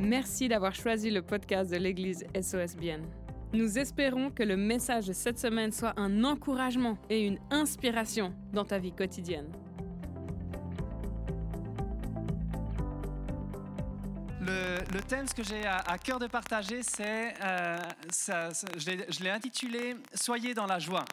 Merci 0.00 0.48
d'avoir 0.48 0.74
choisi 0.74 1.10
le 1.10 1.20
podcast 1.20 1.70
de 1.70 1.76
l'Église 1.76 2.24
SOSBN. 2.34 3.02
Nous 3.52 3.78
espérons 3.78 4.30
que 4.30 4.42
le 4.42 4.56
message 4.56 5.08
de 5.08 5.12
cette 5.12 5.38
semaine 5.38 5.72
soit 5.72 5.92
un 5.98 6.24
encouragement 6.24 6.96
et 7.10 7.26
une 7.26 7.38
inspiration 7.50 8.34
dans 8.54 8.64
ta 8.64 8.78
vie 8.78 8.92
quotidienne. 8.92 9.52
Le, 14.40 15.00
thème, 15.02 15.26
ce 15.28 15.34
que 15.34 15.44
j'ai 15.44 15.66
à, 15.66 15.98
cœur 15.98 16.18
de 16.18 16.26
partager, 16.26 16.82
c'est, 16.82 17.34
euh, 17.44 17.76
je 18.78 19.22
l'ai 19.22 19.30
intitulé 19.30 19.96
Soyez 20.14 20.54
dans 20.54 20.66
la 20.66 20.78
joie. 20.78 21.04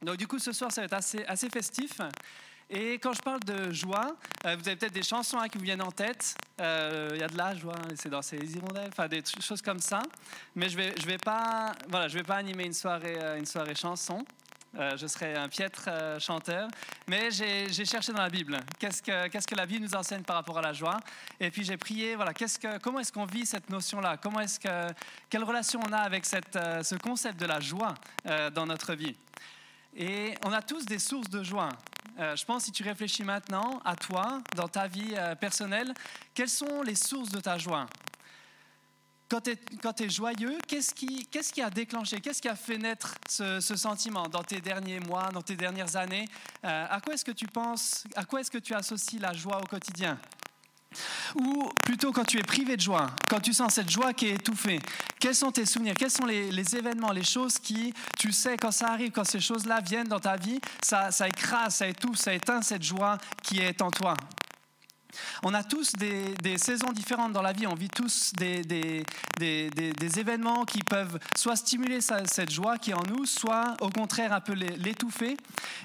Donc 0.00 0.16
du 0.16 0.28
coup, 0.28 0.38
ce 0.38 0.52
soir, 0.52 0.70
ça 0.70 0.82
va 0.82 0.84
être 0.84 0.92
assez, 0.92 1.24
assez 1.24 1.50
festif. 1.50 2.00
Et 2.68 2.94
quand 2.94 3.12
je 3.12 3.22
parle 3.22 3.40
de 3.40 3.72
joie, 3.72 4.16
euh, 4.44 4.56
vous 4.56 4.66
avez 4.66 4.76
peut-être 4.76 4.92
des 4.92 5.04
chansons 5.04 5.38
hein, 5.38 5.48
qui 5.48 5.56
vous 5.56 5.64
viennent 5.64 5.82
en 5.82 5.92
tête. 5.92 6.36
Euh, 6.60 7.10
il 7.14 7.20
y 7.20 7.22
a 7.22 7.28
de 7.28 7.36
la 7.36 7.54
joie, 7.54 7.76
c'est 7.94 8.08
dans 8.08 8.22
ces 8.22 8.38
hirondelles, 8.38 8.88
enfin 8.88 9.06
des 9.06 9.22
choses 9.40 9.62
comme 9.62 9.78
ça. 9.78 10.02
Mais 10.56 10.68
je 10.68 10.76
vais, 10.76 10.90
vais 10.90 11.18
pas, 11.18 11.72
voilà, 11.88 12.08
vais 12.08 12.24
pas 12.24 12.36
animer 12.36 12.64
une 12.64 12.72
soirée, 12.72 13.18
euh, 13.20 13.38
une 13.38 13.46
soirée 13.46 13.76
chanson. 13.76 14.24
je 14.74 15.06
serai 15.06 15.36
un 15.36 15.48
piètre 15.48 15.88
chanteur. 16.18 16.68
Mais 17.06 17.30
j'ai 17.30 17.84
cherché 17.84 18.12
dans 18.12 18.22
la 18.22 18.30
Bible. 18.30 18.58
Qu'est-ce 18.80 19.00
que, 19.00 19.54
la 19.54 19.64
Bible 19.66 19.84
nous 19.84 19.94
enseigne 19.94 20.22
par 20.22 20.34
rapport 20.34 20.58
à 20.58 20.62
la 20.62 20.72
joie? 20.72 20.98
Et 21.38 21.52
puis 21.52 21.64
j'ai 21.64 21.76
prié. 21.76 22.16
Voilà, 22.16 22.32
comment 22.82 22.98
est-ce 22.98 23.12
qu'on 23.12 23.26
vit 23.26 23.46
cette 23.46 23.70
notion-là? 23.70 24.18
Quelle 25.30 25.44
relation 25.44 25.80
on 25.88 25.92
a 25.92 26.00
avec 26.00 26.26
ce 26.26 26.96
concept 26.96 27.38
de 27.40 27.46
la 27.46 27.60
joie 27.60 27.94
dans 28.52 28.66
notre 28.66 28.94
vie? 28.94 29.16
Et 29.96 30.34
on 30.44 30.52
a 30.52 30.60
tous 30.60 30.84
des 30.84 30.98
sources 30.98 31.30
de 31.30 31.42
joie. 31.42 31.70
Euh, 32.18 32.34
je 32.36 32.44
pense, 32.44 32.64
si 32.64 32.72
tu 32.72 32.82
réfléchis 32.82 33.24
maintenant 33.24 33.80
à 33.84 33.96
toi, 33.96 34.40
dans 34.54 34.68
ta 34.68 34.86
vie 34.86 35.14
euh, 35.16 35.34
personnelle, 35.34 35.92
quelles 36.34 36.48
sont 36.48 36.82
les 36.82 36.94
sources 36.94 37.30
de 37.30 37.40
ta 37.40 37.58
joie? 37.58 37.86
Quand 39.28 39.40
tu 39.40 40.04
es, 40.04 40.08
joyeux, 40.08 40.56
qu'est-ce 40.68 40.94
qui, 40.94 41.60
a 41.60 41.68
déclenché, 41.68 42.20
qu'est-ce 42.20 42.40
qui 42.40 42.48
a 42.48 42.54
fait 42.54 42.78
naître 42.78 43.16
ce, 43.28 43.60
sentiment 43.60 44.28
dans 44.28 44.44
tes 44.44 44.60
derniers 44.60 45.00
mois, 45.00 45.30
dans 45.32 45.42
tes 45.42 45.56
dernières 45.56 45.96
années? 45.96 46.28
Euh, 46.64 46.86
À 46.88 47.00
quoi 47.00 47.14
est-ce 47.14 47.24
que 47.24 47.32
tu 47.32 47.46
penses, 47.48 48.04
à 48.14 48.24
quoi 48.24 48.40
est-ce 48.40 48.52
que 48.52 48.58
tu 48.58 48.72
associes 48.72 49.18
la 49.18 49.32
joie 49.32 49.58
au 49.60 49.66
quotidien? 49.66 50.16
Ou 51.34 51.68
plutôt 51.84 52.12
quand 52.12 52.24
tu 52.24 52.38
es 52.38 52.42
privé 52.42 52.76
de 52.76 52.80
joie, 52.80 53.10
quand 53.28 53.40
tu 53.40 53.52
sens 53.52 53.74
cette 53.74 53.90
joie 53.90 54.12
qui 54.12 54.26
est 54.26 54.34
étouffée, 54.34 54.78
quels 55.18 55.34
sont 55.34 55.52
tes 55.52 55.66
souvenirs? 55.66 55.94
Quels 55.98 56.10
sont 56.10 56.26
les, 56.26 56.76
événements, 56.76 57.12
les 57.12 57.24
choses 57.24 57.58
qui, 57.58 57.92
tu 58.18 58.32
sais, 58.32 58.56
quand 58.56 58.70
ça 58.70 58.88
arrive, 58.88 59.10
quand 59.10 59.24
ces 59.24 59.40
choses-là 59.40 59.80
viennent 59.80 60.08
dans 60.08 60.20
ta 60.20 60.36
vie, 60.36 60.60
ça, 60.82 61.10
écrase, 61.26 61.76
ça 61.76 61.88
étouffe, 61.88 62.18
ça 62.18 62.34
éteint 62.34 62.62
cette 62.62 62.82
joie 62.82 63.18
qui 63.42 63.60
est 63.60 63.82
en 63.82 63.90
toi? 63.90 64.14
On 65.42 65.54
a 65.54 65.64
tous 65.64 65.92
des, 65.92 66.58
saisons 66.58 66.92
différentes 66.92 67.32
dans 67.32 67.40
la 67.40 67.52
vie, 67.52 67.66
on 67.66 67.74
vit 67.74 67.88
tous 67.88 68.32
des, 68.34 68.62
des 69.40 70.18
événements 70.18 70.64
qui 70.66 70.80
peuvent 70.80 71.18
soit 71.34 71.56
stimuler 71.56 72.00
cette 72.00 72.50
joie 72.50 72.76
qui 72.76 72.90
est 72.90 72.94
en 72.94 73.02
nous, 73.08 73.24
soit 73.24 73.76
au 73.80 73.88
contraire 73.88 74.32
un 74.34 74.40
peu 74.40 74.52
l'étouffer. 74.52 75.36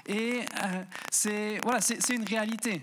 Et 0.06 0.40
euh, 0.62 0.84
c'est 1.10 1.58
voilà, 1.62 1.80
une 2.10 2.24
réalité. 2.24 2.82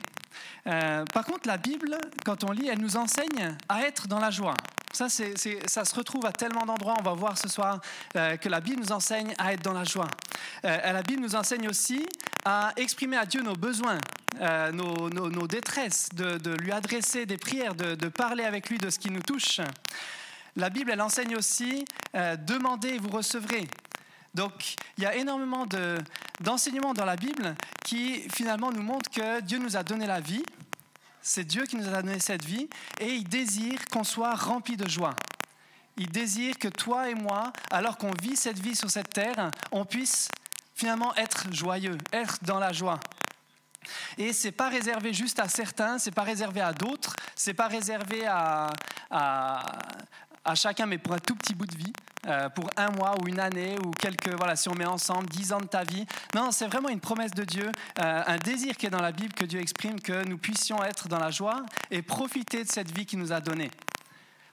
Euh, 0.68 1.06
par 1.14 1.26
contre, 1.26 1.48
la 1.48 1.58
Bible, 1.58 1.98
quand 2.26 2.44
on 2.44 2.52
lit, 2.52 2.68
elle 2.68 2.80
nous 2.80 2.98
enseigne 2.98 3.56
à 3.68 3.84
être 3.84 4.08
dans 4.08 4.20
la 4.20 4.32
joie. 4.32 4.56
Ça, 4.92 5.08
ça 5.08 5.86
se 5.86 5.96
retrouve 5.96 6.26
à 6.26 6.32
tellement 6.32 6.66
d'endroits. 6.66 6.96
On 7.00 7.04
va 7.04 7.14
voir 7.14 7.38
ce 7.38 7.48
soir 7.48 7.80
euh, 8.16 8.38
que 8.38 8.50
la 8.50 8.60
Bible 8.60 8.82
nous 8.82 8.92
enseigne 8.92 9.34
à 9.38 9.54
être 9.54 9.62
dans 9.62 9.74
la 9.74 9.84
joie. 9.84 10.08
Euh, 10.66 10.92
la 10.92 11.04
Bible 11.04 11.22
nous 11.22 11.36
enseigne 11.36 11.68
aussi 11.68 12.06
à 12.44 12.74
exprimer 12.76 13.18
à 13.18 13.26
Dieu 13.26 13.42
nos 13.42 13.54
besoins, 13.54 14.00
nos, 14.74 15.48
détresses, 15.48 16.10
de, 16.16 16.56
lui 16.56 16.72
adresser 16.72 17.26
des 17.26 17.38
prières, 17.38 17.76
de, 17.76 17.96
de, 17.96 18.08
parler 18.08 18.46
avec 18.46 18.70
lui 18.70 18.78
de 18.78 18.90
ce 18.90 18.98
qui 18.98 19.12
nous 19.12 19.22
touche. 19.22 19.60
La 20.56 20.70
Bible, 20.70 20.92
elle 20.92 21.02
enseigne 21.02 21.36
aussi 21.36 21.86
demandez 22.14 22.90
et 22.90 22.98
vous 22.98 23.10
recevrez. 23.10 23.68
Donc, 24.34 24.76
il 24.98 25.04
y 25.04 25.08
a 25.08 25.16
énormément 25.16 25.66
d'enseignements 26.40 26.94
dans 26.94 27.06
la 27.06 27.16
Bible 27.16 27.56
qui 27.84 28.22
finalement 28.30 28.72
nous 28.72 28.84
montrent 28.84 29.10
que 29.10 29.42
Dieu 29.42 29.58
nous 29.58 29.76
a 29.76 29.84
donné 29.84 30.06
la 30.06 30.20
vie, 30.20 30.44
c'est 31.22 31.44
Dieu 31.44 31.66
qui 31.66 31.76
nous 31.76 31.88
a 31.88 32.02
donné 32.02 32.20
cette 32.20 32.46
vie, 32.46 32.70
et 33.00 33.14
il 33.14 33.28
désire 33.28 33.86
qu'on 33.92 34.04
soit 34.04 34.36
rempli 34.36 34.78
de 34.78 34.88
joie. 34.88 35.16
Il 35.98 36.10
désire 36.10 36.58
que 36.58 36.68
toi 36.68 37.10
et 37.10 37.16
moi, 37.16 37.52
alors 37.72 37.98
qu'on 37.98 38.14
vit 38.22 38.36
cette 38.36 38.60
vie 38.60 38.76
sur 38.76 38.90
cette 38.90 39.10
terre, 39.10 39.52
on 39.72 39.84
puisse 39.84 40.30
finalement 40.76 41.14
être 41.16 41.52
joyeux, 41.54 41.98
être 42.14 42.38
dans 42.44 42.60
la 42.60 42.72
joie. 42.72 43.00
Et 44.18 44.32
c'est 44.32 44.52
pas 44.52 44.70
réservé 44.70 45.14
juste 45.14 45.40
à 45.40 45.50
certains, 45.50 45.98
c'est 45.98 46.12
pas 46.12 46.24
réservé 46.24 46.62
à 46.62 46.72
d'autres, 46.72 47.16
c'est 47.36 47.54
pas 47.54 47.68
réservé 47.68 48.26
à, 48.28 48.70
à 49.10 50.56
chacun, 50.56 50.86
mais 50.86 50.98
pour 50.98 51.14
un 51.14 51.20
tout 51.20 51.36
petit 51.36 51.54
bout 51.54 51.66
de 51.66 51.76
vie, 51.76 51.94
euh, 52.28 52.50
pour 52.50 52.70
un 52.76 52.90
mois 52.92 53.16
ou 53.22 53.28
une 53.30 53.40
année 53.40 53.78
ou 53.80 53.92
quelques, 53.92 54.36
voilà, 54.36 54.58
si 54.58 54.68
on 54.68 54.76
met 54.76 54.86
ensemble 54.86 55.28
dix 55.28 55.54
ans 55.54 55.62
de 55.62 55.68
ta 55.68 55.86
vie. 55.86 56.06
Non, 56.36 56.52
c'est 56.52 56.68
vraiment 56.68 56.90
une 56.90 57.00
promesse 57.00 57.32
de 57.32 57.46
Dieu, 57.46 57.72
euh, 58.00 58.24
un 58.28 58.38
désir 58.38 58.76
qui 58.76 58.88
est 58.88 58.90
dans 58.90 59.02
la 59.02 59.14
Bible 59.14 59.34
que 59.34 59.46
Dieu 59.46 59.62
exprime, 59.62 60.02
que 60.02 60.26
nous 60.26 60.38
puissions 60.38 60.84
être 60.84 61.08
dans 61.08 61.18
la 61.18 61.32
joie 61.32 61.64
et 61.92 62.02
profiter 62.02 62.66
de 62.66 62.70
cette 62.70 62.92
vie 62.92 63.06
qu'il 63.06 63.20
nous 63.20 63.32
a 63.32 63.40
donnée. 63.40 63.72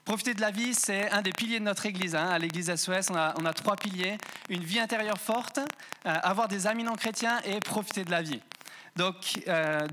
Profiter 0.05 0.33
de 0.33 0.39
la 0.39 0.51
vie, 0.51 0.73
c'est 0.73 1.11
un 1.11 1.21
des 1.21 1.33
piliers 1.33 1.59
de 1.59 1.65
notre 1.65 1.85
Église. 1.85 2.15
Hein. 2.15 2.29
À 2.29 2.39
l'Église 2.39 2.73
SOS, 2.73 3.11
on 3.11 3.15
a, 3.15 3.33
on 3.37 3.45
a, 3.45 3.51
trois 3.51 3.75
piliers. 3.75 4.17
Une 4.47 4.63
vie 4.63 4.79
intérieure 4.79 5.19
forte, 5.19 5.57
euh, 5.57 6.15
avoir 6.23 6.47
des 6.47 6.67
amis 6.67 6.85
non 6.85 6.95
chrétiens 6.95 7.41
et 7.43 7.59
profiter 7.59 8.05
de 8.05 8.11
la 8.11 8.21
vie. 8.21 8.39
Donc 8.95 9.15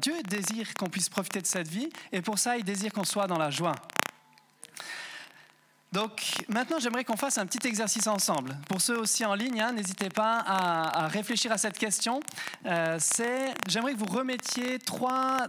Dieu 0.01 0.15
désire 0.23 0.73
qu'on 0.79 0.89
puisse 0.89 1.11
profiter 1.11 1.43
de 1.43 1.47
cette 1.47 1.69
vie 1.69 1.91
et 2.11 2.23
pour 2.23 2.39
ça, 2.39 2.57
il 2.57 2.65
désire 2.65 2.91
qu'on 2.91 3.05
soit 3.05 3.27
dans 3.27 3.37
la 3.37 3.51
joie. 3.51 3.75
Donc 5.95 6.45
maintenant, 6.49 6.81
j'aimerais 6.81 7.05
qu'on 7.05 7.17
fasse 7.17 7.39
un 7.39 7.47
petit 7.47 7.65
exercice 7.69 8.09
ensemble. 8.09 8.59
Pour 8.69 8.81
ceux 8.81 8.99
aussi 8.99 9.25
en 9.25 9.35
ligne, 9.35 9.61
hein, 9.61 9.71
n'hésitez 9.71 10.09
pas 10.09 10.43
à, 10.45 11.07
réfléchir 11.07 11.53
à 11.53 11.57
cette 11.57 11.79
question. 11.79 12.19
Euh, 12.67 12.99
j'aimerais 13.69 13.93
que 13.93 13.99
vous 13.99 14.13
remettiez 14.13 14.81
trois, 14.81 15.47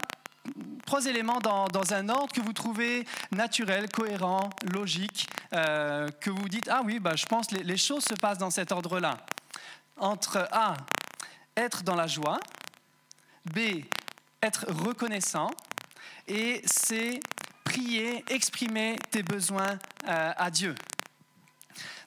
éléments 1.04 1.40
dans, 1.40 1.92
un 1.92 2.08
ordre 2.08 2.32
que 2.32 2.40
vous 2.40 2.52
trouvez 2.52 3.04
naturel, 3.32 3.88
cohérent, 3.90 4.50
logique, 4.72 5.28
euh, 5.52 6.08
que 6.20 6.30
vous 6.30 6.48
dites, 6.48 6.68
ah 6.70 6.82
oui, 6.84 7.00
bah, 7.00 7.16
je 7.16 7.26
pense 7.26 7.50
les, 7.50 7.64
les 7.64 7.76
choses 7.76 8.04
se 8.04 8.14
passent 8.14 8.38
dans 8.38 8.50
cet 8.50 8.70
ordre-là. 8.70 9.16
Entre 9.96 10.46
A, 10.52 10.76
être 11.56 11.82
dans 11.82 11.96
la 11.96 12.06
joie, 12.06 12.38
B, 13.52 13.82
être 14.42 14.66
reconnaissant, 14.68 15.50
et 16.28 16.62
C, 16.64 17.18
prier, 17.66 18.24
exprimer 18.30 18.96
tes 19.10 19.22
besoins 19.22 19.78
euh, 20.08 20.32
à 20.36 20.50
Dieu. 20.50 20.74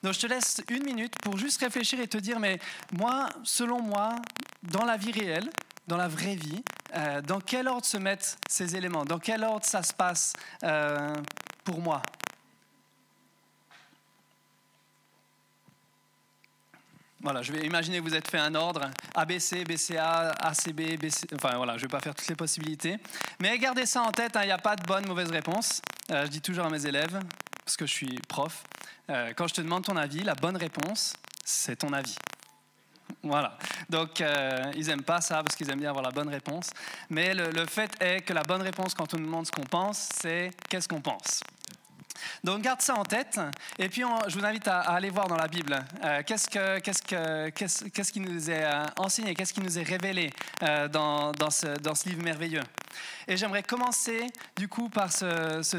Donc 0.02 0.14
je 0.14 0.20
te 0.22 0.28
laisse 0.28 0.62
une 0.70 0.84
minute 0.84 1.14
pour 1.22 1.38
juste 1.38 1.60
réfléchir 1.60 2.00
et 2.00 2.08
te 2.08 2.18
dire, 2.18 2.40
mais 2.40 2.60
moi, 2.94 3.28
selon 3.44 3.82
moi, 3.82 4.16
dans 4.64 4.86
la 4.86 4.96
vie 4.96 5.12
réelle, 5.12 5.50
dans 5.88 5.98
la 5.98 6.08
vraie 6.08 6.36
vie, 6.36 6.64
euh, 6.96 7.22
dans 7.22 7.42
quel 7.42 7.68
ordre 7.68 7.86
se 7.86 7.98
mettent 7.98 8.38
ces 8.48 8.76
éléments? 8.76 9.04
Dans 9.04 9.20
quel 9.20 9.44
ordre 9.44 9.66
ça 9.66 9.84
se 9.84 9.94
passe 9.94 10.34
euh, 10.64 11.14
pour 11.66 11.82
moi? 11.82 12.02
Voilà, 17.22 17.42
je 17.42 17.52
vais 17.52 17.66
imaginer 17.66 17.98
que 17.98 18.04
vous 18.04 18.16
êtes 18.16 18.30
fait 18.30 18.38
un 18.38 18.56
ordre 18.56 18.90
ABC, 19.14 19.66
BCA, 19.66 20.32
ACB, 20.40 20.98
BC, 20.98 21.28
enfin 21.36 21.58
voilà, 21.58 21.74
je 21.74 21.84
ne 21.84 21.90
vais 21.90 21.92
pas 21.92 22.00
faire 22.00 22.16
toutes 22.16 22.30
les 22.30 22.36
possibilités. 22.36 22.98
Mais 23.42 23.58
gardez 23.60 23.86
ça 23.86 24.04
en 24.04 24.12
tête, 24.12 24.38
hein, 24.38 24.42
il 24.44 24.48
n'y 24.48 24.54
a 24.54 24.58
pas 24.58 24.78
de 24.78 24.84
bonne, 24.84 25.06
mauvaise 25.06 25.30
réponse. 25.30 25.82
Euh, 26.12 26.26
je 26.26 26.30
dis 26.30 26.42
toujours 26.42 26.66
à 26.66 26.70
mes 26.70 26.86
élèves, 26.86 27.20
parce 27.66 27.76
que 27.76 27.86
je 27.86 27.92
suis 27.92 28.20
prof, 28.30 28.64
euh, 29.10 29.34
quand 29.36 29.48
je 29.48 29.56
te 29.56 29.62
demande 29.62 29.84
ton 29.84 29.98
avis, 29.98 30.22
la 30.24 30.34
bonne 30.34 30.56
réponse, 30.56 31.14
c'est 31.44 31.76
ton 31.76 31.92
avis. 31.92 32.16
Voilà. 33.22 33.58
Donc, 33.90 34.22
euh, 34.22 34.72
ils 34.78 34.88
n'aiment 34.88 35.04
pas 35.04 35.20
ça 35.20 35.44
parce 35.44 35.58
qu'ils 35.58 35.70
aiment 35.70 35.80
bien 35.80 35.90
avoir 35.90 36.06
la 36.06 36.12
bonne 36.12 36.30
réponse. 36.30 36.70
Mais 37.10 37.34
le, 37.34 37.52
le 37.52 37.66
fait 37.66 37.92
est 38.00 38.22
que 38.22 38.32
la 38.32 38.44
bonne 38.44 38.62
réponse, 38.62 38.94
quand 38.94 39.14
on 39.14 39.18
nous 39.18 39.26
demande 39.26 39.46
ce 39.46 39.52
qu'on 39.52 39.64
pense, 39.64 40.10
c'est 40.22 40.52
qu'est-ce 40.70 40.88
qu'on 40.88 41.02
pense. 41.02 41.42
Donc 42.44 42.62
garde 42.62 42.82
ça 42.82 42.96
en 42.96 43.04
tête. 43.04 43.40
Et 43.78 43.90
puis 43.90 44.04
je 44.28 44.38
vous 44.38 44.46
invite 44.46 44.68
à, 44.68 44.80
aller 44.80 45.10
voir 45.10 45.28
dans 45.28 45.38
la 45.38 45.48
Bible 45.48 45.80
euh, 46.04 46.22
qu'est-ce, 46.26 46.50
que, 46.50 46.80
qu'est-ce, 46.80 47.02
que, 47.02 47.50
qu'est-ce, 47.50 48.12
qui 48.12 48.20
nous 48.20 48.50
est 48.50 48.64
euh, 48.64 48.86
enseigné, 48.98 49.36
qu'est-ce 49.36 49.54
qui 49.54 49.62
nous 49.62 49.78
est 49.78 49.84
révélé 49.84 50.32
euh, 50.64 50.88
dans, 50.88 51.32
dans, 51.32 51.50
ce, 51.50 51.68
dans, 51.80 51.96
ce, 51.96 52.10
livre 52.10 52.24
merveilleux. 52.24 52.64
Et 53.28 53.38
j'aimerais 53.38 53.64
commencer 53.64 54.28
du 54.56 54.68
coup 54.68 54.90
par 54.90 55.12
ce, 55.12 55.62
ce, 55.64 55.78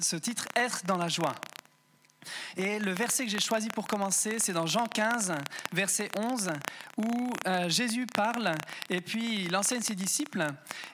ce, 0.00 0.16
titre 0.16 0.46
Être 0.54 0.84
dans 0.86 0.96
la 0.96 1.08
joie. 1.08 1.34
Et 2.56 2.80
le 2.80 2.92
verset 2.92 3.24
que 3.24 3.30
j'ai 3.30 3.38
choisi 3.38 3.68
pour 3.68 3.86
commencer, 3.86 4.38
c'est 4.40 4.52
dans 4.52 4.66
Jean 4.66 4.86
15, 4.86 5.32
verset 5.72 6.10
11, 6.16 6.50
où 6.96 7.32
Jésus 7.68 8.06
parle 8.06 8.52
et 8.90 9.00
puis 9.00 9.44
il 9.44 9.54
enseigne 9.54 9.82
ses 9.82 9.94
disciples 9.94 10.44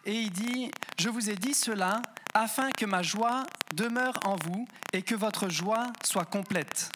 et 0.04 0.12
il 0.12 0.30
dit, 0.30 0.70
je 0.98 1.08
vous 1.08 1.30
ai 1.30 1.36
dit 1.36 1.54
cela 1.54 2.02
afin 2.34 2.70
que 2.70 2.86
ma 2.86 3.02
joie 3.02 3.44
demeure 3.74 4.18
en 4.24 4.36
vous 4.36 4.66
et 4.92 5.02
que 5.02 5.14
votre 5.14 5.48
joie 5.48 5.86
soit 6.04 6.24
complète. 6.24 6.90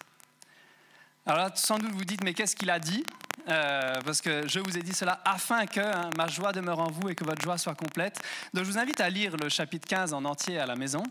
Alors 1.26 1.38
là, 1.38 1.50
sans 1.54 1.78
doute 1.78 1.92
vous 1.92 2.04
dites, 2.04 2.22
mais 2.22 2.34
qu'est-ce 2.34 2.54
qu'il 2.54 2.70
a 2.70 2.78
dit 2.78 3.04
euh, 3.48 4.00
parce 4.04 4.20
que 4.20 4.48
je 4.48 4.58
vous 4.58 4.76
ai 4.76 4.82
dit 4.82 4.92
cela 4.92 5.20
afin 5.24 5.66
que 5.66 5.80
hein, 5.80 6.10
ma 6.16 6.26
joie 6.26 6.52
demeure 6.52 6.80
en 6.80 6.90
vous 6.90 7.10
et 7.10 7.14
que 7.14 7.24
votre 7.24 7.40
joie 7.42 7.58
soit 7.58 7.74
complète. 7.74 8.18
Donc 8.54 8.64
je 8.64 8.70
vous 8.70 8.78
invite 8.78 9.00
à 9.00 9.08
lire 9.08 9.36
le 9.36 9.48
chapitre 9.48 9.86
15 9.86 10.14
en 10.14 10.24
entier 10.24 10.58
à 10.58 10.66
la 10.66 10.74
maison, 10.74 11.02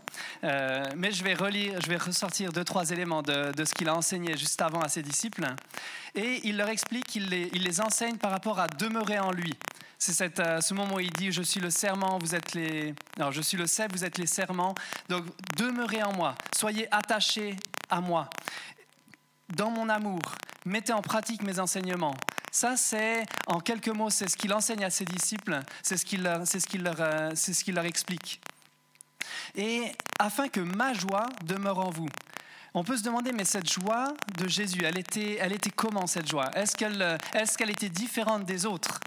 euh, 0.44 0.84
mais 0.96 1.12
je 1.12 1.24
vais 1.24 1.34
relire, 1.34 1.80
je 1.80 1.88
vais 1.88 1.96
ressortir 1.96 2.52
deux, 2.52 2.64
trois 2.64 2.90
éléments 2.90 3.22
de, 3.22 3.52
ce 3.64 3.72
qu'il 3.72 3.88
a 3.88 3.94
enseigné 3.94 4.36
juste 4.36 4.60
avant 4.60 4.80
à 4.80 4.88
ses 4.88 5.02
disciples. 5.02 5.46
Et 6.14 6.40
il 6.44 6.56
leur 6.56 6.68
explique 6.68 7.06
qu'il 7.06 7.32
il 7.32 7.62
les 7.62 7.80
enseigne 7.80 8.16
par 8.16 8.30
rapport 8.30 8.58
à 8.58 8.66
demeurer 8.66 9.18
en 9.18 9.30
lui. 9.30 9.54
C'est 9.98 10.40
euh, 10.40 10.60
ce 10.60 10.74
moment 10.74 10.96
où 10.96 11.00
il 11.00 11.10
dit 11.10 11.32
Je 11.32 11.42
suis 11.42 11.60
le 11.60 11.70
serment, 11.70 12.18
vous 12.18 12.34
êtes 12.34 12.54
les. 12.54 12.94
Non, 13.18 13.30
je 13.30 13.40
suis 13.40 13.56
le 13.56 13.66
cep, 13.66 13.92
vous 13.92 14.04
êtes 14.04 14.18
les 14.18 14.26
serments. 14.26 14.74
Donc 15.08 15.24
demeurez 15.56 16.02
en 16.02 16.12
moi, 16.12 16.34
soyez 16.54 16.86
attachés 16.94 17.56
à 17.88 18.00
moi. 18.00 18.28
Dans 19.48 19.70
mon 19.70 19.88
amour, 19.88 20.20
mettez 20.64 20.92
en 20.92 21.02
pratique 21.02 21.42
mes 21.42 21.58
enseignements. 21.60 22.16
Ça, 22.50 22.76
c'est, 22.76 23.24
en 23.46 23.60
quelques 23.60 23.88
mots, 23.88 24.10
c'est 24.10 24.28
ce 24.28 24.36
qu'il 24.36 24.52
enseigne 24.52 24.84
à 24.84 24.90
ses 24.90 25.04
disciples, 25.04 25.60
c'est 25.82 25.98
ce 25.98 26.04
qu'il 26.06 26.22
leur, 26.22 27.00
euh, 27.00 27.82
explique. 27.84 28.40
Et 29.54 29.92
afin 30.18 30.48
que 30.48 30.60
ma 30.60 30.94
joie 30.94 31.26
demeure 31.44 31.78
en 31.78 31.90
vous. 31.90 32.08
On 32.72 32.84
peut 32.84 32.96
se 32.96 33.02
demander, 33.02 33.32
mais 33.32 33.44
cette 33.44 33.70
joie 33.70 34.14
de 34.36 34.48
Jésus, 34.48 34.84
elle 34.84 34.98
était, 34.98 35.38
comment 35.74 36.06
cette 36.06 36.28
joie? 36.28 36.50
Qu'elle, 36.76 37.18
est-ce 37.34 37.56
qu'elle 37.56 37.70
était 37.70 37.88
différente 37.88 38.44
des 38.44 38.66
autres? 38.66 39.00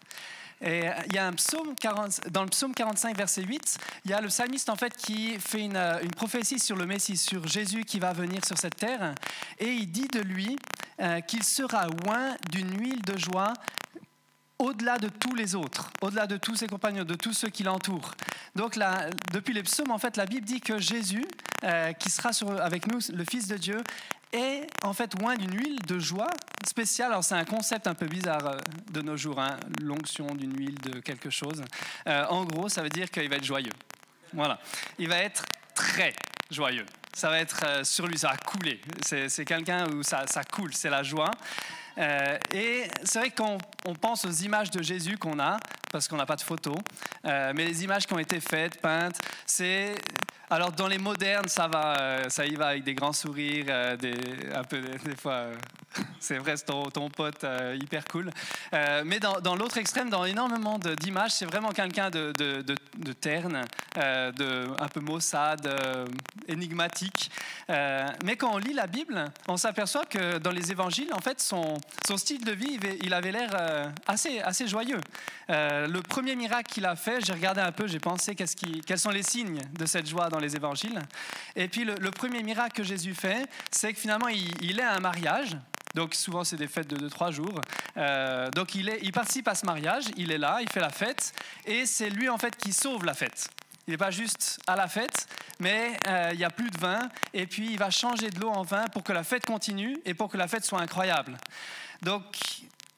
Et 0.62 0.86
il 1.08 1.14
y 1.14 1.18
a 1.18 1.26
un 1.26 1.34
psaume 1.34 1.74
40, 1.76 2.30
dans 2.30 2.44
le 2.44 2.50
psaume 2.50 2.74
45, 2.74 3.16
verset 3.16 3.44
8, 3.44 3.78
il 4.06 4.12
y 4.12 4.14
a 4.14 4.22
le 4.22 4.28
psalmiste 4.28 4.70
en 4.70 4.76
fait 4.76 4.96
qui 4.96 5.40
fait 5.40 5.62
une, 5.62 5.78
une, 5.78 6.12
prophétie 6.12 6.60
sur 6.60 6.76
le 6.76 6.86
Messie, 6.86 7.18
sur 7.18 7.48
Jésus 7.48 7.86
qui 7.86 8.00
va 8.00 8.12
venir 8.12 8.44
sur 8.46 8.58
cette 8.58 8.76
terre, 8.76 9.16
et 9.58 9.70
il 9.70 9.90
dit 9.92 10.08
de 10.08 10.20
lui 10.20 10.58
euh, 11.00 11.22
qu'il 11.22 11.44
sera 11.44 11.88
loin 11.88 12.36
d'une 12.52 12.78
huile 12.78 13.02
de 13.02 13.18
joie 13.18 13.54
au-delà 14.58 14.98
de 14.98 15.08
tous 15.08 15.34
les 15.34 15.56
autres, 15.56 15.92
au-delà 16.02 16.28
de 16.28 16.36
tous 16.36 16.58
ses 16.58 16.68
compagnons, 16.68 17.06
de 17.06 17.16
tous 17.16 17.32
ceux 17.32 17.48
qui 17.48 17.64
l'entourent. 17.64 18.14
Donc 18.56 18.76
là, 18.76 19.10
depuis 19.32 19.54
les 19.54 19.64
psaumes, 19.64 19.92
en 19.92 19.98
fait, 19.98 20.18
la 20.18 20.26
Bible 20.26 20.46
dit 20.46 20.60
que 20.60 20.78
Jésus, 20.78 21.26
euh, 21.64 21.94
qui 21.94 22.10
sera 22.10 22.32
avec 22.62 22.88
nous, 22.88 23.00
le 23.14 23.24
Fils 23.24 23.48
de 23.48 23.56
Dieu, 23.56 23.82
est 24.32 24.68
en 24.84 24.94
fait 24.94 25.20
loin 25.20 25.36
d'une 25.36 25.56
huile 25.58 25.80
de 25.88 26.00
joie 26.00 26.30
spéciale. 26.66 27.12
Alors 27.12 27.24
c'est 27.24 27.36
un 27.36 27.46
concept 27.46 27.88
un 27.88 27.96
peu 27.96 28.08
bizarre 28.08 28.46
euh, 28.46 28.58
de 28.92 29.02
nos 29.02 29.18
jours, 29.18 29.40
hein, 29.40 29.58
l'onction 29.82 30.28
d'une 30.28 30.56
huile 30.58 30.80
de 30.80 31.00
quelque 31.00 31.30
chose. 31.30 31.64
Euh, 32.08 32.26
en 32.28 32.46
gros, 32.46 32.70
ça 32.70 32.82
veut 32.82 32.90
dire 32.90 33.10
qu'il 33.10 33.30
va 33.30 33.38
être 33.38 33.46
joyeux. 33.46 33.72
Voilà, 34.34 34.60
il 34.98 35.08
va 35.08 35.18
être 35.18 35.44
très 35.74 36.14
joyeux. 36.52 36.86
Ça 37.14 37.30
va 37.30 37.40
être 37.40 37.66
euh, 37.66 37.84
sur 37.84 38.08
lui, 38.08 38.18
ça 38.18 38.30
va 38.30 38.38
couler. 38.38 38.80
C'est 39.04 39.46
quelqu'un 39.46 39.88
où 39.90 40.04
ça, 40.04 40.26
ça 40.28 40.44
coule, 40.44 40.74
c'est 40.74 40.90
la 40.90 41.04
joie. 41.04 41.32
et 41.98 42.88
c'est 43.04 43.20
vrai 43.20 43.32
qu'on 43.32 43.58
on 43.86 43.96
pense 43.96 44.24
aux 44.26 44.32
images 44.32 44.72
de 44.72 44.82
Jésus 44.82 45.18
qu'on 45.18 45.40
a, 45.40 45.58
parce 45.92 46.08
qu'on 46.08 46.18
n'a 46.18 46.26
pas 46.26 46.36
de 46.36 46.42
photos, 46.42 46.78
mais 47.24 47.66
les 47.66 47.84
images 47.84 48.06
qui 48.06 48.14
ont 48.14 48.20
été 48.20 48.40
faites, 48.40 48.80
peintes, 48.80 49.18
c'est 49.46 49.96
alors 50.50 50.72
dans 50.72 50.88
les 50.88 50.98
modernes, 50.98 51.48
ça 51.48 51.68
va, 51.68 52.00
euh, 52.00 52.30
ça 52.30 52.46
y 52.46 52.56
va 52.56 52.70
avec 52.70 52.84
des 52.84 52.96
grands 52.96 53.14
sourires, 53.14 53.66
euh, 53.70 53.96
des, 53.96 54.16
un 54.56 54.64
peu 54.64 54.82
des, 54.82 55.16
fois, 55.16 55.34
euh, 55.34 55.56
c'est 56.20 56.38
vrai, 56.38 56.58
c'est 56.58 56.66
ton, 56.66 57.10
pote 57.10 57.46
hyper 57.80 58.06
cool. 58.06 58.32
mais 58.72 59.20
dans, 59.20 59.56
l'autre 59.56 59.78
extrême, 59.78 60.10
dans 60.10 60.26
énormément 60.26 60.80
d'images, 60.80 61.32
c'est 61.32 61.46
vraiment 61.46 61.70
quelqu'un 61.70 62.10
de, 62.10 62.32
terne, 63.20 63.66
de 63.96 64.82
un 64.82 64.88
peu 64.88 65.00
maussade, 65.00 65.68
énigmatique. 66.48 67.32
mais 67.68 68.36
quand 68.38 68.54
on 68.54 68.58
lit 68.58 68.74
la 68.74 68.88
Bible, 68.88 69.26
on 69.48 69.58
s'aperçoit 69.58 70.06
que 70.06 70.38
dans 70.38 70.52
les 70.52 70.72
évangiles, 70.72 71.12
en 71.14 71.22
fait, 71.22 71.42
son, 71.42 71.78
style 72.16 72.44
de 72.46 72.52
vie, 72.52 72.80
il 73.02 73.14
avait 73.14 73.32
l'air 73.32 73.92
assez, 74.08 74.40
assez 74.40 74.68
joyeux. 74.68 75.02
le 75.50 76.00
premier 76.02 76.36
miracle 76.36 76.72
qu'il 76.72 76.86
a 76.86 76.96
fait, 76.96 77.26
j'ai 77.26 77.34
regardé 77.34 77.62
un 77.62 77.72
peu, 77.72 77.88
j'ai 77.88 78.00
pensé 78.00 78.36
quels 78.36 79.00
sont 79.00 79.10
les 79.10 79.24
signes 79.24 79.62
de 79.78 79.86
cette 79.86 80.08
joie 80.08 80.30
dans 80.30 80.39
les 80.40 80.56
évangiles. 80.56 81.02
Et 81.56 81.68
puis 81.68 81.84
le, 81.84 82.12
premier 82.12 82.44
miracle 82.44 82.76
que 82.76 82.84
Jésus 82.84 83.14
fait, 83.14 83.48
c'est 83.72 83.94
que 83.94 84.00
finalement 84.00 84.28
il, 84.28 84.80
est 84.80 84.84
à 84.84 84.94
un 84.94 85.00
mariage. 85.00 85.58
Donc 85.96 86.14
souvent 86.14 86.44
c'est 86.44 86.58
des 86.58 86.68
fêtes 86.68 86.88
de 86.88 87.08
2-3 87.08 87.32
jours. 87.32 87.62
Euh, 87.98 88.50
donc 88.52 88.76
il, 88.76 89.12
participe 89.12 89.48
à 89.48 89.56
ce 89.56 89.66
mariage, 89.66 90.06
il 90.18 90.32
est 90.32 90.38
là, 90.38 90.60
il 90.62 90.70
fait 90.70 90.80
la 90.80 90.90
fête, 90.90 91.34
et 91.66 91.86
c'est 91.86 92.10
lui 92.10 92.30
en 92.30 92.38
fait 92.38 92.56
qui 92.56 92.74
sauve 92.74 93.06
la 93.06 93.14
fête. 93.14 93.50
Il 93.88 93.92
n'est 93.92 93.98
pas 93.98 94.12
juste 94.12 94.60
à 94.68 94.76
la 94.76 94.88
fête, 94.88 95.28
mais 95.60 95.98
euh, 96.08 96.30
il 96.34 96.38
n'y 96.38 96.44
a 96.44 96.52
plus 96.52 96.70
de 96.70 96.78
vin, 96.78 97.10
et 97.34 97.48
puis 97.48 97.72
il 97.72 97.78
va 97.80 97.90
changer 97.90 98.30
de 98.30 98.40
l'eau 98.40 98.50
en 98.50 98.62
vin 98.62 98.86
pour 98.88 99.04
que 99.04 99.14
la 99.14 99.24
fête 99.24 99.46
continue 99.46 99.98
et 100.06 100.14
pour 100.14 100.30
que 100.30 100.38
la 100.38 100.48
fête 100.48 100.64
soit 100.64 100.80
incroyable. 100.80 101.38
Donc 102.04 102.24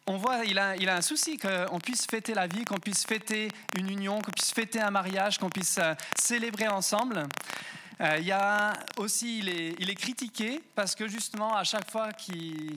on 0.07 0.18
voit, 0.18 0.44
il 0.45 0.57
a, 0.59 0.95
un 0.95 1.01
souci 1.01 1.38
qu'on 1.38 1.80
puisse 1.80 2.06
fêter 2.06 2.33
la 2.33 2.48
vie, 2.48 2.65
qu'on 2.65 2.80
puisse 2.80 3.06
fêter 3.06 3.50
une 3.77 3.89
union, 3.89 4.19
qu'on 4.21 4.31
puisse 4.31 4.51
fêter 4.51 4.80
un 4.81 4.92
mariage, 4.92 5.38
qu'on 5.38 5.50
puisse 5.50 5.77
euh, 5.77 5.94
célébrer 6.18 6.68
ensemble. 6.68 7.27
Euh, 8.01 8.18
il 8.18 8.25
y 8.25 8.31
a 8.31 8.74
aussi, 8.98 9.39
il 9.39 9.50
est, 9.50 9.75
il 9.80 9.89
est, 9.89 9.95
critiqué 9.95 10.62
parce 10.75 10.95
que 10.95 11.07
justement, 11.07 11.56
à 11.56 11.63
chaque 11.63 11.89
fois 11.89 12.12
qu'il 12.13 12.75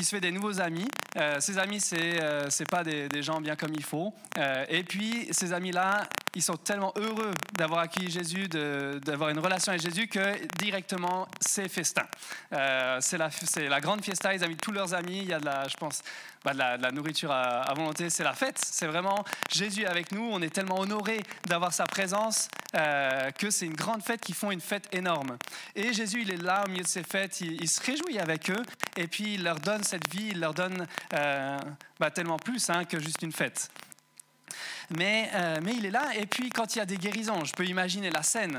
se 0.00 0.10
fait 0.10 0.20
des 0.20 0.30
nouveaux 0.30 0.60
amis. 0.60 0.88
Euh, 1.16 1.36
ces 1.40 1.58
amis, 1.58 1.80
ce 1.80 1.94
n'est 1.94 2.50
c'est 2.50 2.68
pas 2.68 2.82
des, 2.82 3.22
gens 3.22 3.40
bien 3.40 3.56
comme 3.56 3.74
il 3.74 3.84
faut. 3.84 4.14
et 4.68 4.82
puis, 4.84 5.28
ces 5.30 5.52
amis-là, 5.52 6.08
ils 6.34 6.42
sont 6.42 6.56
tellement 6.56 6.92
heureux 6.96 7.32
d'avoir 7.52 7.80
accueilli 7.80 8.10
Jésus, 8.10 8.48
d'avoir 8.48 9.28
une 9.28 9.38
relation 9.38 9.70
avec 9.70 9.82
Jésus, 9.82 10.08
que 10.08 10.46
directement, 10.56 11.28
c'est 11.40 11.68
festin. 11.68 12.06
c'est 13.00 13.18
la, 13.18 13.28
la, 13.68 13.80
grande 13.80 14.02
fiesta, 14.02 14.34
ils 14.34 14.42
invitent 14.42 14.60
tous 14.60 14.72
leurs 14.72 14.94
amis, 14.94 15.18
il 15.18 15.28
y 15.28 15.34
a 15.34 15.38
de 15.38 15.44
la, 15.44 15.68
je 15.68 15.76
pense, 15.76 16.02
bah, 16.44 16.52
de, 16.54 16.58
la, 16.58 16.90
nourriture 16.90 17.30
à, 17.30 17.72
volonté, 17.74 18.10
c'est 18.10 18.24
la 18.24 18.32
fête. 18.32 18.58
C'est 18.58 18.86
vraiment 18.86 19.24
Jésus 19.50 19.86
avec 19.86 20.12
nous. 20.12 20.28
On 20.32 20.42
est 20.42 20.52
tellement 20.52 20.80
honoré 20.80 21.22
d'avoir 21.46 21.72
sa 21.72 21.84
présence 21.86 22.48
euh, 22.74 23.30
que 23.32 23.50
c'est 23.50 23.66
une 23.66 23.74
grande 23.74 24.02
fête 24.02 24.20
qui 24.20 24.32
font 24.32 24.50
une 24.50 24.60
fête 24.60 24.88
énorme. 24.94 25.36
Et 25.74 25.92
Jésus, 25.92 26.22
il 26.22 26.32
est 26.32 26.42
là 26.42 26.64
au 26.64 26.70
milieu 26.70 26.82
de 26.82 26.88
ces 26.88 27.02
fêtes, 27.02 27.40
il, 27.40 27.68
se 27.68 27.82
réjouit 27.82 28.18
avec 28.18 28.50
eux 28.50 28.62
et 28.96 29.06
puis 29.06 29.34
il 29.34 29.44
leur 29.44 29.60
donne 29.60 29.82
cette 29.82 30.08
vie, 30.12 30.28
il 30.30 30.40
leur 30.40 30.54
donne 30.54 30.86
euh, 31.14 31.58
bah, 32.00 32.10
tellement 32.10 32.38
plus 32.38 32.70
hein, 32.70 32.84
que 32.84 32.98
juste 32.98 33.22
une 33.22 33.32
fête. 33.32 33.70
Mais, 34.90 35.30
euh, 35.34 35.60
mais 35.62 35.74
il 35.74 35.86
est 35.86 35.90
là, 35.90 36.14
et 36.16 36.26
puis 36.26 36.50
quand 36.50 36.74
il 36.74 36.78
y 36.78 36.82
a 36.82 36.86
des 36.86 36.96
guérisons, 36.96 37.44
je 37.44 37.52
peux 37.52 37.66
imaginer 37.66 38.10
la 38.10 38.22
scène 38.22 38.58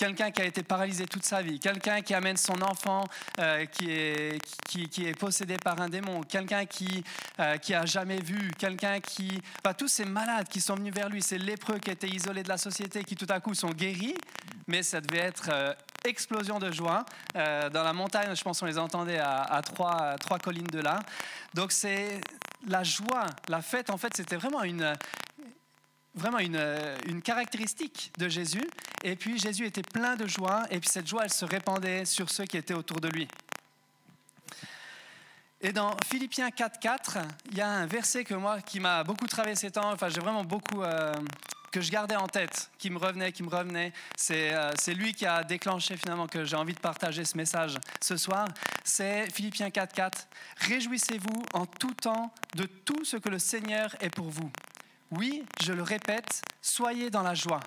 quelqu'un 0.00 0.30
qui 0.30 0.40
a 0.40 0.46
été 0.46 0.62
paralysé 0.62 1.04
toute 1.04 1.26
sa 1.26 1.42
vie, 1.42 1.60
quelqu'un 1.60 2.00
qui 2.00 2.14
amène 2.14 2.38
son 2.38 2.62
enfant 2.62 3.04
euh, 3.38 3.66
qui, 3.66 3.90
est, 3.90 5.18
possédé 5.18 5.58
par 5.58 5.78
un 5.78 5.90
démon, 5.90 6.22
quelqu'un 6.22 6.64
qui, 6.64 7.04
euh, 7.38 7.58
qui 7.58 7.74
a 7.74 7.84
jamais 7.84 8.18
vu, 8.22 8.50
quelqu'un 8.56 8.98
qui... 9.00 9.42
Bah, 9.62 9.74
tous 9.74 9.88
ces 9.88 10.06
malades 10.06 10.48
qui 10.48 10.62
sont 10.62 10.74
venus 10.74 10.94
vers 10.94 11.10
lui, 11.10 11.20
ces 11.20 11.36
lépreux 11.36 11.78
qui 11.78 11.90
étaient 11.90 12.08
isolés 12.08 12.42
de 12.42 12.48
la 12.48 12.56
société, 12.56 13.04
qui 13.04 13.14
tout 13.14 13.26
à 13.28 13.40
coup 13.40 13.52
sont 13.52 13.72
guéris, 13.72 14.14
mais 14.68 14.82
ça 14.82 15.02
devait 15.02 15.18
être 15.18 15.50
euh, 15.52 15.74
explosion 16.06 16.58
de 16.58 16.72
joie. 16.72 17.04
dans 17.34 17.82
la 17.82 17.92
montagne, 17.92 18.34
je 18.34 18.42
pense 18.42 18.60
qu'on 18.60 18.66
les 18.66 18.78
entendait 18.78 19.18
à, 19.18 19.42
à, 19.42 19.60
trois, 19.60 20.16
trois 20.18 20.38
collines 20.38 20.66
de 20.68 20.80
là. 20.80 21.00
Donc 21.52 21.72
c'est 21.72 22.22
la 22.66 22.82
joie, 22.84 23.26
la 23.48 23.60
fête, 23.60 23.90
en 23.90 23.98
fait, 23.98 24.16
c'était 24.16 24.36
vraiment 24.36 24.62
une, 24.62 24.94
vraiment 26.14 26.38
euh, 26.40 26.96
une, 27.06 27.22
caractéristique 27.22 28.12
de 28.18 28.28
Jésus. 28.28 28.68
Et 29.04 29.16
puis 29.16 29.38
Jésus 29.38 29.66
était 29.66 29.82
plein 29.82 30.16
de 30.16 30.26
joie, 30.26 30.64
et 30.70 30.80
puis 30.80 30.88
cette 30.88 31.06
joie, 31.06 31.24
elle 31.24 31.32
se 31.32 31.44
répandait 31.44 32.04
sur 32.04 32.30
ceux 32.30 32.44
qui 32.44 32.56
étaient 32.56 32.74
autour 32.74 33.00
de 33.00 33.08
lui. 33.08 33.28
Et 35.62 35.72
dans 35.72 35.94
Philippiens 36.06 36.48
4.4, 36.48 37.22
il 37.50 37.58
y 37.58 37.60
a 37.60 37.68
un 37.68 37.86
verset 37.86 38.24
que 38.24 38.34
moi, 38.34 38.60
qui 38.62 38.80
m'a 38.80 39.04
beaucoup 39.04 39.26
travaillé 39.26 39.56
ces 39.56 39.70
temps, 39.70 39.92
enfin 39.92 40.08
j'ai 40.08 40.20
vraiment 40.20 40.44
beaucoup, 40.44 40.82
euh, 40.82 41.12
que 41.70 41.80
je 41.80 41.90
gardais 41.90 42.16
en 42.16 42.26
tête, 42.26 42.70
qui 42.78 42.90
me 42.90 42.98
revenait, 42.98 43.32
qui 43.32 43.42
me 43.42 43.50
revenait. 43.50 43.92
Euh, 44.30 44.72
c'est 44.76 44.94
lui 44.94 45.12
qui 45.12 45.26
a 45.26 45.44
déclenché 45.44 45.96
finalement 45.96 46.26
que 46.26 46.44
j'ai 46.44 46.56
envie 46.56 46.74
de 46.74 46.80
partager 46.80 47.24
ce 47.24 47.36
message 47.36 47.76
ce 48.00 48.16
soir. 48.16 48.48
C'est 48.84 49.30
Philippiens 49.32 49.68
4.4. 49.68 50.26
Réjouissez-vous 50.56 51.44
en 51.52 51.66
tout 51.66 51.94
temps 51.94 52.32
de 52.56 52.64
tout 52.64 53.04
ce 53.04 53.16
que 53.16 53.28
le 53.28 53.38
Seigneur 53.38 53.94
est 54.00 54.10
pour 54.10 54.30
vous. 54.30 54.50
Oui, 55.12 55.44
je 55.62 55.72
le 55.72 55.82
répète, 55.82 56.42
soyez 56.62 57.10
dans 57.10 57.22
la 57.22 57.34
joie. 57.34 57.60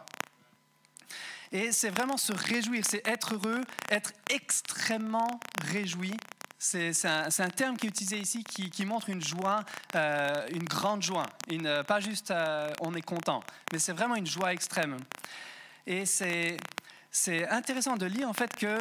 Et 1.52 1.72
c'est 1.72 1.90
vraiment 1.90 2.18
se 2.18 2.34
réjouir, 2.34 2.84
c'est 2.88 3.06
être 3.08 3.36
heureux, 3.36 3.62
être 3.90 4.12
extrêmement 4.30 5.40
réjoui. 5.62 6.14
C'est 6.58 6.94
un, 7.06 7.50
terme 7.50 7.76
qui 7.76 7.88
est 7.88 7.90
utilisé 7.90 8.18
ici 8.18 8.44
qui, 8.46 8.86
montre 8.86 9.10
une 9.10 9.22
joie, 9.22 9.66
euh, 9.96 10.48
une 10.52 10.64
grande 10.64 11.04
joie. 11.04 11.26
Une, 11.52 11.84
pas 11.84 12.00
juste 12.00 12.32
euh, 12.32 12.72
on 12.80 12.96
est 12.96 13.02
content, 13.02 13.44
mais 13.72 13.80
c'est 13.80 13.92
vraiment 13.92 14.16
une 14.16 14.26
joie 14.26 14.54
extrême. 14.54 14.98
Et 15.86 16.06
c'est 16.06 16.58
intéressant 17.50 17.98
de 17.98 18.06
lire 18.06 18.30
en 18.30 18.34
fait 18.34 18.56
que 18.56 18.80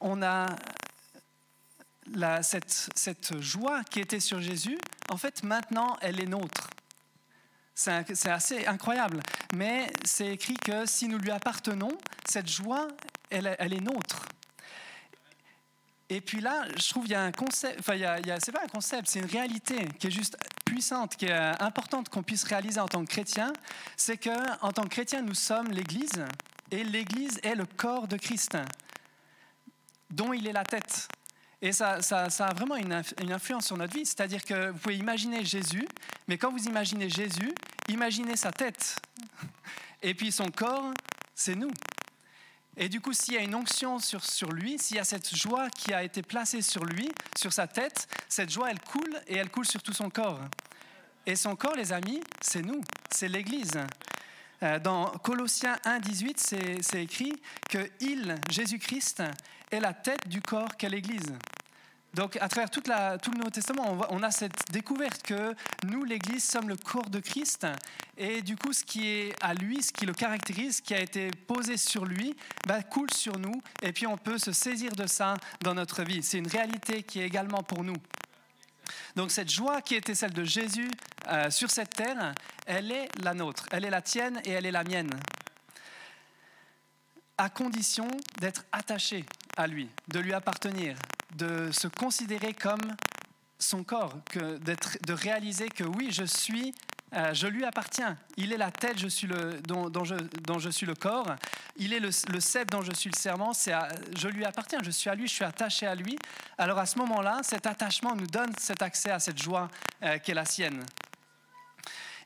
on 0.00 0.22
a 0.22 0.54
cette 2.42 3.40
joie 3.40 3.82
qui 3.84 4.00
était 4.00 4.20
sur 4.20 4.40
Jésus, 4.42 4.76
en 5.08 5.16
fait 5.16 5.42
maintenant 5.42 5.96
elle 6.02 6.20
est 6.20 6.26
nôtre. 6.26 6.68
C'est 7.74 8.28
assez 8.28 8.66
incroyable. 8.66 9.20
Mais 9.54 9.90
c'est 10.04 10.28
écrit 10.28 10.56
que 10.56 10.86
si 10.86 11.08
nous 11.08 11.18
lui 11.18 11.30
appartenons, 11.30 11.96
cette 12.28 12.48
joie, 12.48 12.88
elle, 13.30 13.46
est 13.46 13.80
nôtre. 13.80 14.26
Et 16.08 16.20
puis 16.20 16.40
là, 16.40 16.66
je 16.76 16.88
trouve 16.90 17.04
qu'il 17.04 17.12
y 17.12 17.16
a 17.16 17.22
un 17.22 17.32
concept, 17.32 17.80
enfin, 17.80 17.94
il 17.94 18.02
y 18.02 18.34
c'est 18.44 18.52
pas 18.52 18.62
un 18.62 18.68
concept, 18.68 19.08
c'est 19.08 19.20
une 19.20 19.30
réalité 19.30 19.88
qui 19.98 20.08
est 20.08 20.10
juste 20.10 20.36
puissante, 20.66 21.16
qui 21.16 21.24
est 21.24 21.62
importante 21.62 22.10
qu'on 22.10 22.22
puisse 22.22 22.44
réaliser 22.44 22.80
en 22.80 22.88
tant 22.88 23.02
que 23.02 23.10
chrétien, 23.10 23.52
c'est 23.96 24.18
que 24.18 24.30
en 24.60 24.72
tant 24.72 24.82
que 24.82 24.88
chrétien, 24.88 25.22
nous 25.22 25.34
sommes 25.34 25.70
l'Église 25.70 26.22
et 26.70 26.84
l'Église 26.84 27.40
est 27.42 27.54
le 27.54 27.64
corps 27.64 28.08
de 28.08 28.18
Christ, 28.18 28.58
dont 30.10 30.34
il 30.34 30.46
est 30.46 30.52
la 30.52 30.64
tête. 30.64 31.08
Et 31.64 31.70
ça, 31.70 32.02
ça, 32.02 32.26
a 32.26 32.54
vraiment 32.54 32.74
une, 32.74 33.02
une, 33.22 33.32
influence 33.32 33.66
sur 33.66 33.76
notre 33.76 33.94
vie. 33.94 34.04
C'est-à-dire 34.04 34.44
que 34.44 34.70
vous 34.70 34.78
pouvez 34.78 34.96
imaginer 34.96 35.44
Jésus, 35.44 35.86
mais 36.26 36.36
quand 36.36 36.50
vous 36.50 36.64
imaginez 36.64 37.08
Jésus, 37.08 37.54
imaginez 37.88 38.36
sa 38.36 38.50
tête. 38.50 39.00
Et 40.02 40.12
puis 40.14 40.32
son 40.32 40.50
corps, 40.50 40.92
c'est 41.36 41.54
nous. 41.54 41.70
Et 42.76 42.88
du 42.88 43.00
coup, 43.00 43.12
s'il 43.12 43.34
y 43.34 43.36
a 43.36 43.42
une 43.42 43.54
onction 43.54 44.00
sur, 44.00 44.24
sur 44.24 44.50
lui, 44.50 44.78
s'il 44.78 44.96
y 44.96 45.00
a 45.00 45.04
cette 45.04 45.34
joie 45.36 45.68
qui 45.70 45.92
a 45.92 46.02
été 46.02 46.22
placée 46.22 46.62
sur 46.62 46.84
lui, 46.84 47.08
sur 47.36 47.52
sa 47.52 47.68
tête, 47.68 48.08
cette 48.28 48.50
joie, 48.50 48.70
elle 48.70 48.80
coule 48.80 49.20
et 49.28 49.36
elle 49.36 49.50
coule 49.50 49.66
sur 49.66 49.82
tout 49.82 49.92
son 49.92 50.10
corps. 50.10 50.40
Et 51.26 51.36
son 51.36 51.54
corps, 51.54 51.76
les 51.76 51.92
amis, 51.92 52.20
c'est 52.40 52.62
nous, 52.62 52.80
c'est 53.10 53.28
l'Église. 53.28 53.78
Euh, 54.62 54.78
dans 54.78 55.06
Colossiens 55.18 55.76
1, 55.84 56.00
18, 56.00 56.80
c'est 56.80 57.02
écrit 57.02 57.40
que 57.68 57.88
il, 58.00 58.36
Jésus-Christ, 58.50 59.22
est 59.70 59.80
la 59.80 59.92
tête 59.92 60.26
du 60.26 60.40
corps 60.40 60.76
qu'est 60.76 60.88
l'Église. 60.88 61.32
Donc, 62.14 62.36
à 62.36 62.48
travers 62.48 62.68
tout 62.68 62.82
le 62.86 63.38
Nouveau 63.38 63.50
Testament, 63.50 63.98
on, 64.10 64.22
a 64.22 64.30
cette 64.30 64.70
découverte 64.70 65.22
que 65.22 65.54
nous, 65.86 66.04
l'Église, 66.04 66.44
sommes 66.44 66.68
le 66.68 66.76
corps 66.76 67.08
de 67.08 67.20
Christ. 67.20 67.66
Et 68.18 68.42
du 68.42 68.56
coup, 68.56 68.74
ce 68.74 68.84
qui 68.84 69.08
est 69.08 69.34
à 69.40 69.54
lui, 69.54 69.82
ce 69.82 69.92
qui 69.92 70.04
le 70.04 70.12
caractérise, 70.12 70.76
ce 70.76 70.82
qui 70.82 70.92
a 70.92 71.00
été 71.00 71.30
posé 71.46 71.78
sur 71.78 72.04
lui, 72.04 72.36
bah, 72.66 72.82
coule 72.82 73.10
sur 73.14 73.38
nous. 73.38 73.62
Et 73.80 73.92
puis, 73.92 74.06
on 74.06 74.18
peut 74.18 74.36
se 74.36 74.52
saisir 74.52 74.92
de 74.92 75.06
ça 75.06 75.36
dans 75.62 75.74
notre 75.74 76.02
vie. 76.02 76.22
C'est 76.22 76.36
une 76.36 76.48
réalité 76.48 77.02
qui 77.02 77.20
est 77.20 77.26
également 77.26 77.62
pour 77.62 77.82
nous. 77.82 77.96
Donc, 79.16 79.30
cette 79.30 79.50
joie 79.50 79.80
qui 79.80 79.94
était 79.94 80.14
celle 80.14 80.34
de 80.34 80.44
Jésus 80.44 80.90
euh, 81.28 81.50
sur 81.50 81.70
cette 81.70 81.96
terre, 81.96 82.34
elle 82.66 82.92
est 82.92 83.08
la 83.22 83.32
nôtre. 83.32 83.66
Elle 83.72 83.86
est 83.86 83.90
la 83.90 84.02
tienne 84.02 84.38
et 84.44 84.50
elle 84.50 84.66
est 84.66 84.70
la 84.70 84.84
mienne. 84.84 85.18
À 87.38 87.48
condition 87.48 88.06
d'être 88.38 88.66
attaché 88.70 89.24
à 89.56 89.66
lui, 89.66 89.88
de 90.08 90.18
lui 90.18 90.34
appartenir, 90.34 90.94
de 91.36 91.70
se 91.72 91.88
considérer 91.88 92.52
comme 92.52 92.96
son 93.58 93.84
corps, 93.84 94.14
que 94.30 94.58
de 94.58 95.12
réaliser 95.12 95.68
que 95.68 95.84
oui, 95.84 96.08
je 96.10 96.24
suis, 96.24 96.74
euh, 97.14 97.34
je 97.34 97.46
lui 97.46 97.64
appartiens. 97.64 98.16
Il 98.36 98.52
est 98.52 98.56
la 98.56 98.70
tête 98.70 98.98
je 98.98 99.08
suis 99.08 99.26
le, 99.26 99.60
dont, 99.60 100.04
je, 100.04 100.14
dont, 100.46 100.58
je, 100.58 100.70
suis 100.70 100.86
le 100.86 100.94
corps. 100.94 101.36
Il 101.76 101.92
est 101.92 102.00
le, 102.00 102.08
le 102.08 102.64
dont 102.64 102.82
je 102.82 102.92
suis 102.92 103.10
le 103.10 103.18
serment. 103.18 103.52
C'est 103.52 103.72
je 104.16 104.28
lui 104.28 104.44
appartiens, 104.44 104.80
je 104.82 104.90
suis 104.90 105.10
à 105.10 105.14
lui, 105.14 105.28
je 105.28 105.34
suis 105.34 105.44
attaché 105.44 105.86
à 105.86 105.94
lui. 105.94 106.16
Alors 106.58 106.78
à 106.78 106.86
ce 106.86 106.98
moment-là, 106.98 107.40
cet 107.42 107.66
attachement 107.66 108.16
nous 108.16 108.26
donne 108.26 108.52
cet 108.58 108.82
accès 108.82 109.10
à 109.10 109.18
cette 109.18 109.40
joie 109.40 109.70
euh, 110.02 110.18
qui 110.18 110.30
est 110.30 110.34
la 110.34 110.44
sienne. 110.46 110.82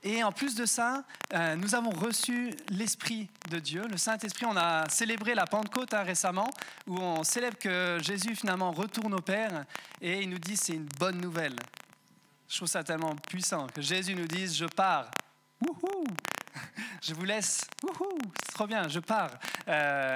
Et 0.07 0.23
en 0.23 0.31
plus 0.31 0.55
de 0.55 0.67
ça, 0.67 1.03
euh, 1.35 1.57
nous 1.57 1.75
avons 1.75 1.91
reçu 1.91 2.55
l'Esprit 2.69 3.29
de 3.51 3.59
Dieu, 3.59 3.83
le 3.91 3.97
Saint-Esprit. 3.97 4.47
On 4.47 4.57
a 4.57 4.89
célébré 4.89 5.35
la 5.35 5.47
Pentecôte 5.47 5.95
hein, 5.95 6.05
récemment, 6.05 6.49
où 6.87 6.97
on 6.97 7.25
célèbre 7.25 7.59
que 7.59 7.99
Jésus 8.01 8.37
finalement 8.37 8.71
retourne 8.71 9.15
au 9.15 9.21
Père, 9.21 9.65
et 10.01 10.23
il 10.23 10.31
nous 10.31 10.39
dit 10.39 10.57
c'est 10.57 10.75
une 10.75 10.87
bonne 11.01 11.21
nouvelle. 11.21 11.57
Je 12.49 12.57
trouve 12.57 12.69
ça 12.69 12.85
tellement 12.85 13.17
puissant 13.17 13.67
que 13.67 13.83
Jésus 13.83 14.15
nous 14.15 14.29
dise 14.29 14.57
je 14.57 14.67
pars. 14.67 15.11
Wouhou 15.61 16.05
je 17.03 17.13
vous 17.13 17.25
laisse. 17.25 17.67
Wouhou 17.83 18.17
C'est 18.47 18.55
trop 18.55 18.69
bien, 18.69 18.87
je 18.87 19.01
pars. 19.01 19.33
Euh, 19.67 20.15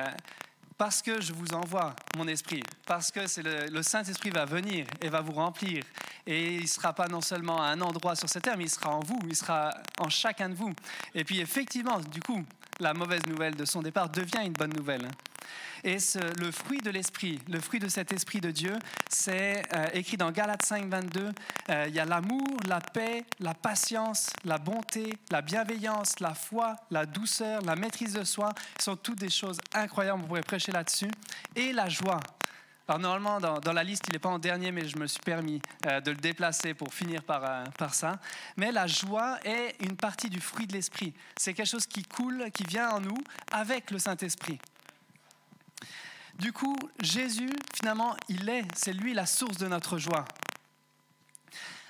parce 0.80 1.02
que 1.02 1.20
je 1.20 1.34
vous 1.34 1.52
envoie 1.52 1.94
mon 2.16 2.26
esprit, 2.26 2.62
parce 2.86 3.10
que 3.10 3.26
c'est 3.26 3.42
le, 3.42 3.66
le 3.66 3.82
Saint-Esprit 3.82 4.30
va 4.30 4.46
venir 4.46 4.86
et 5.02 5.10
va 5.10 5.20
vous 5.20 5.32
remplir. 5.32 5.84
Et 6.26 6.54
il 6.54 6.62
ne 6.62 6.66
sera 6.66 6.94
pas 6.94 7.06
non 7.06 7.20
seulement 7.20 7.60
à 7.60 7.66
un 7.66 7.82
endroit 7.82 8.16
sur 8.16 8.30
cette 8.30 8.44
terre, 8.44 8.56
mais 8.56 8.64
il 8.64 8.70
sera 8.70 8.88
en 8.96 9.00
vous, 9.00 9.18
il 9.28 9.36
sera 9.36 9.74
en 9.98 10.08
chacun 10.08 10.48
de 10.48 10.54
vous. 10.54 10.72
Et 11.14 11.22
puis 11.22 11.38
effectivement, 11.40 12.00
du 12.00 12.22
coup, 12.22 12.42
la 12.78 12.94
mauvaise 12.94 13.26
nouvelle 13.26 13.56
de 13.56 13.66
son 13.66 13.82
départ 13.82 14.08
devient 14.08 14.40
une 14.42 14.54
bonne 14.54 14.72
nouvelle. 14.72 15.06
Et 15.84 15.96
le 16.38 16.50
fruit 16.50 16.80
de 16.80 16.90
l'esprit, 16.90 17.40
le 17.48 17.60
fruit 17.60 17.80
de 17.80 17.88
cet 17.88 18.12
esprit 18.12 18.40
de 18.40 18.50
Dieu, 18.50 18.76
c'est 19.08 19.62
euh, 19.74 19.86
écrit 19.94 20.16
dans 20.16 20.30
Galates 20.30 20.64
5, 20.64 20.88
22. 20.88 21.32
Euh, 21.70 21.84
il 21.88 21.94
y 21.94 22.00
a 22.00 22.04
l'amour, 22.04 22.46
la 22.68 22.80
paix, 22.80 23.24
la 23.38 23.54
patience, 23.54 24.30
la 24.44 24.58
bonté, 24.58 25.18
la 25.30 25.40
bienveillance, 25.40 26.20
la 26.20 26.34
foi, 26.34 26.76
la 26.90 27.06
douceur, 27.06 27.62
la 27.62 27.76
maîtrise 27.76 28.12
de 28.12 28.24
soi. 28.24 28.52
Ce 28.78 28.84
sont 28.84 28.96
toutes 28.96 29.20
des 29.20 29.30
choses 29.30 29.58
incroyables, 29.72 30.20
on 30.22 30.26
pourrait 30.26 30.42
prêcher 30.42 30.72
là-dessus. 30.72 31.10
Et 31.56 31.72
la 31.72 31.88
joie. 31.88 32.20
Alors 32.86 32.98
normalement, 32.98 33.40
dans, 33.40 33.72
la 33.72 33.84
liste, 33.84 34.02
il 34.08 34.12
n'est 34.14 34.18
pas 34.18 34.30
en 34.30 34.40
dernier, 34.40 34.72
mais 34.72 34.86
je 34.88 34.98
me 34.98 35.06
suis 35.06 35.20
permis 35.20 35.62
euh, 35.86 36.00
de 36.00 36.10
le 36.10 36.16
déplacer 36.16 36.74
pour 36.74 36.92
finir 36.92 37.22
par, 37.22 37.70
par 37.78 37.94
ça. 37.94 38.18
Mais 38.56 38.72
la 38.72 38.88
joie 38.88 39.38
est 39.44 39.76
une 39.80 39.96
partie 39.96 40.28
du 40.28 40.40
fruit 40.40 40.66
de 40.66 40.72
l'esprit. 40.72 41.14
C'est 41.36 41.54
quelque 41.54 41.68
chose 41.68 41.86
qui 41.86 42.02
coule, 42.02 42.50
qui 42.52 42.64
vient 42.64 42.90
en 42.90 43.00
nous 43.00 43.18
avec 43.52 43.92
le 43.92 43.98
Saint-Esprit. 44.00 44.58
Du 46.38 46.52
coup, 46.52 46.76
Jésus, 47.02 47.50
finalement, 47.74 48.16
il 48.28 48.48
est, 48.48 48.64
c'est 48.74 48.92
lui 48.92 49.12
la 49.12 49.26
source 49.26 49.58
de 49.58 49.66
notre 49.66 49.98
joie. 49.98 50.24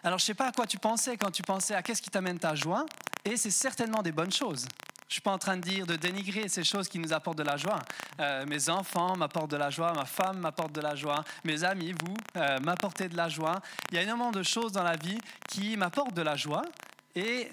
Alors, 0.02 0.18
je 0.18 0.24
ne 0.24 0.26
sais 0.26 0.34
pas 0.34 0.48
à 0.48 0.52
quoi 0.52 0.66
tu 0.66 0.78
pensais 0.78 1.16
quand 1.16 1.30
tu 1.30 1.42
pensais 1.42 1.74
à 1.74 1.82
qu'est-ce 1.82 2.02
qui 2.02 2.10
t'amène 2.10 2.38
ta 2.38 2.54
joie, 2.54 2.86
et 3.24 3.36
c'est 3.36 3.50
certainement 3.50 4.02
des 4.02 4.12
bonnes 4.12 4.32
choses. 4.32 4.66
Je 5.02 5.06
ne 5.06 5.12
suis 5.12 5.20
pas 5.20 5.32
en 5.32 5.38
train 5.38 5.56
de 5.56 5.62
dire, 5.62 5.86
de 5.86 5.96
dénigrer 5.96 6.48
ces 6.48 6.62
choses 6.64 6.88
qui 6.88 6.98
nous 6.98 7.12
apportent 7.12 7.38
de 7.38 7.42
la 7.42 7.56
joie. 7.56 7.80
Euh, 8.20 8.46
mes 8.46 8.70
enfants 8.70 9.16
m'apportent 9.16 9.50
de 9.50 9.56
la 9.56 9.68
joie, 9.68 9.92
ma 9.92 10.04
femme 10.04 10.38
m'apporte 10.38 10.72
de 10.72 10.80
la 10.80 10.94
joie, 10.94 11.24
mes 11.44 11.64
amis, 11.64 11.92
vous, 11.92 12.14
euh, 12.36 12.58
m'apportez 12.60 13.08
de 13.08 13.16
la 13.16 13.28
joie. 13.28 13.60
Il 13.90 13.96
y 13.96 13.98
a 13.98 14.02
énormément 14.02 14.30
de 14.30 14.42
choses 14.42 14.72
dans 14.72 14.84
la 14.84 14.96
vie 14.96 15.18
qui 15.48 15.76
m'apportent 15.76 16.14
de 16.14 16.22
la 16.22 16.36
joie, 16.36 16.62
et 17.14 17.52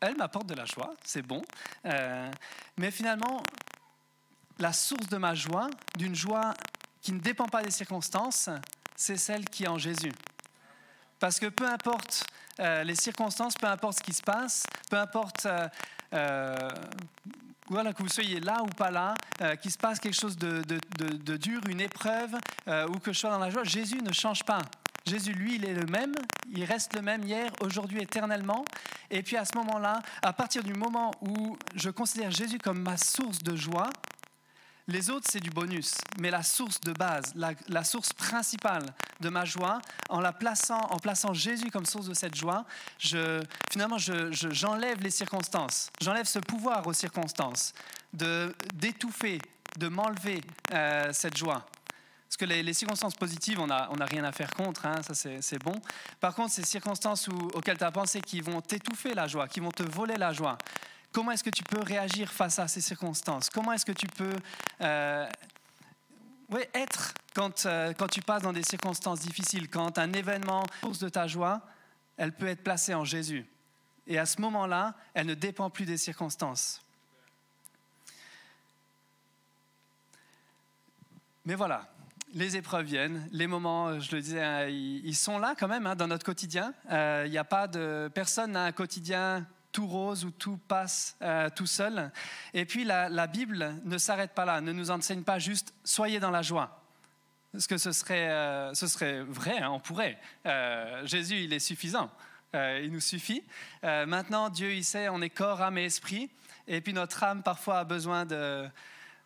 elles 0.00 0.16
m'apportent 0.16 0.48
de 0.48 0.54
la 0.54 0.66
joie, 0.66 0.94
c'est 1.02 1.22
bon. 1.22 1.42
Euh, 1.86 2.30
mais 2.76 2.90
finalement, 2.90 3.42
la 4.58 4.72
source 4.72 5.08
de 5.08 5.16
ma 5.16 5.34
joie, 5.34 5.68
d'une 5.96 6.14
joie 6.14 6.54
qui 7.02 7.12
ne 7.12 7.20
dépend 7.20 7.46
pas 7.46 7.62
des 7.62 7.70
circonstances, 7.70 8.48
c'est 8.94 9.16
celle 9.16 9.44
qui 9.44 9.64
est 9.64 9.68
en 9.68 9.78
Jésus. 9.78 10.12
Parce 11.18 11.38
que 11.38 11.46
peu 11.46 11.66
importe 11.66 12.26
euh, 12.60 12.84
les 12.84 12.94
circonstances, 12.94 13.54
peu 13.54 13.66
importe 13.66 13.98
ce 13.98 14.02
qui 14.02 14.12
se 14.12 14.22
passe, 14.22 14.64
peu 14.90 14.96
importe 14.96 15.46
euh, 15.46 15.68
euh, 16.14 16.70
voilà, 17.68 17.92
que 17.92 18.02
vous 18.02 18.08
soyez 18.08 18.40
là 18.40 18.62
ou 18.62 18.68
pas 18.68 18.90
là, 18.90 19.14
qu'il 19.60 19.72
se 19.72 19.78
passe 19.78 19.98
quelque 19.98 20.14
chose 20.14 20.36
de, 20.36 20.62
de 20.62 21.36
dur, 21.36 21.60
une 21.68 21.80
épreuve, 21.80 22.32
ou 22.88 22.98
que 23.00 23.12
je 23.12 23.18
sois 23.18 23.30
dans 23.30 23.40
la 23.40 23.50
joie, 23.50 23.64
Jésus 23.64 24.00
ne 24.02 24.12
change 24.12 24.44
pas. 24.44 24.60
Jésus, 25.04 25.32
lui, 25.32 25.56
il 25.56 25.64
est 25.64 25.74
le 25.74 25.86
même, 25.86 26.14
il 26.52 26.64
reste 26.64 26.94
le 26.94 27.02
même 27.02 27.24
hier, 27.24 27.50
aujourd'hui, 27.60 28.00
éternellement. 28.02 28.64
Et 29.10 29.22
puis 29.22 29.36
à 29.36 29.44
ce 29.44 29.56
moment-là, 29.56 30.00
à 30.22 30.32
partir 30.32 30.64
du 30.64 30.74
moment 30.74 31.12
où 31.20 31.56
je 31.74 31.90
considère 31.90 32.30
Jésus 32.30 32.58
comme 32.58 32.80
ma 32.80 32.96
source 32.96 33.38
de 33.38 33.54
joie, 33.54 33.90
les 34.88 35.10
autres, 35.10 35.26
c'est 35.28 35.40
du 35.40 35.50
bonus, 35.50 35.94
mais 36.20 36.30
la 36.30 36.42
source 36.42 36.80
de 36.80 36.92
base, 36.92 37.34
la, 37.34 37.84
source 37.84 38.12
principale 38.12 38.84
de 39.20 39.28
ma 39.28 39.44
joie, 39.44 39.80
en 40.08 40.20
la 40.20 40.32
plaçant, 40.32 40.80
en 40.90 40.98
plaçant 40.98 41.34
Jésus 41.34 41.70
comme 41.70 41.86
source 41.86 42.06
de 42.06 42.14
cette 42.14 42.36
joie, 42.36 42.64
finalement, 43.70 43.98
j'enlève 43.98 45.02
les 45.02 45.10
circonstances, 45.10 45.90
j'enlève 46.00 46.26
ce 46.26 46.38
pouvoir 46.38 46.86
aux 46.86 46.92
circonstances 46.92 47.72
de 48.12 48.54
d'étouffer, 48.74 49.40
de 49.78 49.88
m'enlever 49.88 50.40
euh, 50.72 51.12
cette 51.12 51.36
joie. 51.36 51.66
Parce 52.28 52.36
que 52.36 52.44
les, 52.44 52.74
circonstances 52.74 53.14
positives, 53.14 53.58
on 53.60 53.66
n'a 53.66 53.88
on 53.90 53.98
a 54.00 54.04
rien 54.04 54.24
à 54.24 54.32
faire 54.32 54.50
contre, 54.50 54.86
hein, 54.86 55.00
ça 55.02 55.14
c'est 55.14 55.58
bon. 55.62 55.80
Par 56.20 56.34
contre, 56.34 56.52
ces 56.52 56.64
circonstances 56.64 57.28
auxquelles 57.28 57.78
tu 57.78 57.84
as 57.84 57.92
pensé 57.92 58.20
qui 58.20 58.40
vont 58.40 58.60
t'étouffer 58.60 59.14
la 59.14 59.26
joie, 59.26 59.48
qui 59.48 59.60
vont 59.60 59.70
te 59.70 59.82
voler 59.82 60.16
la 60.16 60.32
joie, 60.32 60.58
Comment 61.16 61.32
est-ce 61.32 61.44
que 61.44 61.48
tu 61.48 61.64
peux 61.64 61.80
réagir 61.80 62.30
face 62.30 62.58
à 62.58 62.68
ces 62.68 62.82
circonstances? 62.82 63.48
Comment 63.48 63.72
est-ce 63.72 63.86
que 63.86 63.92
tu 63.92 64.06
peux 64.06 64.36
euh, 64.82 65.26
être 66.74 67.14
quand, 67.34 67.64
euh, 67.64 67.94
quand 67.94 68.06
tu 68.06 68.20
passes 68.20 68.42
dans 68.42 68.52
des 68.52 68.62
circonstances 68.62 69.20
difficiles, 69.20 69.70
quand 69.70 69.96
un 69.96 70.12
événement, 70.12 70.66
source 70.82 70.98
de 70.98 71.08
ta 71.08 71.26
joie, 71.26 71.62
elle 72.18 72.32
peut 72.32 72.48
être 72.48 72.62
placée 72.62 72.92
en 72.92 73.06
Jésus? 73.06 73.46
Et 74.06 74.18
à 74.18 74.26
ce 74.26 74.42
moment-là, 74.42 74.94
elle 75.14 75.24
ne 75.24 75.32
dépend 75.32 75.70
plus 75.70 75.86
des 75.86 75.96
circonstances. 75.96 76.82
Mais 81.46 81.54
voilà, 81.54 81.88
les 82.34 82.58
épreuves 82.58 82.84
viennent, 82.84 83.26
les 83.32 83.46
moments, 83.46 83.98
je 84.00 84.14
le 84.14 84.20
disais, 84.20 84.42
hein, 84.42 84.66
ils, 84.68 85.16
sont 85.16 85.38
là 85.38 85.54
quand 85.58 85.68
même 85.68 85.86
hein, 85.86 85.96
dans 85.96 86.08
notre 86.08 86.26
quotidien. 86.26 86.74
Euh, 86.90 87.22
il 87.24 87.30
n'y 87.30 87.38
a 87.38 87.44
pas 87.44 87.68
de 87.68 88.10
personne 88.12 88.52
n'a 88.52 88.64
un 88.64 88.72
quotidien 88.72 89.46
tout 89.76 89.86
rose 89.86 90.24
où 90.24 90.30
tout 90.30 90.56
passe 90.56 91.18
euh, 91.20 91.50
tout 91.54 91.66
seul. 91.66 92.10
Et 92.54 92.64
puis 92.64 92.82
la, 92.84 93.26
Bible 93.26 93.74
ne 93.84 93.98
s'arrête 93.98 94.32
pas 94.32 94.46
là, 94.46 94.62
ne 94.62 94.72
nous 94.72 94.90
enseigne 94.90 95.22
pas 95.22 95.38
juste 95.38 95.74
soyez 95.84 96.18
dans 96.18 96.30
la 96.30 96.40
joie. 96.40 96.80
Parce 97.52 97.66
que 97.66 97.76
ce 97.76 97.92
serait, 97.92 98.30
euh, 98.30 98.72
ce 98.72 98.86
serait 98.86 99.20
vrai, 99.20 99.58
hein, 99.58 99.68
on 99.70 99.78
pourrait. 99.78 100.18
Euh, 100.46 101.06
Jésus, 101.06 101.42
il 101.42 101.52
est 101.52 101.58
suffisant. 101.58 102.10
il 102.54 102.90
nous 102.90 103.00
suffit. 103.00 103.44
maintenant, 103.82 104.48
Dieu, 104.48 104.72
il 104.72 104.82
sait, 104.82 105.10
on 105.10 105.20
est 105.20 105.28
corps, 105.28 105.60
âme 105.60 105.76
et 105.76 105.84
esprit. 105.84 106.30
Et 106.66 106.80
puis 106.80 106.94
notre 106.94 107.22
âme, 107.22 107.42
parfois, 107.42 107.80
a 107.80 107.84
besoin 107.84 108.24
de, 108.24 108.66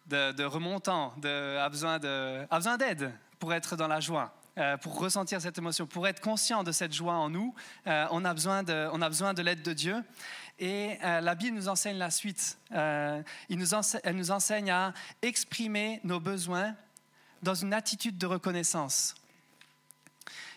de, 0.09 0.42
remontant, 0.42 1.14
de, 1.19 1.59
a 1.59 1.69
besoin 1.69 2.76
d'aide 2.76 3.12
pour 3.38 3.54
être 3.54 3.76
dans 3.76 3.87
la 3.87 4.00
joie. 4.00 4.35
Euh, 4.61 4.76
pour 4.76 4.99
ressentir 4.99 5.40
cette 5.40 5.59
émotion, 5.59 5.87
pour 5.87 6.07
être 6.07 6.21
conscient 6.21 6.62
de 6.62 6.71
cette 6.71 6.93
joie 6.93 7.14
en 7.14 7.31
nous, 7.31 7.55
euh, 7.87 8.07
on 8.11 8.25
a 8.25 8.35
besoin 8.35 8.62
de, 8.62 8.88
on 8.93 9.02
a 9.02 9.09
besoin 9.09 9.35
de 9.35 9.43
l'aide 9.43 9.62
de 9.62 9.73
Dieu. 9.73 9.97
Et 10.59 10.99
la 11.00 11.35
Bible 11.35 11.57
nous 11.57 11.69
enseigne 11.69 11.97
la 11.97 12.11
suite. 12.11 12.59
elle 12.71 13.25
nous 13.49 14.31
enseigne 14.31 14.71
à 14.71 14.93
exprimer 15.23 16.02
nos 16.05 16.21
besoins 16.21 16.75
dans 17.43 17.55
une 17.55 17.73
attitude 17.73 18.19
de 18.19 18.26
reconnaissance 18.26 19.14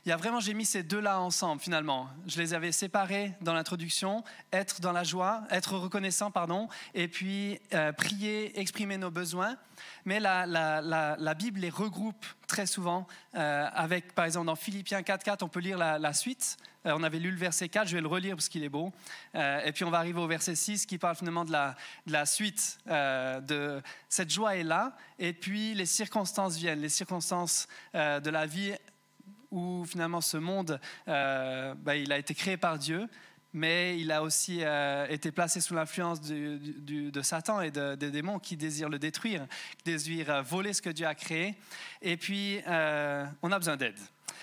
il 0.06 0.10
y 0.10 0.12
a 0.12 0.18
vraiment, 0.18 0.42
j'ai 0.42 0.54
mis 0.54 0.66
ces 0.66 0.84
deux-là 0.84 1.22
ensemble 1.22 1.62
finalement. 1.62 2.10
Je 2.28 2.38
les 2.42 2.54
avais 2.54 2.74
séparés 2.74 3.34
dans 3.40 3.54
l'introduction, 3.54 4.22
être 4.52 4.82
dans 4.82 4.92
la 4.92 5.06
joie, 5.06 5.44
être 5.50 5.78
reconnaissant, 5.78 6.30
pardon, 6.30 6.68
et 6.94 7.08
puis 7.08 7.58
euh, 7.74 7.94
prier, 7.94 8.60
exprimer 8.60 8.98
nos 8.98 9.12
besoins. 9.12 9.56
Mais 10.04 10.20
la, 10.20 11.34
Bible 11.36 11.62
les 11.62 11.70
regroupe 11.70 12.26
très 12.48 12.66
souvent 12.66 13.08
euh, 13.36 13.68
avec, 13.74 14.14
par 14.14 14.26
exemple, 14.26 14.48
dans 14.48 14.58
Philippiens 14.58 15.02
4.4, 15.02 15.38
on 15.42 15.48
peut 15.48 15.62
lire 15.62 15.78
la, 15.78 16.14
suite. 16.14 16.58
Euh, 16.86 16.92
on 16.98 17.04
avait 17.04 17.20
lu 17.20 17.32
le 17.32 17.38
verset 17.38 17.70
4, 17.70 17.88
je 17.88 17.96
vais 17.96 18.02
le 18.02 18.08
relire 18.08 18.36
parce 18.36 18.50
qu'il 18.50 18.66
est 18.66 18.70
beau. 18.70 18.92
et 19.34 19.72
puis 19.74 19.86
on 19.86 19.90
va 19.90 20.00
arriver 20.00 20.20
au 20.20 20.28
verset 20.28 20.56
6 20.56 20.86
qui 20.86 20.98
parle 20.98 21.16
finalement 21.16 21.46
de 21.46 21.52
la, 21.54 21.78
de 22.08 22.12
la 22.12 22.26
suite. 22.26 22.78
de 22.88 23.82
cette 24.10 24.32
joie 24.32 24.58
est 24.58 24.64
là, 24.64 24.98
et 25.18 25.32
puis 25.32 25.74
les 25.74 25.86
circonstances 25.86 26.58
viennent, 26.58 26.82
les 26.82 26.90
circonstances 26.90 27.70
de 27.94 28.30
la 28.30 28.46
vie 28.46 28.74
où 29.54 29.86
finalement 29.86 30.20
ce 30.20 30.38
monde, 30.38 30.80
euh, 31.08 31.76
bah, 31.76 31.96
il 31.96 32.12
a 32.12 32.18
été 32.18 32.34
créé 32.34 32.58
par 32.58 32.80
Dieu, 32.80 33.08
mais 33.54 34.00
il 34.00 34.12
a 34.12 34.24
aussi 34.24 34.60
euh, 34.64 35.06
été 35.08 35.32
placé 35.32 35.62
sous 35.62 35.76
l'influence 35.76 36.20
de 36.22 37.22
Satan 37.22 37.62
et 37.62 37.70
des 37.70 38.10
démons 38.10 38.40
qui 38.40 38.58
désirent 38.58 38.90
le 38.90 38.98
détruire, 38.98 39.46
qui 39.78 39.84
désirent 39.86 40.32
euh, 40.32 40.42
voler 40.42 40.74
ce 40.74 40.82
que 40.82 40.90
Dieu 40.90 41.06
a 41.06 41.14
créé. 41.14 41.56
Et 42.02 42.18
puis, 42.18 42.62
on 42.68 43.52
a 43.52 43.60
besoin 43.60 43.78
d'aide. 43.78 44.00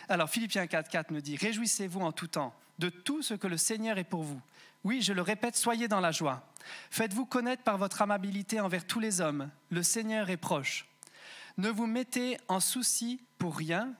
Alors, 0.08 0.30
Philippiens 0.30 0.64
4.4 0.64 1.12
me 1.12 1.20
dit, 1.20 1.36
Réjouissez-vous 1.36 2.00
en 2.00 2.12
tout 2.12 2.28
temps 2.28 2.54
de 2.78 2.88
tout 2.88 3.20
ce 3.20 3.34
que 3.34 3.48
le 3.48 3.58
Seigneur 3.58 3.98
est 3.98 4.04
pour 4.04 4.22
vous. 4.22 4.40
Oui, 4.84 5.02
je 5.02 5.12
le 5.12 5.20
répète, 5.22 5.56
soyez 5.56 5.88
dans 5.88 6.00
la 6.00 6.12
joie. 6.12 6.46
Faites-vous 6.90 7.26
connaître 7.26 7.62
par 7.62 7.76
votre 7.76 8.00
amabilité 8.00 8.60
envers 8.60 8.86
tous 8.86 9.00
les 9.00 9.20
hommes. 9.20 9.50
Le 9.70 9.82
Seigneur 9.82 10.30
est 10.30 10.38
proche. 10.38 10.86
Ne 11.58 11.68
vous 11.68 11.86
mettez 11.86 12.38
en 12.48 12.60
souci 12.60 13.20
pour 13.38 13.56
rien, 13.56 13.92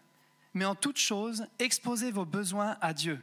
mais 0.55 0.65
en 0.65 0.75
toute 0.75 0.99
chose, 0.99 1.47
exposez 1.59 2.11
vos 2.11 2.25
besoins 2.25 2.77
à 2.81 2.93
Dieu. 2.93 3.21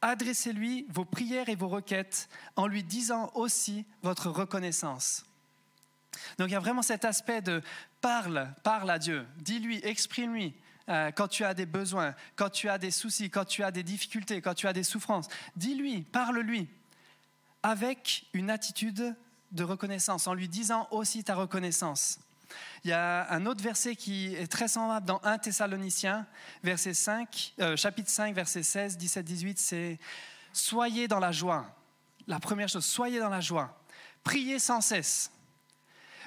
Adressez-lui 0.00 0.86
vos 0.90 1.04
prières 1.04 1.48
et 1.48 1.56
vos 1.56 1.68
requêtes 1.68 2.28
en 2.56 2.66
lui 2.66 2.84
disant 2.84 3.30
aussi 3.34 3.84
votre 4.02 4.30
reconnaissance. 4.30 5.24
Donc 6.38 6.48
il 6.48 6.52
y 6.52 6.56
a 6.56 6.60
vraiment 6.60 6.82
cet 6.82 7.04
aspect 7.04 7.42
de 7.42 7.62
parle, 8.00 8.52
parle 8.62 8.90
à 8.90 8.98
Dieu, 8.98 9.26
dis-lui, 9.38 9.80
exprime-lui. 9.82 10.54
Euh, 10.88 11.10
quand 11.10 11.28
tu 11.28 11.44
as 11.44 11.52
des 11.52 11.66
besoins, 11.66 12.14
quand 12.34 12.48
tu 12.48 12.68
as 12.68 12.78
des 12.78 12.90
soucis, 12.90 13.28
quand 13.28 13.44
tu 13.44 13.62
as 13.62 13.70
des 13.70 13.82
difficultés, 13.82 14.40
quand 14.40 14.54
tu 14.54 14.66
as 14.66 14.72
des 14.72 14.82
souffrances, 14.82 15.28
dis-lui, 15.54 16.02
parle-lui, 16.02 16.66
avec 17.62 18.26
une 18.32 18.48
attitude 18.48 19.14
de 19.52 19.64
reconnaissance, 19.64 20.26
en 20.26 20.34
lui 20.34 20.48
disant 20.48 20.88
aussi 20.90 21.24
ta 21.24 21.34
reconnaissance. 21.34 22.20
Il 22.84 22.90
y 22.90 22.92
a 22.92 23.30
un 23.32 23.46
autre 23.46 23.62
verset 23.62 23.96
qui 23.96 24.34
est 24.34 24.46
très 24.46 24.68
semblable 24.68 25.06
dans 25.06 25.20
1 25.24 25.38
Thessaloniciens, 25.38 26.26
verset 26.62 26.94
5, 26.94 27.54
euh, 27.60 27.76
chapitre 27.76 28.10
5, 28.10 28.34
verset 28.34 28.62
16, 28.62 28.96
17, 28.96 29.24
18, 29.24 29.58
c'est 29.58 29.98
Soyez 30.52 31.08
dans 31.08 31.20
la 31.20 31.32
joie. 31.32 31.66
La 32.26 32.40
première 32.40 32.68
chose, 32.68 32.84
soyez 32.84 33.20
dans 33.20 33.28
la 33.28 33.40
joie. 33.40 33.80
Priez 34.24 34.58
sans 34.58 34.80
cesse. 34.80 35.30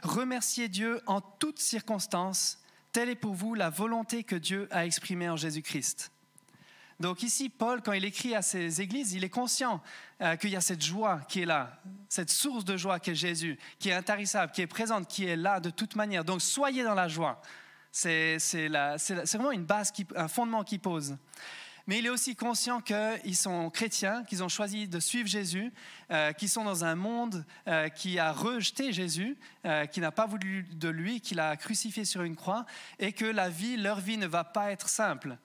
Remerciez 0.04 0.68
Dieu 0.68 1.01
en 1.06 1.22
toutes 1.22 1.60
circonstances. 1.60 2.60
Telle 2.92 3.10
est 3.10 3.16
pour 3.16 3.34
vous 3.34 3.54
la 3.54 3.70
volonté 3.70 4.24
que 4.24 4.36
Dieu 4.36 4.68
a 4.72 4.86
exprimée 4.86 5.30
en 5.30 5.38
Jésus-Christ. 5.38 6.12
Donc 7.01 7.24
ici, 7.24 7.50
Paul, 7.50 7.81
quand 7.81 7.93
il 7.93 8.05
écrit 8.05 8.36
à 8.36 8.43
ces 8.43 8.79
églises, 8.79 9.13
il 9.13 9.24
est 9.24 9.29
conscient 9.29 9.81
euh, 10.22 10.36
qu'il 10.36 10.51
y 10.51 10.55
a 10.55 10.62
cette 10.62 10.84
joie 10.84 11.20
qui 11.27 11.41
est 11.41 11.46
là, 11.46 11.81
cette 12.08 12.29
source 12.29 12.63
de 12.63 12.77
joie 12.77 13.00
qui 13.00 13.10
est 13.10 13.15
Jésus, 13.15 13.58
qui 13.79 13.89
est 13.89 13.93
intarissable, 13.93 14.51
qui 14.51 14.62
est 14.62 14.67
présente, 14.67 15.08
qui 15.08 15.25
est 15.25 15.36
là 15.36 15.60
de 15.60 15.72
toute 15.72 15.96
manière. 15.96 16.24
Donc 16.24 16.43
soyez 16.43 16.84
dans 16.84 16.93
la 16.93 17.08
joie. 17.08 17.41
C'est 17.91 18.38
vraiment 18.67 19.51
une 19.51 19.65
base, 19.65 19.91
un 20.15 20.28
fondement 20.28 20.63
qu'il 20.63 20.80
pose. 20.80 21.17
Mais 21.88 21.97
il 21.97 22.06
est 22.06 22.10
aussi 22.10 22.36
conscient 22.36 22.80
qu'ils 22.82 23.36
sont 23.36 23.71
chrétiens, 23.71 24.23
qu'ils 24.23 24.43
ont 24.43 24.47
choisi 24.47 24.88
de 24.88 24.99
suivre 24.99 25.28
Jésus, 25.28 25.73
euh, 26.12 26.32
qu'ils 26.34 26.49
sont 26.49 26.63
dans 26.63 26.86
un 26.86 26.93
monde 26.93 27.43
euh, 27.67 27.89
qui 27.89 28.19
a 28.19 28.32
rejeté 28.32 28.93
Jésus, 28.93 29.36
qui 29.91 29.99
n'a 30.02 30.12
pas 30.12 30.28
voulu 30.28 30.67
de 30.71 30.88
lui, 30.88 31.19
qui 31.19 31.34
l'a 31.34 31.58
crucifié 31.58 32.06
sur 32.06 32.21
une 32.21 32.36
croix, 32.36 32.67
et 32.99 33.12
que 33.12 33.26
la 33.26 33.49
vie, 33.49 33.76
leur 33.76 33.99
vie 33.99 34.17
ne 34.17 34.28
va 34.28 34.43
pas 34.43 34.71
être 34.71 34.88
simple 34.88 35.36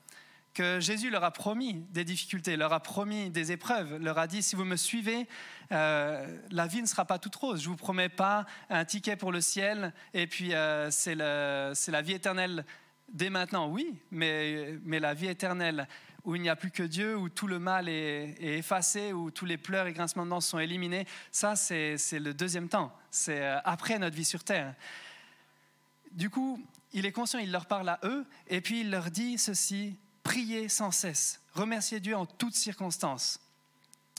que 0.57 0.81
Jésus 0.81 1.11
leur 1.11 1.23
a 1.23 1.33
promis 1.33 1.85
des 1.91 2.03
difficultés, 2.03 2.57
leur 2.57 2.73
a 2.73 2.81
promis 2.81 3.29
des 3.29 3.53
épreuves, 3.53 3.99
leur 3.99 4.17
a 4.17 4.27
dit, 4.27 4.43
si 4.43 4.57
vous 4.57 4.65
me 4.65 4.77
suivez, 4.77 5.29
euh, 5.71 6.27
la 6.51 6.67
vie 6.67 6.81
ne 6.81 6.87
sera 6.87 7.05
pas 7.05 7.19
toute 7.19 7.37
rose. 7.37 7.61
Je 7.61 7.67
ne 7.67 7.73
vous 7.73 7.77
promets 7.77 8.09
pas 8.09 8.47
un 8.71 8.87
ticket 8.87 9.17
pour 9.17 9.33
le 9.33 9.43
ciel 9.43 9.93
et 10.15 10.27
puis 10.27 10.55
euh, 10.55 10.91
c'est 10.91 11.15
la 11.15 12.03
vie 12.03 12.15
éternelle 12.15 12.65
dès 13.13 13.29
maintenant, 13.29 13.69
oui, 13.69 14.01
mais, 14.11 14.79
la 14.87 15.13
vie 15.13 15.29
éternelle 15.29 15.87
où 16.25 16.35
il 16.35 16.41
n'y 16.41 16.49
a 16.49 16.57
plus 16.57 16.71
que 16.71 16.83
Dieu, 16.83 17.19
où 17.19 17.29
tout 17.29 17.47
le 17.47 17.59
mal 17.59 17.87
est, 17.91 18.35
effacé, 18.41 19.13
où 19.13 19.31
tous 19.31 19.45
les 19.45 19.59
pleurs 19.59 19.87
et 19.87 19.93
grincements 19.93 20.25
de 20.25 20.31
dents 20.31 20.41
sont 20.41 20.59
éliminés, 20.59 21.07
ça 21.31 21.55
c'est 21.55 21.99
le 22.13 22.33
deuxième 22.33 22.71
temps, 22.71 22.97
c'est 23.11 23.43
euh, 23.43 23.59
après 23.63 23.99
notre 23.99 24.17
vie 24.17 24.25
sur 24.25 24.43
terre. 24.43 24.75
Du 26.13 26.31
coup, 26.31 26.59
il 26.95 27.05
est 27.05 27.13
conscient, 27.13 27.39
il 27.41 27.53
leur 27.53 27.67
parle 27.67 27.91
à 27.91 28.01
eux, 28.05 28.25
et 28.49 28.63
puis 28.63 28.81
il 28.81 28.91
leur 28.91 29.11
dit 29.11 29.37
ceci, 29.37 29.99
priez 30.27 30.69
sans 30.69 30.91
cesse, 30.91 31.41
remerciez 31.53 32.01
Dieu 32.01 32.17
en 32.17 32.27
toutes 32.27 32.57
circonstances. 32.57 33.39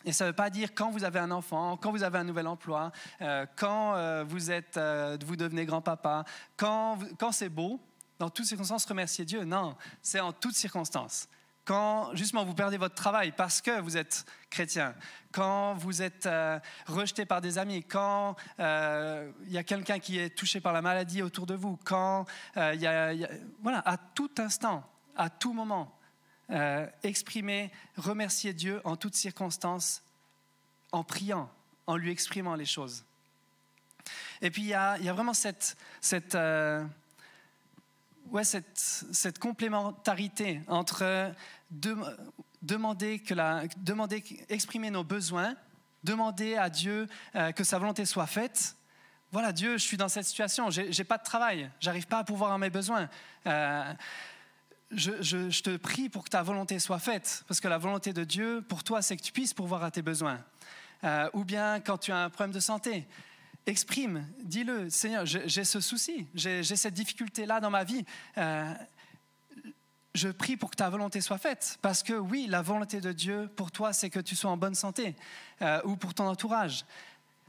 Et 0.05 0.13
ça 0.13 0.23
ne 0.23 0.29
veut 0.29 0.35
pas 0.35 0.49
dire 0.49 0.69
quand 0.73 0.89
vous 0.89 1.03
avez 1.03 1.19
un 1.19 1.31
enfant, 1.31 1.75
quand 1.75 1.91
vous 1.91 2.03
avez 2.03 2.17
un 2.17 2.23
nouvel 2.23 2.47
emploi, 2.47 2.93
euh, 3.21 3.45
quand 3.57 3.95
euh, 3.95 4.23
vous, 4.25 4.49
êtes, 4.49 4.77
euh, 4.77 5.17
vous 5.25 5.35
devenez 5.35 5.65
grand-papa, 5.65 6.23
quand, 6.55 6.99
quand 7.19 7.33
c'est 7.33 7.49
beau, 7.49 7.81
dans 8.19 8.29
toutes 8.29 8.45
circonstances, 8.45 8.85
remerciez 8.85 9.25
Dieu. 9.25 9.43
Non, 9.43 9.75
c'est 10.01 10.21
en 10.21 10.31
toutes 10.31 10.55
circonstances. 10.55 11.27
Quand 11.65 12.15
justement 12.15 12.45
vous 12.45 12.53
perdez 12.53 12.77
votre 12.77 12.95
travail 12.95 13.33
parce 13.35 13.61
que 13.61 13.81
vous 13.81 13.97
êtes 13.97 14.25
chrétien, 14.49 14.95
quand 15.33 15.73
vous 15.73 16.01
êtes 16.01 16.27
rejeté 16.85 17.25
par 17.25 17.41
des 17.41 17.57
amis, 17.57 17.83
quand 17.83 18.37
il 18.59 19.51
y 19.51 19.57
a 19.57 19.63
quelqu'un 19.65 19.99
qui 19.99 20.17
est 20.17 20.29
touché 20.29 20.61
par 20.61 20.71
la 20.71 20.81
maladie 20.81 21.21
autour 21.21 21.45
de 21.45 21.55
vous, 21.55 21.77
quand 21.83 22.25
il 22.55 22.79
y, 22.79 22.87
a, 22.87 23.13
voilà, 23.61 23.83
à 23.85 23.97
tout 23.97 24.31
instant, 24.37 24.89
à 25.17 25.29
tout 25.29 25.51
moment, 25.51 25.96
euh, 26.49 26.87
exprimer, 27.03 27.71
remercier 27.97 28.53
Dieu 28.53 28.79
en 28.85 28.95
toutes 28.95 29.15
circonstances, 29.15 30.01
en 30.93 31.03
priant, 31.03 31.49
en 31.87 31.97
lui 31.97 32.09
exprimant 32.09 32.55
les 32.55 32.65
choses. 32.65 33.03
Et 34.41 34.49
puis 34.49 34.61
il 34.61 34.67
y 34.69 34.73
a, 34.73 34.97
vraiment 35.11 35.33
cette, 35.33 35.75
euh, 36.35 36.85
ouais, 38.27 38.45
cette, 38.45 39.39
complémentarité 39.39 40.61
entre 40.67 41.33
demander, 42.61 43.19
que 43.19 43.33
la, 43.33 43.63
demander, 43.75 44.23
exprimer 44.47 44.89
nos 44.89 45.03
besoins, 45.03 45.53
demander 46.05 46.55
à 46.55 46.69
Dieu 46.69 47.09
euh, 47.35 47.51
que 47.51 47.65
sa 47.65 47.77
volonté 47.77 48.05
soit 48.05 48.27
faite. 48.27 48.77
Voilà, 49.33 49.51
Dieu, 49.51 49.73
je 49.73 49.83
suis 49.83 49.97
dans 49.97 50.07
cette 50.07 50.23
situation, 50.23 50.69
j'ai 50.69 51.03
pas 51.03 51.17
de 51.17 51.23
travail, 51.23 51.69
j'arrive 51.81 52.07
pas 52.07 52.19
à 52.19 52.23
pouvoir 52.23 52.53
à 52.53 52.57
mes 52.57 52.69
besoins 52.69 53.09
je, 54.91 55.61
te 55.61 55.77
prie 55.77 56.09
pour 56.09 56.23
que 56.23 56.29
ta 56.29 56.43
volonté 56.43 56.79
soit 56.79 56.99
faite, 56.99 57.43
parce 57.47 57.59
que 57.59 57.67
la 57.67 57.77
volonté 57.77 58.13
de 58.13 58.23
Dieu 58.23 58.63
pour 58.67 58.83
toi, 58.83 59.01
c'est 59.01 59.17
que 59.17 59.21
tu 59.21 59.31
puisses 59.31 59.53
pourvoir 59.53 59.83
à 59.83 59.91
tes 59.91 60.01
besoins. 60.01 60.43
Euh, 61.03 61.29
ou 61.33 61.43
bien 61.43 61.79
quand 61.79 61.97
tu 61.97 62.11
as 62.11 62.23
un 62.23 62.29
problème 62.29 62.53
de 62.53 62.59
santé, 62.59 63.07
exprime, 63.65 64.25
dis-le, 64.43 64.89
Seigneur, 64.89 65.25
j'ai 65.25 65.63
ce 65.63 65.79
souci, 65.79 66.27
j'ai 66.33 66.63
cette 66.63 66.93
difficulté-là 66.93 67.59
dans 67.59 67.69
ma 67.69 67.83
vie. 67.83 68.05
Euh, 68.37 68.73
je 70.15 70.29
prie 70.29 70.57
pour 70.57 70.71
que 70.71 70.75
ta 70.75 70.89
volonté 70.89 71.21
soit 71.21 71.37
faite, 71.37 71.77
parce 71.81 72.01
que 72.01 72.13
oui, 72.13 72.47
la 72.49 72.61
volonté 72.61 73.01
de 73.01 73.11
Dieu 73.11 73.49
pour 73.55 73.71
toi, 73.71 73.93
c'est 73.93 74.09
que 74.09 74.19
tu 74.19 74.35
sois 74.35 74.49
en 74.49 74.57
bonne 74.57 74.73
santé, 74.73 75.15
euh, 75.61 75.81
ou 75.83 75.95
pour 75.95 76.13
ton 76.13 76.27
entourage. 76.27 76.85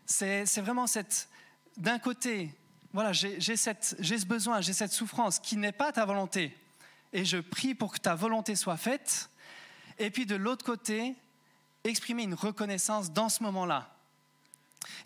C'est 0.04 0.44
vraiment 0.58 0.86
cette, 0.86 1.28
d'un 1.76 1.98
côté, 1.98 2.54
voilà, 2.92 3.12
j'ai 3.12 3.38
ce 3.56 4.26
besoin, 4.26 4.60
j'ai 4.60 4.72
cette 4.72 4.92
souffrance 4.92 5.38
qui 5.38 5.56
n'est 5.56 5.72
pas 5.72 5.92
ta 5.92 6.04
volonté, 6.04 6.54
et 7.12 7.24
je 7.24 7.38
prie 7.38 7.74
pour 7.74 7.92
que 7.92 7.98
ta 7.98 8.14
volonté 8.14 8.56
soit 8.56 8.76
faite. 8.76 9.30
Et 9.98 10.10
puis 10.10 10.26
de 10.26 10.36
l'autre 10.36 10.64
côté, 10.64 11.14
exprimer 11.84 12.24
une 12.24 12.34
reconnaissance 12.34 13.12
dans 13.12 13.28
ce 13.28 13.42
moment-là. 13.44 13.94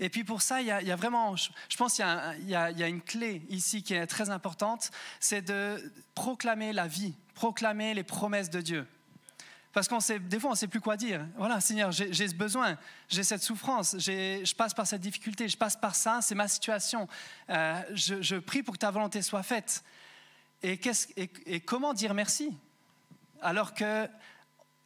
Et 0.00 0.08
puis 0.08 0.24
pour 0.24 0.42
ça, 0.42 0.60
il 0.60 0.66
y 0.66 0.70
a, 0.70 0.96
vraiment, 0.96 1.34
je, 1.36 1.76
pense 1.76 1.94
qu'il 1.94 2.04
y, 2.48 2.54
a 2.54 2.88
une 2.88 3.00
clé 3.00 3.42
ici 3.48 3.82
qui 3.82 3.94
est 3.94 4.06
très 4.06 4.30
importante, 4.30 4.90
c'est 5.18 5.42
de 5.42 5.92
proclamer 6.14 6.72
la 6.72 6.86
vie, 6.86 7.14
proclamer 7.34 7.94
les 7.94 8.04
promesses 8.04 8.50
de 8.50 8.60
Dieu. 8.60 8.86
Parce 9.72 9.88
qu'on 9.88 10.00
sait, 10.00 10.18
des 10.18 10.38
fois, 10.38 10.50
on 10.50 10.52
ne 10.52 10.58
sait 10.58 10.68
plus 10.68 10.82
quoi 10.82 10.98
dire. 10.98 11.26
Voilà, 11.36 11.60
Seigneur, 11.60 11.90
j'ai 11.92 12.28
ce 12.28 12.34
besoin, 12.34 12.76
j'ai 13.08 13.22
cette 13.22 13.42
souffrance, 13.42 13.96
je 13.98 14.54
passe 14.54 14.74
par 14.74 14.86
cette 14.86 15.00
difficulté, 15.00 15.48
je 15.48 15.56
passe 15.56 15.76
par 15.76 15.94
ça, 15.94 16.20
c'est 16.20 16.34
ma 16.34 16.46
situation. 16.46 17.08
Euh, 17.48 17.80
je, 17.94 18.36
prie 18.36 18.62
pour 18.62 18.74
que 18.74 18.78
ta 18.78 18.90
volonté 18.90 19.22
soit 19.22 19.42
faite. 19.42 19.82
Et, 20.62 21.60
comment 21.60 21.92
dire 21.92 22.14
merci 22.14 22.56
alors 23.40 23.74
que 23.74 24.08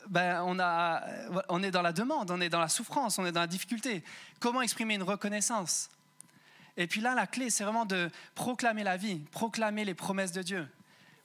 ben, 0.09 0.43
on, 0.47 0.59
a, 0.59 1.03
on 1.49 1.63
est 1.63 1.71
dans 1.71 1.83
la 1.83 1.93
demande, 1.93 2.31
on 2.31 2.41
est 2.41 2.49
dans 2.49 2.61
la 2.61 2.69
souffrance, 2.69 3.19
on 3.19 3.27
est 3.27 3.33
dans 3.33 3.41
la 3.41 3.47
difficulté. 3.47 4.03
Comment 4.41 4.63
exprimer 4.63 4.95
une 4.95 5.03
reconnaissance? 5.03 5.91
Et 6.79 6.87
puis 6.87 7.01
là, 7.01 7.15
la 7.15 7.27
clé, 7.27 7.51
c'est 7.51 7.65
vraiment 7.65 7.85
de 7.85 8.11
proclamer 8.35 8.85
la 8.85 8.97
vie, 8.97 9.19
proclamer 9.31 9.85
les 9.85 9.95
promesses 9.95 10.33
de 10.33 10.43
Dieu. 10.43 10.69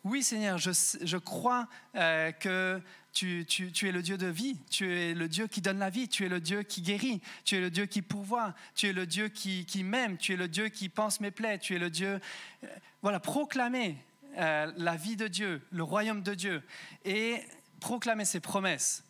Oui, 0.03 0.23
Seigneur, 0.23 0.57
je, 0.57 0.71
je 1.01 1.17
crois 1.17 1.67
euh, 1.95 2.31
que 2.31 2.81
tu, 3.13 3.45
tu, 3.47 3.71
tu, 3.71 3.87
es 3.87 3.91
le 3.91 4.01
Dieu 4.01 4.17
de 4.17 4.27
vie, 4.27 4.57
tu 4.69 4.91
es 4.91 5.13
le 5.13 5.27
Dieu 5.27 5.47
qui 5.47 5.61
donne 5.61 5.77
la 5.77 5.89
vie, 5.89 6.07
tu 6.07 6.25
es 6.25 6.29
le 6.29 6.39
Dieu 6.39 6.63
qui 6.63 6.81
guérit, 6.81 7.21
tu 7.43 7.57
es 7.57 7.59
le 7.59 7.69
Dieu 7.69 7.85
qui 7.85 8.01
pourvoit, 8.01 8.55
tu 8.73 8.87
es 8.87 8.93
le 8.93 9.05
Dieu 9.05 9.27
qui, 9.27 9.65
qui 9.65 9.83
m'aime, 9.83 10.17
tu 10.17 10.33
es 10.33 10.37
le 10.37 10.47
Dieu 10.47 10.69
qui 10.69 10.89
pense 10.89 11.19
mes 11.19 11.31
plaies, 11.31 11.59
tu 11.59 11.75
es 11.75 11.79
le 11.79 11.89
Dieu... 11.89 12.19
Euh, 12.63 12.67
voilà, 13.01 13.19
proclamer 13.19 13.97
euh, 14.37 14.71
la 14.77 14.95
vie 14.95 15.15
de 15.15 15.27
Dieu, 15.27 15.61
le 15.71 15.83
royaume 15.83 16.23
de 16.23 16.33
Dieu, 16.33 16.63
et 17.05 17.41
proclamer 17.79 18.25
ses 18.25 18.39
promesses. 18.39 19.03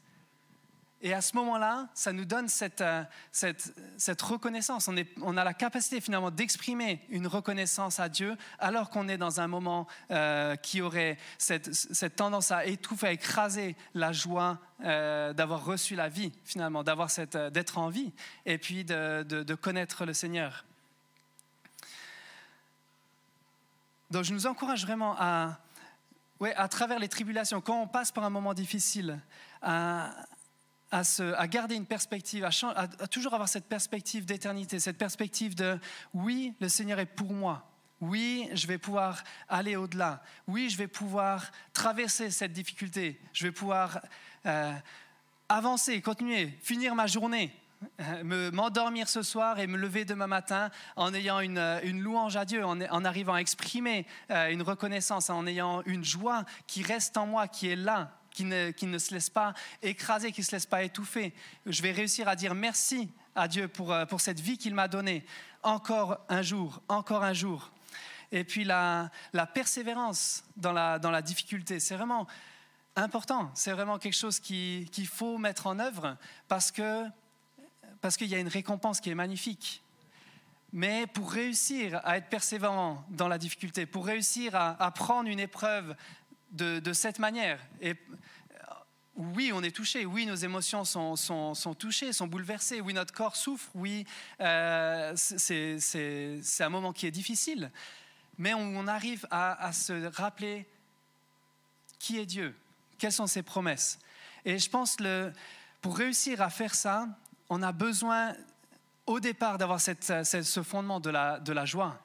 Et 1.03 1.13
à 1.13 1.21
ce 1.21 1.35
moment-là, 1.35 1.89
ça 1.95 2.13
nous 2.13 2.25
donne 2.25 2.47
cette, 2.47 2.81
euh, 2.81 3.03
cette, 3.31 4.21
reconnaissance. 4.21 4.87
On, 5.21 5.37
a 5.37 5.43
la 5.43 5.53
capacité 5.55 5.99
finalement 5.99 6.29
d'exprimer 6.29 7.03
une 7.09 7.25
reconnaissance 7.25 7.99
à 7.99 8.07
Dieu 8.07 8.37
alors 8.59 8.91
qu'on 8.91 9.07
est 9.07 9.17
dans 9.17 9.39
un 9.39 9.47
moment 9.47 9.87
euh, 10.11 10.55
qui 10.55 10.79
aurait 10.79 11.17
cette, 11.39 11.73
cette, 11.73 12.17
tendance 12.17 12.51
à 12.51 12.65
étouffer, 12.65 13.07
à 13.07 13.11
écraser 13.13 13.75
la 13.95 14.11
joie 14.11 14.59
d'avoir 14.79 15.63
reçu 15.63 15.95
la 15.95 16.09
vie 16.09 16.31
finalement, 16.43 16.83
d'avoir 16.83 17.09
d'être 17.51 17.77
en 17.77 17.89
vie 17.89 18.13
et 18.47 18.57
puis 18.57 18.83
de, 18.83 19.21
de 19.21 19.55
connaître 19.55 20.05
le 20.05 20.13
Seigneur. 20.13 20.65
Donc 24.11 24.25
je 24.25 24.33
nous 24.33 24.45
encourage 24.45 24.85
vraiment 24.85 25.15
à, 25.17 25.57
ouais, 26.41 26.53
à 26.55 26.67
travers 26.67 26.99
les 26.99 27.07
tribulations, 27.07 27.61
quand 27.61 27.81
on 27.81 27.87
passe 27.87 28.11
par 28.11 28.25
un 28.25 28.29
moment 28.29 28.53
difficile, 28.53 29.19
à, 29.61 30.13
se, 31.03 31.33
à 31.35 31.47
garder 31.47 31.75
une 31.75 31.85
perspective, 31.85 32.43
à 32.43 33.07
toujours 33.07 33.33
avoir 33.33 33.47
cette 33.47 33.67
perspective 33.67 34.25
d'éternité, 34.25 34.79
cette 34.79 34.97
perspective 34.97 35.55
de 35.55 35.79
oui, 36.13 36.53
le 36.59 36.67
Seigneur 36.67 36.99
est 36.99 37.05
pour 37.05 37.31
moi. 37.31 37.65
Oui, 38.01 38.49
je 38.53 38.67
vais 38.67 38.77
pouvoir 38.77 39.23
aller 39.47 39.77
au-delà. 39.77 40.21
Oui, 40.47 40.69
je 40.69 40.77
vais 40.77 40.87
pouvoir 40.87 41.49
traverser 41.71 42.31
cette 42.31 42.51
difficulté. 42.51 43.21
Je 43.31 43.45
vais 43.45 43.51
pouvoir 43.51 44.01
euh, 44.45 44.73
avancer, 45.47 46.01
continuer, 46.01 46.57
finir 46.63 46.95
ma 46.95 47.07
journée, 47.07 47.55
m'endormir 48.23 49.09
ce 49.09 49.21
soir 49.21 49.59
et 49.59 49.67
me 49.67 49.77
lever 49.77 50.05
demain 50.05 50.27
matin 50.27 50.69
en 50.95 51.13
ayant 51.13 51.39
une, 51.39 51.59
une 51.83 52.01
louange 52.01 52.35
à 52.35 52.45
Dieu, 52.45 52.65
en, 52.65 53.05
arrivant 53.05 53.33
à 53.33 53.39
exprimer 53.39 54.05
euh, 54.29 54.49
une 54.49 54.61
reconnaissance, 54.61 55.29
en 55.29 55.47
ayant 55.47 55.81
une 55.83 56.03
joie 56.03 56.45
qui 56.67 56.83
reste 56.83 57.17
en 57.17 57.25
moi, 57.25 57.47
qui 57.47 57.69
est 57.69 57.75
là, 57.75 58.17
qui 58.31 58.45
ne, 58.45 58.71
qui 58.71 58.85
ne, 58.85 58.97
se 58.97 59.13
laisse 59.13 59.29
pas 59.29 59.53
écraser, 59.81 60.31
qui 60.31 60.41
ne 60.41 60.45
se 60.45 60.51
laisse 60.51 60.65
pas 60.65 60.83
étouffer. 60.83 61.33
Je 61.65 61.81
vais 61.81 61.91
réussir 61.91 62.27
à 62.27 62.35
dire 62.35 62.55
merci 62.55 63.09
à 63.35 63.47
Dieu 63.47 63.67
pour, 63.67 63.91
euh, 63.91 64.05
pour 64.05 64.21
cette 64.21 64.39
vie 64.39 64.57
qu'il 64.57 64.73
m'a 64.73 64.87
donnée. 64.87 65.25
Encore 65.63 66.19
un 66.29 66.41
jour, 66.41 66.81
encore 66.87 67.23
un 67.23 67.33
jour. 67.33 67.71
Et 68.31 68.43
puis 68.43 68.63
la, 68.63 69.09
la 69.33 69.45
persévérance 69.45 70.43
dans 70.55 70.71
la, 70.71 70.99
dans 70.99 71.11
la 71.11 71.21
difficulté, 71.21 71.79
c'est 71.79 71.95
vraiment 71.95 72.27
important. 72.95 73.51
C'est 73.53 73.71
vraiment 73.71 73.97
quelque 73.97 74.15
chose 74.17 74.39
qu'il 74.39 74.89
qui 74.89 75.05
faut 75.05 75.37
mettre 75.37 75.67
en 75.67 75.79
œuvre 75.79 76.17
parce 76.47 76.71
que 76.71 77.05
parce 78.01 78.17
qu'il 78.17 78.27
y 78.27 78.35
a 78.35 78.39
une 78.39 78.47
récompense 78.47 78.99
qui 78.99 79.09
est 79.09 79.15
magnifique. 79.15 79.81
Mais 80.73 81.05
pour 81.07 81.31
réussir 81.31 82.01
à 82.03 82.17
être 82.17 82.29
persévérant 82.29 83.05
dans 83.09 83.27
la 83.27 83.37
difficulté, 83.37 83.85
pour 83.85 84.05
réussir 84.05 84.55
à, 84.55 84.91
prendre 84.91 85.29
une 85.29 85.39
épreuve 85.39 85.95
de, 86.51 86.93
cette 86.93 87.19
manière. 87.19 87.59
Oui, 89.15 89.51
on 89.53 89.61
est 89.61 89.75
touché, 89.75 90.05
oui, 90.05 90.25
nos 90.25 90.35
émotions 90.35 90.85
sont, 90.85 91.75
touchées, 91.77 92.13
sont 92.13 92.27
bouleversées, 92.27 92.79
oui, 92.79 92.93
notre 92.93 93.13
corps 93.13 93.35
souffre, 93.35 93.69
oui, 93.75 94.05
euh, 94.39 95.13
c'est 95.15 96.63
un 96.63 96.69
moment 96.69 96.93
qui 96.93 97.05
est 97.05 97.11
difficile, 97.11 97.71
mais 98.37 98.53
on, 98.53 98.77
on 98.77 98.87
arrive 98.87 99.27
à, 99.29 99.61
à, 99.63 99.73
se 99.73 100.07
rappeler 100.15 100.65
qui 101.99 102.17
est 102.17 102.25
Dieu, 102.25 102.55
quelles 102.97 103.11
sont 103.11 103.27
ses 103.27 103.43
promesses. 103.43 103.99
Et 104.45 104.57
je 104.57 104.69
pense 104.69 104.95
que 104.95 105.31
pour 105.81 105.97
réussir 105.97 106.41
à 106.41 106.49
faire 106.49 106.73
ça, 106.73 107.07
on 107.51 107.61
a 107.61 107.73
besoin 107.73 108.33
au 109.05 109.19
départ 109.19 109.57
d'avoir 109.57 109.81
ce 109.81 110.63
fondement 110.63 111.01
de 111.01 111.09
la, 111.09 111.65
joie. 111.65 112.01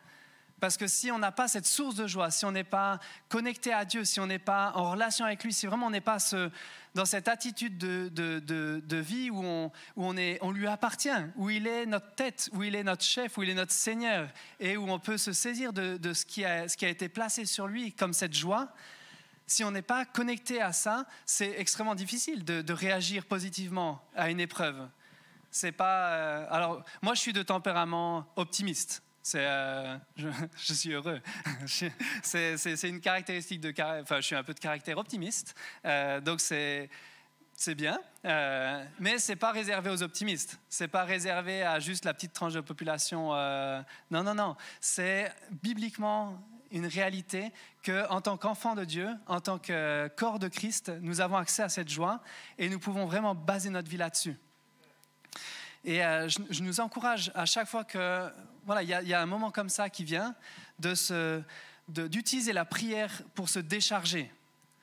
Parce 0.59 0.77
que 0.77 0.89
si 0.89 1.13
on 1.13 1.21
n'a 1.21 1.31
pas 1.31 1.47
cette 1.47 1.67
source 1.67 1.95
de 1.95 2.09
joie, 2.09 2.33
si 2.33 2.45
on 2.45 2.51
n'est 2.51 2.65
pas 2.65 2.99
connecté 3.29 3.73
à 3.73 3.85
Dieu, 3.85 4.05
si 4.05 4.19
on 4.19 4.27
n'est 4.27 4.41
pas 4.41 4.73
en 4.75 4.91
relation 4.91 5.25
avec 5.25 5.45
lui, 5.45 5.53
si 5.53 5.69
vraiment 5.69 5.87
on 5.87 5.91
n'est 5.91 6.01
pas 6.01 6.19
dans 6.97 7.05
cette 7.05 7.29
attitude 7.29 7.79
de, 7.79 8.97
vie 8.97 9.31
où, 9.31 9.71
on, 9.97 10.51
lui 10.51 10.67
appartient, 10.67 11.11
où 11.37 11.49
il 11.49 11.69
est 11.69 11.87
notre 11.87 12.13
tête, 12.17 12.51
où 12.53 12.65
il 12.65 12.75
est 12.75 12.83
notre 12.83 13.05
chef, 13.05 13.39
où 13.39 13.45
il 13.45 13.51
est 13.51 13.55
notre 13.55 13.73
Seigneur, 13.73 14.29
et 14.59 14.77
où 14.77 14.91
on 14.91 14.99
peut 14.99 15.19
se 15.19 15.33
saisir 15.33 15.73
de, 15.73 16.13
ce, 16.13 16.27
qui 16.27 16.45
a, 16.45 16.69
ce 16.69 16.77
qui 16.77 16.87
a 16.87 16.89
été 16.89 17.09
placé 17.09 17.45
sur 17.45 17.69
lui 17.69 17.93
comme 17.93 18.15
cette 18.15 18.35
joie, 18.35 18.73
si 19.47 19.63
on 19.63 19.71
n'est 19.71 19.83
pas 19.83 20.05
connecté 20.05 20.61
à 20.61 20.73
ça, 20.73 21.07
c'est 21.25 21.55
extrêmement 21.57 21.95
difficile 21.95 22.45
de, 22.45 22.73
réagir 22.73 23.27
positivement 23.27 24.03
à 24.17 24.29
une 24.29 24.41
épreuve. 24.41 24.89
C'est 25.57 25.73
pas. 25.73 26.09
Euh, 26.11 26.47
alors, 26.51 26.85
moi, 27.01 27.15
je 27.15 27.21
suis 27.21 27.33
de 27.33 27.43
tempérament 27.43 28.27
optimiste. 28.37 29.03
C'est, 29.23 29.41
euh, 29.41 29.97
je, 30.17 30.75
suis 30.75 30.93
heureux. 30.93 31.23
c'est, 32.23 32.83
une 32.83 33.01
caractéristique 33.01 33.63
de, 33.63 33.73
enfin, 34.03 34.17
je 34.17 34.27
suis 34.27 34.37
un 34.37 34.43
peu 34.45 34.53
de 34.53 34.61
caractère 34.61 34.99
optimiste, 34.99 35.55
euh, 35.87 36.21
donc 36.21 36.43
c'est, 36.43 36.91
c'est 37.55 37.75
bien. 37.75 37.99
Mais 39.01 39.19
c'est 39.19 39.37
pas 39.37 39.51
réservé 39.51 39.89
aux 39.89 40.03
optimistes. 40.03 40.61
C'est 40.69 40.89
pas 40.89 41.05
réservé 41.05 41.63
à 41.63 41.81
juste 41.81 42.05
la 42.05 42.13
petite 42.13 42.35
tranche 42.35 42.53
de 42.53 42.61
population. 42.61 43.31
Non, 44.11 44.23
non, 44.23 44.35
non. 44.35 44.57
C'est 44.79 45.33
bibliquement 45.63 46.39
une 46.71 46.87
réalité 46.87 47.51
que, 47.83 48.07
en 48.11 48.21
tant 48.21 48.37
qu'enfant 48.37 48.75
de 48.75 48.85
Dieu, 48.85 49.09
en 49.27 49.41
tant 49.41 49.59
que 49.59 50.09
corps 50.17 50.39
de 50.39 50.49
Christ, 50.49 50.93
nous 51.01 51.23
avons 51.23 51.37
accès 51.37 51.63
à 51.63 51.71
cette 51.71 51.89
joie 51.89 52.21
et 52.59 52.69
nous 52.69 52.79
pouvons 52.79 53.07
vraiment 53.07 53.35
baser 53.35 53.71
notre 53.71 53.89
vie 53.89 53.97
là-dessus. 53.97 54.37
Et 55.87 56.05
euh, 56.05 56.29
je, 56.29 56.63
nous 56.63 56.81
encourage 56.81 57.31
à 57.37 57.47
chaque 57.47 57.69
fois 57.69 57.85
que 57.85 58.29
voilà, 58.67 58.83
il 58.83 58.89
y, 58.89 59.15
a 59.15 59.23
un 59.23 59.27
moment 59.27 59.53
comme 59.53 59.69
ça 59.69 59.89
qui 59.89 60.03
vient 60.03 60.35
de 60.81 60.97
se, 60.97 61.41
d'utiliser 61.87 62.53
la 62.53 62.65
prière 62.65 63.23
pour 63.37 63.49
se 63.49 63.61
décharger. 63.61 64.33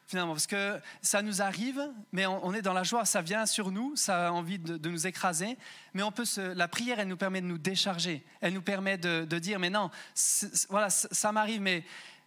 Finalement, 0.08 0.34
parce 0.34 0.48
que 0.48 0.80
ça 1.02 1.22
nous 1.22 1.42
arrive, 1.42 1.82
mais 2.14 2.26
on, 2.26 2.54
est 2.54 2.62
dans 2.62 2.72
la 2.72 2.84
joie, 2.84 3.04
ça 3.04 3.22
vient 3.22 3.46
sur 3.46 3.72
nous, 3.72 3.96
ça 3.98 4.30
a 4.30 4.32
envie 4.32 4.60
de, 4.60 4.90
nous 4.90 5.06
écraser, 5.06 5.58
mais 5.94 6.04
on 6.04 6.12
peut 6.12 6.24
la 6.56 6.68
prière, 6.70 7.00
elle 7.00 7.08
nous 7.10 7.18
permet 7.18 7.42
de 7.42 7.48
nous 7.48 7.58
décharger, 7.58 8.24
elle 8.40 8.54
nous 8.54 8.62
permet 8.62 8.98
de, 8.98 9.26
de 9.26 9.40
dire, 9.40 9.60
mais 9.60 9.70
non, 9.70 9.90
voilà, 10.70 10.90
ça 10.90 11.32
m'arrive, 11.34 11.62
mais 11.62 11.84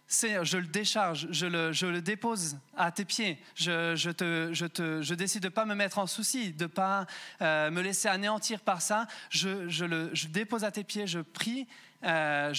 Seigneur, 0.09 0.45
je 0.45 0.57
le 0.57 0.67
décharge, 0.67 1.27
je 1.31 1.45
le, 1.45 2.01
dépose 2.01 2.57
à 2.77 2.91
tes 2.91 3.03
pieds. 3.03 3.37
Je, 3.55 5.13
décide 5.13 5.41
de 5.41 5.47
ne 5.47 5.53
pas 5.53 5.65
me 5.65 5.75
mettre 5.75 5.99
en 5.99 6.07
souci, 6.07 6.53
de 6.53 6.63
ne 6.63 6.67
pas 6.67 7.05
euh, 7.41 7.69
me 7.71 7.81
laisser 7.81 8.07
anéantir 8.07 8.61
par 8.61 8.81
ça. 8.81 9.07
Je, 9.29 9.83
le 9.83 10.11
dépose 10.29 10.63
à 10.63 10.71
tes 10.71 10.85
pieds, 10.85 11.07
je 11.07 11.19
prie, 11.19 11.67
euh, 12.05 12.53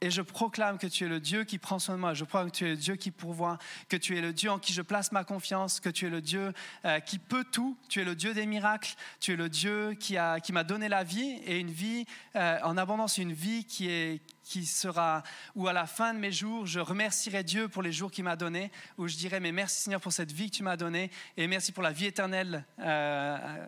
et 0.00 0.10
je 0.10 0.22
proclame 0.22 0.78
que 0.78 0.86
tu 0.86 1.04
es 1.04 1.08
le 1.08 1.20
Dieu 1.20 1.44
qui 1.44 1.58
prend 1.58 1.78
soin 1.78 1.94
de 1.94 2.00
moi. 2.00 2.14
Je 2.14 2.24
proclame 2.24 2.50
que 2.50 2.56
tu 2.56 2.64
es 2.64 2.70
le 2.70 2.76
Dieu 2.76 2.96
qui 2.96 3.10
pourvoit, 3.10 3.58
que 3.90 3.96
tu 3.98 4.16
es 4.16 4.22
le 4.22 4.32
Dieu 4.32 4.50
en 4.50 4.58
qui 4.58 4.72
je 4.72 4.80
place 4.80 5.12
ma 5.12 5.24
confiance, 5.24 5.78
que 5.78 5.90
tu 5.90 6.06
es 6.06 6.10
le 6.10 6.22
Dieu 6.22 6.54
euh, 6.86 7.00
qui 7.00 7.18
peut 7.18 7.44
tout. 7.44 7.76
Tu 7.90 8.00
es 8.00 8.04
le 8.04 8.16
Dieu 8.16 8.32
des 8.32 8.46
miracles. 8.46 8.94
Tu 9.20 9.34
es 9.34 9.36
le 9.36 9.50
Dieu 9.50 9.92
qui 9.92 10.16
m'a 10.16 10.64
donné 10.64 10.88
la 10.88 11.04
vie 11.04 11.38
et 11.44 11.60
une 11.60 11.70
vie 11.70 12.06
en 12.34 12.78
abondance, 12.78 13.18
une 13.18 13.34
vie 13.34 13.66
qui 13.66 13.90
est 13.90 14.22
qui 14.52 14.66
sera, 14.66 15.22
où 15.54 15.66
à 15.66 15.72
la 15.72 15.86
fin 15.86 16.12
de 16.12 16.18
mes 16.18 16.30
jours, 16.30 16.66
je 16.66 16.78
remercierai 16.78 17.42
Dieu 17.42 17.68
pour 17.68 17.80
les 17.80 17.90
jours 17.90 18.10
qu'il 18.10 18.24
m'a 18.24 18.36
donnés, 18.36 18.70
où 18.98 19.08
je 19.08 19.16
dirai, 19.16 19.40
mais 19.40 19.50
merci 19.50 19.80
Seigneur 19.80 20.02
pour 20.02 20.12
cette 20.12 20.30
vie 20.30 20.50
que 20.50 20.56
tu 20.56 20.62
m'as 20.62 20.76
donnée, 20.76 21.10
et 21.38 21.46
merci 21.46 21.72
pour 21.72 21.82
la 21.82 21.90
vie 21.90 22.04
éternelle 22.04 22.62
euh, 22.80 23.66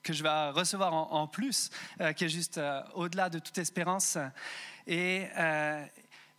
que 0.00 0.12
je 0.12 0.22
vais 0.22 0.50
recevoir 0.50 0.94
en, 0.94 1.26
plus, 1.26 1.70
euh, 2.00 2.12
qui 2.12 2.24
est 2.24 2.28
juste 2.28 2.58
euh, 2.58 2.82
au-delà 2.94 3.30
de 3.30 3.40
toute 3.40 3.58
espérance, 3.58 4.16
et, 4.86 5.26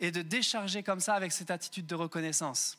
de 0.00 0.22
décharger 0.22 0.82
comme 0.82 1.00
ça 1.00 1.14
avec 1.14 1.30
cette 1.32 1.50
attitude 1.50 1.86
de 1.86 1.94
reconnaissance. 1.94 2.78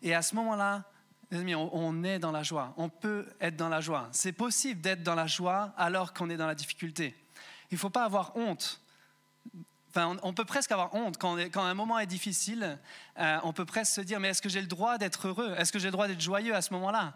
Et 0.00 0.14
à 0.14 0.22
ce 0.22 0.34
moment-là, 0.36 0.84
amis, 1.32 1.54
on 1.54 2.02
est 2.02 2.18
dans 2.18 2.32
la 2.32 2.42
joie, 2.42 2.72
on 2.78 2.88
peut 2.88 3.26
être 3.42 3.56
dans 3.56 3.68
la 3.68 3.82
joie. 3.82 4.08
C'est 4.12 4.32
possible 4.32 4.80
d'être 4.80 5.02
dans 5.02 5.14
la 5.14 5.26
joie 5.26 5.74
alors 5.76 6.14
qu'on 6.14 6.30
est 6.30 6.36
dans 6.38 6.46
la 6.46 6.54
difficulté. 6.54 7.14
Il 7.70 7.74
ne 7.74 7.78
faut 7.78 7.90
pas 7.90 8.04
avoir 8.04 8.34
honte 8.36 8.80
On, 9.96 10.32
peut 10.32 10.44
presque 10.44 10.72
avoir 10.72 10.94
honte 10.94 11.18
quand, 11.18 11.38
un 11.56 11.74
moment 11.74 11.98
est 11.98 12.06
difficile. 12.06 12.78
Euh, 13.18 13.38
on 13.42 13.52
peut 13.52 13.64
presque 13.64 13.94
se 13.94 14.00
dire 14.00 14.20
mais 14.20 14.28
est-ce 14.28 14.42
que 14.42 14.48
j'ai 14.48 14.60
le 14.60 14.66
droit 14.66 14.98
d'être 14.98 15.28
heureux? 15.28 15.54
Est-ce 15.58 15.72
que 15.72 15.78
j'ai 15.78 15.88
le 15.88 15.92
droit 15.92 16.08
d'être 16.08 16.20
joyeux 16.20 16.54
à 16.54 16.62
ce 16.62 16.72
moment-là? 16.74 17.14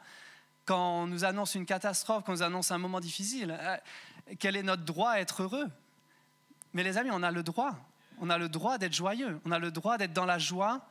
Quand 0.64 1.03
on 1.03 1.07
nous 1.07 1.25
annonce 1.25 1.55
une 1.55 1.66
catastrophe, 1.66 2.25
quand 2.25 2.33
on 2.33 2.37
nous 2.37 2.43
annonce 2.43 2.71
un 2.71 2.79
moment 2.79 3.01
difficile, 3.01 3.57
euh, 3.61 3.77
quel 4.38 4.57
est 4.57 4.62
notre 4.62 4.85
droit 4.85 5.11
à 5.11 5.21
être 5.21 5.43
heureux? 5.43 5.69
Mais 6.73 6.83
les 6.83 6.97
amis, 6.97 7.11
on 7.12 7.23
a 7.23 7.31
le 7.31 7.43
droit. 7.43 7.75
On 8.21 8.31
a 8.31 8.38
le 8.38 8.49
droit 8.49 8.79
d'être 8.79 8.95
joyeux. 8.95 9.40
On 9.45 9.53
a 9.53 9.59
le 9.59 9.71
droit 9.71 9.99
d'être 9.99 10.12
dans 10.12 10.27
la 10.27 10.38
joie 10.38 10.87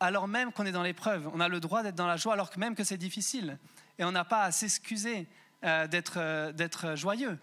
alors 0.00 0.28
même 0.28 0.52
qu'on 0.52 0.64
est 0.64 0.72
dans 0.72 0.82
l'épreuve. 0.82 1.28
On 1.34 1.40
a 1.40 1.48
le 1.48 1.60
droit 1.60 1.82
d'être 1.82 1.96
dans 1.96 2.06
la 2.06 2.16
joie 2.16 2.34
alors 2.34 2.50
que 2.50 2.60
même 2.60 2.74
que 2.74 2.84
c'est 2.84 2.96
difficile. 2.96 3.58
Et 3.98 4.04
on 4.04 4.12
n'a 4.12 4.24
pas 4.24 4.42
à 4.42 4.52
s'excuser 4.52 5.26
euh, 5.64 5.86
d'être 5.88 6.94
joyeux. 6.94 7.38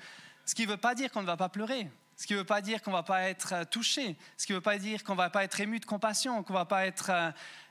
Ce 0.46 0.56
qui 0.56 0.66
ne 0.66 0.72
veut 0.72 0.78
pas 0.78 0.96
dire 0.96 1.12
qu'on 1.12 1.22
ne 1.22 1.28
va 1.28 1.38
pas 1.38 1.50
pleurer. 1.50 1.90
Ce 2.18 2.28
qui 2.28 2.34
ne 2.34 2.40
veut 2.40 2.46
pas 2.46 2.62
dire 2.62 2.82
qu'on 2.82 2.92
ne 2.92 2.96
va 2.96 3.04
pas 3.04 3.24
être 3.24 3.54
euh, 3.54 3.64
touché. 3.66 4.16
Ce 4.38 4.46
qui 4.46 4.54
ne 4.54 4.58
veut 4.58 4.62
pas 4.62 4.78
dire 4.78 5.04
qu'on 5.04 5.14
ne 5.14 5.18
va 5.18 5.30
pas 5.30 5.44
être 5.44 5.60
ému 5.60 5.80
de 5.80 5.86
compassion, 5.86 6.44
qu'on 6.44 6.54
ne 6.54 6.60
va 6.60 6.66
pas 6.66 6.86
être... 6.86 7.12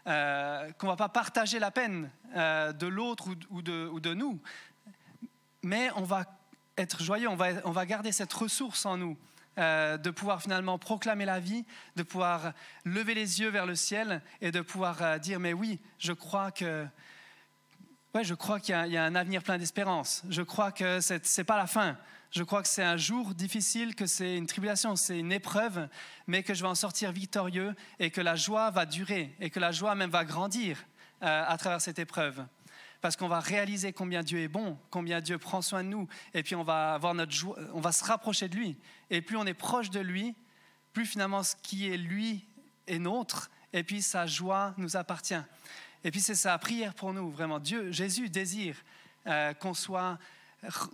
qu'on 0.05 0.87
va 0.87 0.97
pas 0.97 1.09
partager 1.09 1.59
la 1.59 1.71
peine 1.71 2.11
de 2.35 2.87
l'autre 2.87 3.29
ou, 3.51 3.63
de, 3.63 3.89
ou 3.89 4.01
de 4.01 4.13
nous. 4.13 4.41
Mais 5.63 5.91
on 5.97 6.03
va 6.03 6.25
être 6.77 7.03
joyeux, 7.03 7.29
on 7.29 7.37
va, 7.37 7.49
on 7.65 7.71
va 7.71 7.87
garder 7.87 8.13
cette 8.13 8.33
ressource 8.33 8.85
en 8.85 8.99
nous. 8.99 9.17
de 9.57 10.11
pouvoir 10.11 10.43
finalement 10.43 10.79
proclamer 10.79 11.25
la 11.25 11.41
vie, 11.41 11.65
de 11.97 12.03
pouvoir 12.03 12.53
lever 12.85 13.15
les 13.15 13.41
yeux 13.41 13.49
vers 13.49 13.65
le 13.65 13.77
ciel 13.77 14.21
et 14.43 14.51
de 14.51 14.61
pouvoir 14.61 15.19
dire 15.21 15.41
mais 15.41 15.55
oui, 15.55 15.81
je 15.99 16.13
crois 16.13 16.51
que 16.51 16.87
ouais, 18.15 18.25
je 18.25 18.35
crois 18.35 18.61
qu'il 18.61 18.75
y, 18.75 18.97
a 18.97 19.05
un 19.05 19.15
avenir 19.15 19.43
plein 19.43 19.59
d'espérance. 19.59 20.23
Je 20.29 20.43
crois 20.43 20.73
que 20.73 21.01
ce 21.01 21.15
n'est 21.15 21.45
pas 21.45 21.57
la 21.57 21.67
fin. 21.67 21.97
Je 22.35 22.43
crois 22.43 22.63
que 22.63 22.69
c'est 22.69 22.83
un 22.83 22.97
jour 22.97 23.33
difficile, 23.33 23.95
que 23.95 24.07
c'est 24.07 24.37
une 24.37 24.49
tribulation, 24.49 24.97
c'est 24.97 25.21
une 25.21 25.31
épreuve, 25.31 25.89
mais 26.27 26.43
que 26.43 26.53
je 26.53 26.63
vais 26.63 26.69
en 26.69 26.75
sortir 26.75 27.13
victorieux 27.13 27.77
et 28.01 28.11
que 28.11 28.21
la 28.21 28.35
joie 28.35 28.73
va 28.73 28.87
durer 28.87 29.33
et 29.39 29.51
que 29.51 29.61
la 29.61 29.71
joie 29.71 29.95
même 29.95 30.11
va 30.11 30.25
grandir 30.25 30.85
euh, 31.23 31.45
à 31.47 31.57
travers 31.59 31.81
cette 31.81 32.01
épreuve. 32.01 32.45
Parce 33.01 33.15
qu'on 33.15 33.29
va 33.29 33.39
réaliser 33.39 33.93
combien 33.93 34.25
Dieu 34.25 34.41
est 34.41 34.49
bon, 34.49 34.77
combien 34.91 35.21
Dieu 35.21 35.39
prend 35.39 35.63
soin 35.63 35.85
de 35.85 35.91
nous, 35.91 36.09
et 36.33 36.43
puis 36.43 36.57
on 36.57 36.65
va 36.65 36.95
avoir 36.95 37.15
notre 37.15 37.31
joie, 37.31 37.57
on 37.73 37.81
va 37.81 37.93
se 37.93 38.03
rapprocher 38.03 38.49
de 38.49 38.57
lui. 38.57 38.77
Et 39.11 39.23
plus 39.23 39.37
on 39.37 39.47
est 39.47 39.55
proche 39.55 39.91
de 39.91 40.01
lui, 40.01 40.35
plus 40.93 41.07
finalement 41.07 41.45
ce 41.45 41.55
qui 41.55 41.89
est 41.89 41.97
lui 41.97 42.45
est 42.89 42.99
nôtre, 42.99 43.49
et 43.73 43.85
puis 43.85 44.03
sa 44.03 44.27
joie 44.27 44.75
nous 44.77 44.97
appartient. 44.97 45.41
Et 46.03 46.11
puis 46.11 46.21
c'est 46.21 46.35
sa 46.35 46.59
prière 46.59 46.95
pour 46.95 47.13
nous, 47.13 47.31
vraiment. 47.31 47.61
Dieu, 47.61 47.93
Jésus 47.93 48.29
désire 48.29 48.75
euh, 49.29 49.55
qu'on 49.55 49.73
soit 49.73 50.19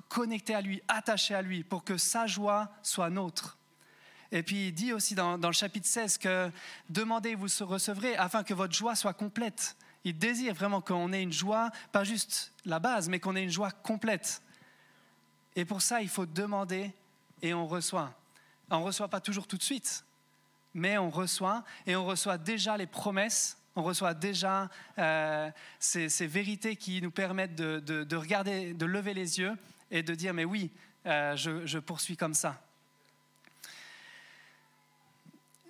connecté 0.08 0.54
à 0.54 0.60
lui, 0.60 0.82
attaché 0.88 1.34
à 1.34 1.42
lui, 1.42 1.64
pour 1.64 1.84
que 1.84 1.96
sa 1.96 2.26
joie 2.26 2.70
soit 2.82 3.10
nôtre. 3.10 3.58
Et 4.32 4.42
puis 4.42 4.68
il 4.68 4.72
dit 4.72 4.92
aussi 4.92 5.14
dans, 5.14 5.36
le 5.36 5.52
chapitre 5.52 5.86
16 5.86 6.18
que 6.18 6.50
demandez, 6.88 7.34
vous 7.34 7.48
recevrez, 7.64 8.16
afin 8.16 8.44
que 8.44 8.54
votre 8.54 8.74
joie 8.74 8.94
soit 8.94 9.14
complète. 9.14 9.76
Il 10.04 10.16
désire 10.16 10.54
vraiment 10.54 10.80
qu'on 10.80 11.12
ait 11.12 11.22
une 11.22 11.32
joie, 11.32 11.70
pas 11.92 12.04
juste 12.04 12.52
la 12.64 12.78
base, 12.78 13.08
mais 13.08 13.20
qu'on 13.20 13.36
ait 13.36 13.42
une 13.42 13.50
joie 13.50 13.70
complète. 13.70 14.42
Et 15.56 15.64
pour 15.64 15.82
ça, 15.82 16.00
il 16.00 16.08
faut 16.08 16.26
demander 16.26 16.92
et 17.42 17.52
on 17.54 17.66
reçoit. 17.66 18.14
On 18.70 18.78
ne 18.78 18.84
reçoit 18.84 19.08
pas 19.08 19.20
toujours 19.20 19.46
tout 19.46 19.56
de 19.56 19.62
suite, 19.62 20.04
mais 20.74 20.96
on 20.96 21.10
reçoit 21.10 21.64
et 21.86 21.96
on 21.96 22.06
reçoit 22.06 22.38
déjà 22.38 22.76
les 22.76 22.86
promesses 22.86 23.59
on 23.76 23.82
reçoit 23.82 24.14
déjà 24.14 24.68
euh, 24.98 25.50
ces, 25.78 26.26
vérités 26.26 26.76
qui 26.76 27.00
nous 27.00 27.10
permettent 27.10 27.54
de, 27.54 28.16
regarder, 28.16 28.74
de 28.74 28.86
lever 28.86 29.14
les 29.14 29.38
yeux 29.38 29.56
et 29.90 30.02
de 30.02 30.14
dire, 30.14 30.34
mais 30.34 30.44
oui, 30.44 30.70
euh, 31.06 31.36
je, 31.36 31.78
poursuis 31.78 32.16
comme 32.16 32.34
ça. 32.34 32.60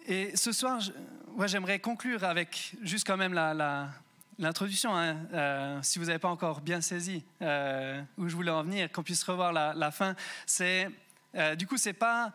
Et 0.07 0.35
ce 0.37 0.53
soir, 0.53 0.81
j'aimerais 1.45 1.79
conclure 1.79 2.25
avec 2.25 2.75
juste 2.83 3.07
quand 3.07 3.17
même 3.17 3.35
l'introduction, 4.39 4.97
hein. 4.97 5.17
euh, 5.33 5.79
si 5.83 5.99
vous 5.99 6.07
n'avez 6.07 6.19
pas 6.19 6.31
encore 6.31 6.63
bien 6.63 6.81
saisi 6.81 7.23
où 7.41 8.29
je 8.29 8.35
voulais 8.35 8.51
en 8.51 8.63
venir, 8.63 8.91
qu'on 8.91 9.03
puisse 9.03 9.23
revoir 9.23 9.53
la, 9.53 9.91
fin. 9.91 10.17
C'est, 10.47 10.89
du 11.57 11.67
coup, 11.67 11.77
c'est 11.77 11.93
pas 11.93 12.33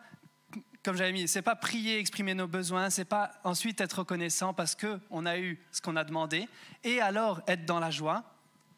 comme 0.86 0.96
j'avais 0.96 1.10
mis, 1.10 1.26
c'est 1.26 1.42
pas 1.42 1.56
prier, 1.56 1.98
exprimer 1.98 2.32
nos 2.34 2.46
besoins, 2.46 2.90
c'est 2.90 3.04
pas 3.04 3.32
ensuite 3.42 3.80
être 3.80 3.98
reconnaissant 3.98 4.54
parce 4.54 4.76
que 4.76 5.00
on 5.10 5.26
a 5.26 5.36
eu 5.36 5.58
ce 5.72 5.80
qu'on 5.80 5.96
a 5.96 6.04
demandé, 6.04 6.48
et 6.84 7.00
alors 7.00 7.42
être 7.48 7.64
dans 7.64 7.80
la 7.80 7.90
joie, 7.90 8.22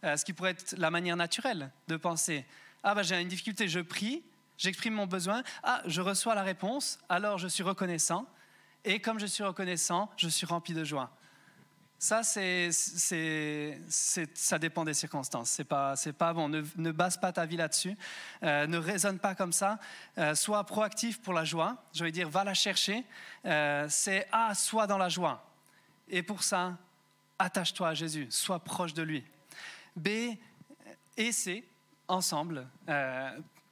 euh, 0.05 0.16
ce 0.16 0.25
qui 0.25 0.33
pourrait 0.33 0.53
être 0.53 0.75
la 0.79 0.90
manière 0.90 1.18
naturelle 1.18 1.71
de 1.87 1.99
penser. 1.99 2.47
Ah 2.83 2.94
bah 2.94 3.03
j'ai 3.03 3.21
une 3.21 3.29
difficulté, 3.29 3.68
je 3.68 3.81
prie, 3.81 4.23
j'exprime 4.57 4.94
mon 4.94 5.07
besoin, 5.07 5.42
ah 5.62 5.83
je 5.85 6.01
reçois 6.01 6.35
la 6.35 6.44
réponse, 6.44 6.99
alors 7.11 7.37
je 7.37 7.47
suis 7.47 7.62
reconnaissant, 7.62 8.25
et 8.87 9.01
comme 9.01 9.21
je 9.21 9.27
suis 9.27 9.44
reconnaissant, 9.44 10.09
je 10.16 10.31
suis 10.31 10.47
rempli 10.47 10.73
de 10.73 10.85
joie. 10.85 11.11
Ça, 12.00 12.22
c'est, 12.22 12.70
ça 12.70 14.58
dépend 14.61 14.84
des 14.84 14.94
circonstances. 14.94 15.50
C'est 15.50 15.64
pas, 15.64 15.96
c'est 15.96 16.12
pas 16.12 16.32
bon. 16.32 16.48
Ne, 16.48 16.92
base 16.92 17.16
pas 17.16 17.32
ta 17.32 17.44
vie 17.44 17.56
là-dessus. 17.56 17.96
Euh, 18.44 18.68
ne 18.68 18.78
raisonne 18.78 19.18
pas 19.18 19.34
comme 19.34 19.52
ça. 19.52 19.80
Euh, 20.16 20.37
sois 20.37 20.62
proactif 20.64 21.20
pour 21.20 21.34
la 21.34 21.44
joie. 21.44 21.82
Je 21.92 22.04
vais 22.04 22.12
dire, 22.12 22.28
va 22.28 22.44
la 22.44 22.54
chercher. 22.54 23.04
Euh, 23.44 23.87
c'est 23.88 24.28
A, 24.30 24.54
sois 24.54 24.87
dans 24.87 24.98
la 24.98 25.08
joie. 25.08 25.44
Et 26.08 26.22
pour 26.22 26.44
ça, 26.44 26.78
attache-toi 27.37 27.88
à 27.88 27.94
Jésus. 27.94 28.28
Sois 28.30 28.61
proche 28.61 28.94
de 28.94 29.02
lui. 29.02 29.24
B 29.96 30.08
et 31.16 31.32
C, 31.32 31.68
ensemble, 32.06 32.68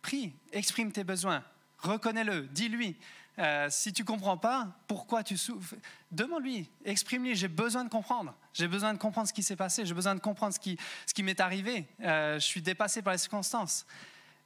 prie, 0.02 0.34
exprime 0.50 0.90
tes 0.90 1.04
besoins. 1.04 1.44
Reconnais-le, 1.78 2.42
dis-lui. 2.48 2.96
Euh, 3.38 3.68
si 3.70 3.92
tu 3.92 4.05
comprends 4.05 4.37
pas 4.37 4.68
pourquoi 4.87 5.22
tu 5.22 5.37
souffres, 5.37 5.75
demande-lui, 6.11 6.70
exprime-lui. 6.85 7.35
J'ai 7.35 7.49
besoin 7.49 7.85
de 7.85 7.90
comprendre. 7.90 8.35
J'ai 8.55 8.68
besoin 8.68 8.94
de 8.94 8.99
comprendre 8.99 9.29
ce 9.29 9.33
qui 9.33 9.42
s'est 9.42 9.57
passé. 9.57 9.85
J'ai 9.85 9.94
besoin 9.94 10.14
de 10.14 10.20
comprendre 10.20 10.55
ce 10.55 10.61
qui, 10.61 10.79
ce 11.07 11.12
qui 11.12 11.22
m'est 11.22 11.40
arrivé. 11.40 11.87
Euh, 12.03 12.38
je 12.38 12.44
suis 12.44 12.62
dépassé 12.62 13.03
par 13.03 13.12
les 13.12 13.18
circonstances. 13.18 13.87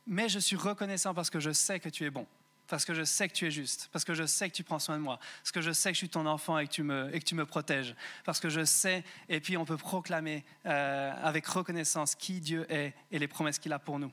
Mais 0.06 0.28
je 0.28 0.38
suis 0.38 0.56
reconnaissant 0.56 1.14
parce 1.14 1.30
que 1.30 1.38
je 1.38 1.52
sais 1.52 1.78
que 1.78 1.88
tu 1.88 2.04
es 2.04 2.10
bon. 2.10 2.26
Parce 2.66 2.84
que 2.84 2.94
je 2.94 3.02
sais 3.02 3.28
que 3.28 3.34
tu 3.34 3.46
es 3.46 3.50
juste. 3.50 3.88
Parce 3.92 4.04
que 4.04 4.14
je 4.14 4.24
sais 4.24 4.48
que 4.48 4.54
tu 4.54 4.64
prends 4.64 4.78
soin 4.78 4.96
de 4.96 5.02
moi. 5.02 5.18
Parce 5.42 5.52
que 5.52 5.60
je 5.60 5.72
sais 5.72 5.90
que 5.90 5.94
je 5.94 5.98
suis 5.98 6.08
ton 6.08 6.26
enfant 6.26 6.58
et 6.58 6.66
que 6.66 6.72
tu 6.72 6.82
me, 6.82 7.14
et 7.14 7.18
que 7.18 7.24
tu 7.24 7.34
me 7.34 7.44
protèges. 7.44 7.94
Parce 8.24 8.40
que 8.40 8.48
je 8.48 8.64
sais, 8.64 9.04
et 9.28 9.40
puis 9.40 9.56
on 9.56 9.64
peut 9.64 9.76
proclamer 9.76 10.44
euh, 10.66 11.12
avec 11.22 11.46
reconnaissance 11.46 12.14
qui 12.14 12.40
Dieu 12.40 12.66
est 12.72 12.94
et 13.10 13.18
les 13.18 13.28
promesses 13.28 13.58
qu'il 13.58 13.72
a 13.72 13.78
pour 13.78 13.98
nous. 13.98 14.12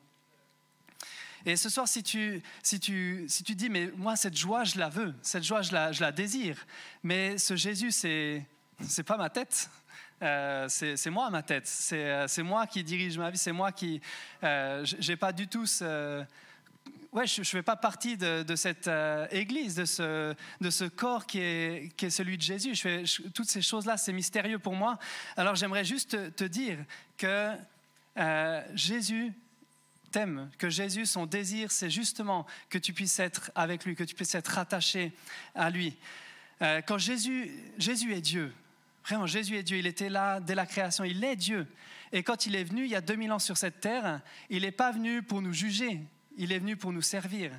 Et 1.45 1.56
ce 1.56 1.69
soir, 1.69 1.88
si 1.88 2.04
tu, 2.04 2.41
si 2.63 2.80
tu, 2.80 3.26
si 3.28 3.43
tu 3.43 3.56
dis, 3.56 3.69
mais 3.69 3.91
moi, 3.95 4.15
cette 4.15 4.38
joie, 4.38 4.63
je 4.63 4.78
la 4.78 4.89
veux, 4.89 5.13
cette 5.21 5.43
joie, 5.43 5.62
je 5.62 5.71
la, 5.71 5.91
je 5.91 6.02
la 6.02 6.12
désire, 6.12 6.65
mais 7.04 7.38
ce 7.38 7.56
Jésus, 7.56 7.91
c'est 7.91 8.45
n'est 8.80 9.04
pas 9.04 9.17
ma 9.17 9.30
tête. 9.30 9.69
Euh, 10.23 10.67
c'est 10.67 11.10
moi 11.12 11.30
ma 11.30 11.43
tête, 11.43 11.67
c'est 11.67 12.43
moi 12.43 12.65
qui 12.65 12.84
dirige 12.84 13.17
ma 13.17 13.30
vie, 13.30 13.38
c'est 13.38 13.52
moi 13.52 13.71
qui... 13.71 14.02
Euh, 14.43 14.84
j'ai 14.84 15.15
pas 15.15 15.32
du 15.32 15.47
tout 15.47 15.65
ce... 15.65 16.23
Ouais, 17.12 17.26
je 17.26 17.41
ne 17.41 17.45
fais 17.45 17.63
pas 17.63 17.76
partie 17.76 18.17
de, 18.17 18.56
cette 18.56 18.88
euh, 18.88 19.28
église, 19.32 19.76
de 19.76 19.86
ce, 19.86 20.36
de 20.60 20.69
ce 20.69 20.84
corps 20.86 21.26
qui 21.26 21.39
est, 21.39 21.95
qui 21.95 22.06
est 22.06 22.10
celui 22.10 22.38
de 22.38 22.41
Jésus. 22.41 22.76
Je 22.76 22.82
fais, 22.82 23.04
toutes 23.34 23.50
ces 23.50 23.62
choses-là, 23.62 23.97
c'est 23.97 24.13
mystérieux 24.13 24.60
pour 24.60 24.73
moi. 24.73 25.00
Alors 25.36 25.56
j'aimerais 25.56 25.86
juste 25.86 26.12
te, 26.12 26.30
te, 26.30 26.43
dire 26.43 26.78
que 27.17 27.54
euh, 28.17 28.62
Jésus 28.76 29.34
t'aime, 30.12 30.50
que 30.58 30.70
Jésus, 30.70 31.06
son 31.06 31.26
désir, 31.26 31.72
c'est 31.72 31.89
justement 31.89 32.46
que 32.70 32.78
tu 32.78 32.93
puisses 32.93 33.20
être 33.20 33.52
avec 33.56 33.86
lui, 33.86 33.96
que 33.96 34.04
tu 34.04 34.15
puisses 34.15 34.36
être 34.36 34.48
rattaché 34.48 35.13
à 35.56 35.70
lui. 35.70 35.98
Euh, 36.62 36.82
quand 36.82 36.98
Jésus, 36.98 37.52
Jésus 37.78 38.13
est 38.13 38.22
Dieu, 38.22 38.54
vraiment 39.06 39.28
Jésus 39.28 39.56
est 39.58 39.63
Dieu, 39.63 39.78
il 39.78 39.88
était 39.88 40.10
là 40.10 40.39
dès 40.39 40.56
la 40.56 40.65
création, 40.65 41.04
il 41.04 41.24
est 41.24 41.36
Dieu. 41.36 41.67
Et 42.12 42.24
quand 42.24 42.46
il 42.46 42.56
est 42.56 42.63
venu 42.63 42.86
il 42.86 42.89
y 42.89 42.96
a 42.96 43.02
2000 43.02 43.32
ans 43.32 43.39
sur 43.39 43.58
cette 43.58 43.80
terre, 43.80 44.22
il 44.50 44.63
n'est 44.63 44.72
pas 44.72 44.91
venu 44.91 45.22
pour 45.22 45.41
nous 45.41 45.54
juger, 45.54 46.02
il 46.38 46.52
est 46.52 46.60
venu 46.60 46.76
pour 46.76 46.91
nous 46.91 47.02
servir. 47.02 47.52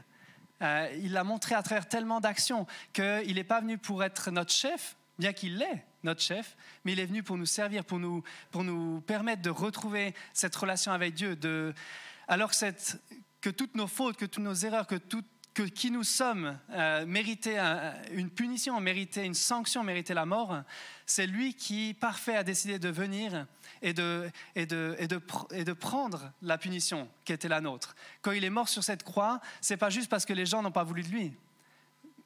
Euh, 0.63 0.91
il 1.01 1.13
l'a 1.13 1.25
montré 1.25 1.55
à 1.55 1.63
travers 1.63 1.89
tellement 1.89 2.21
d'actions 2.21 2.67
qu'il 2.93 3.35
n'est 3.35 3.45
pas 3.45 3.61
venu 3.61 3.79
pour 3.79 4.03
être 4.03 4.31
notre 4.31 4.53
chef, 4.53 4.97
bien 5.19 5.33
qu'il 5.33 5.59
l'est, 5.59 5.85
notre 6.03 6.21
chef, 6.21 6.57
mais 6.85 6.93
il 6.93 7.01
est 7.01 7.07
venu 7.07 7.23
pour 7.23 7.37
nous 7.37 7.47
servir, 7.47 7.85
pour 7.85 7.99
nous, 7.99 8.23
pour 8.51 8.65
nous 8.65 9.01
permettre 9.03 9.43
de 9.43 9.51
retrouver 9.51 10.15
cette 10.33 10.55
relation 10.55 10.93
avec 10.93 11.15
Dieu, 11.15 11.37
de, 11.37 11.75
alors 12.29 12.53
que, 13.41 13.51
toutes 13.51 13.75
nos 13.75 13.87
fautes, 13.87 14.17
que 14.17 14.27
toutes 14.27 14.45
nos 14.45 14.55
erreurs, 14.55 14.87
que, 14.87 14.97
qui 15.65 15.91
nous 15.91 16.05
sommes 16.05 16.57
euh, 16.71 17.05
méritaient 17.07 17.59
une 18.13 18.31
punition, 18.31 18.79
méritait 18.81 19.25
une 19.25 19.35
sanction, 19.35 19.83
méritait 19.83 20.15
la 20.15 20.27
mort, 20.27 20.63
c'est 21.07 21.27
lui 21.27 21.55
qui, 21.55 21.95
parfait, 21.95 22.37
a 22.37 22.45
décidé 22.45 22.79
de 22.79 22.91
venir 22.91 23.47
et 23.83 23.93
de, 23.93 24.31
et 24.55 24.67
de, 24.67 25.73
prendre 25.73 26.31
la 26.43 26.59
punition 26.59 27.09
qui 27.25 27.33
était 27.33 27.49
la 27.49 27.61
nôtre. 27.61 27.97
Quand 28.23 28.33
il 28.33 28.45
est 28.45 28.51
mort 28.51 28.69
sur 28.69 28.85
cette 28.85 29.03
croix, 29.03 29.41
c'est 29.61 29.79
pas 29.79 29.91
juste 29.91 30.09
parce 30.09 30.27
que 30.27 30.35
les 30.35 30.47
gens 30.47 30.63
n'ont 30.63 30.71
pas 30.71 30.85
voulu 30.85 31.03
de 31.03 31.09
lui. 31.09 31.33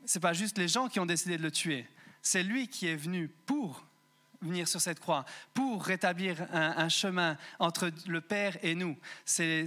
C'est 0.04 0.20
pas 0.20 0.32
juste 0.32 0.58
les 0.58 0.68
gens 0.68 0.88
qui 0.88 0.98
ont 0.98 1.06
décidé 1.06 1.38
de 1.38 1.42
le 1.42 1.52
tuer. 1.52 1.86
C'est 2.22 2.42
lui 2.42 2.68
qui 2.68 2.88
est 2.88 2.96
venu 2.96 3.28
pour 3.28 3.86
venir 4.42 4.68
sur 4.68 4.80
cette 4.80 5.00
croix, 5.00 5.24
pour 5.54 5.84
rétablir 5.84 6.46
un, 6.52 6.88
chemin 6.88 7.36
entre 7.58 7.90
le 8.06 8.20
Père 8.20 8.56
et 8.62 8.74
nous. 8.74 8.96
C'est 9.24 9.66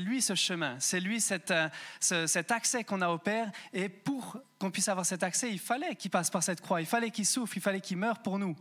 lui 0.00 0.22
ce 0.22 0.34
chemin, 0.34 0.76
c'est 0.80 1.00
lui 1.00 1.22
euh, 1.30 1.68
cet 2.00 2.50
accès 2.50 2.84
qu'on 2.84 3.02
a 3.02 3.08
au 3.08 3.18
Père. 3.18 3.50
Et 3.72 3.88
pour 3.88 4.38
qu'on 4.58 4.70
puisse 4.70 4.88
avoir 4.88 5.06
cet 5.06 5.22
accès, 5.22 5.50
il 5.50 5.58
fallait 5.58 5.94
qu'il 5.96 6.10
passe 6.10 6.30
par 6.30 6.42
cette 6.42 6.60
croix, 6.60 6.80
il 6.80 6.86
fallait 6.86 7.10
qu'il 7.10 7.26
souffre, 7.26 7.56
il 7.56 7.62
fallait 7.62 7.80
qu'il 7.80 7.96
meure 7.96 8.18
pour 8.18 8.38
nous. 8.38 8.56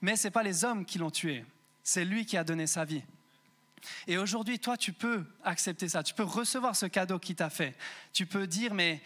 Mais 0.00 0.16
ce 0.16 0.26
n'est 0.26 0.32
pas 0.32 0.42
les 0.42 0.64
hommes 0.64 0.84
qui 0.84 0.98
l'ont 0.98 1.10
tué, 1.10 1.44
c'est 1.82 2.04
lui 2.04 2.24
qui 2.24 2.36
a 2.36 2.44
donné 2.44 2.66
sa 2.66 2.84
vie. 2.84 3.02
Et 4.06 4.18
aujourd'hui, 4.18 4.58
toi, 4.58 4.76
tu 4.76 4.92
peux 4.92 5.24
accepter 5.44 5.88
ça, 5.88 6.02
tu 6.02 6.14
peux 6.14 6.22
recevoir 6.22 6.76
ce 6.76 6.86
cadeau 6.86 7.18
qu'il 7.18 7.36
t'a 7.36 7.50
fait. 7.50 7.74
Tu 8.12 8.26
peux 8.26 8.46
dire, 8.46 8.74
mais 8.74 9.00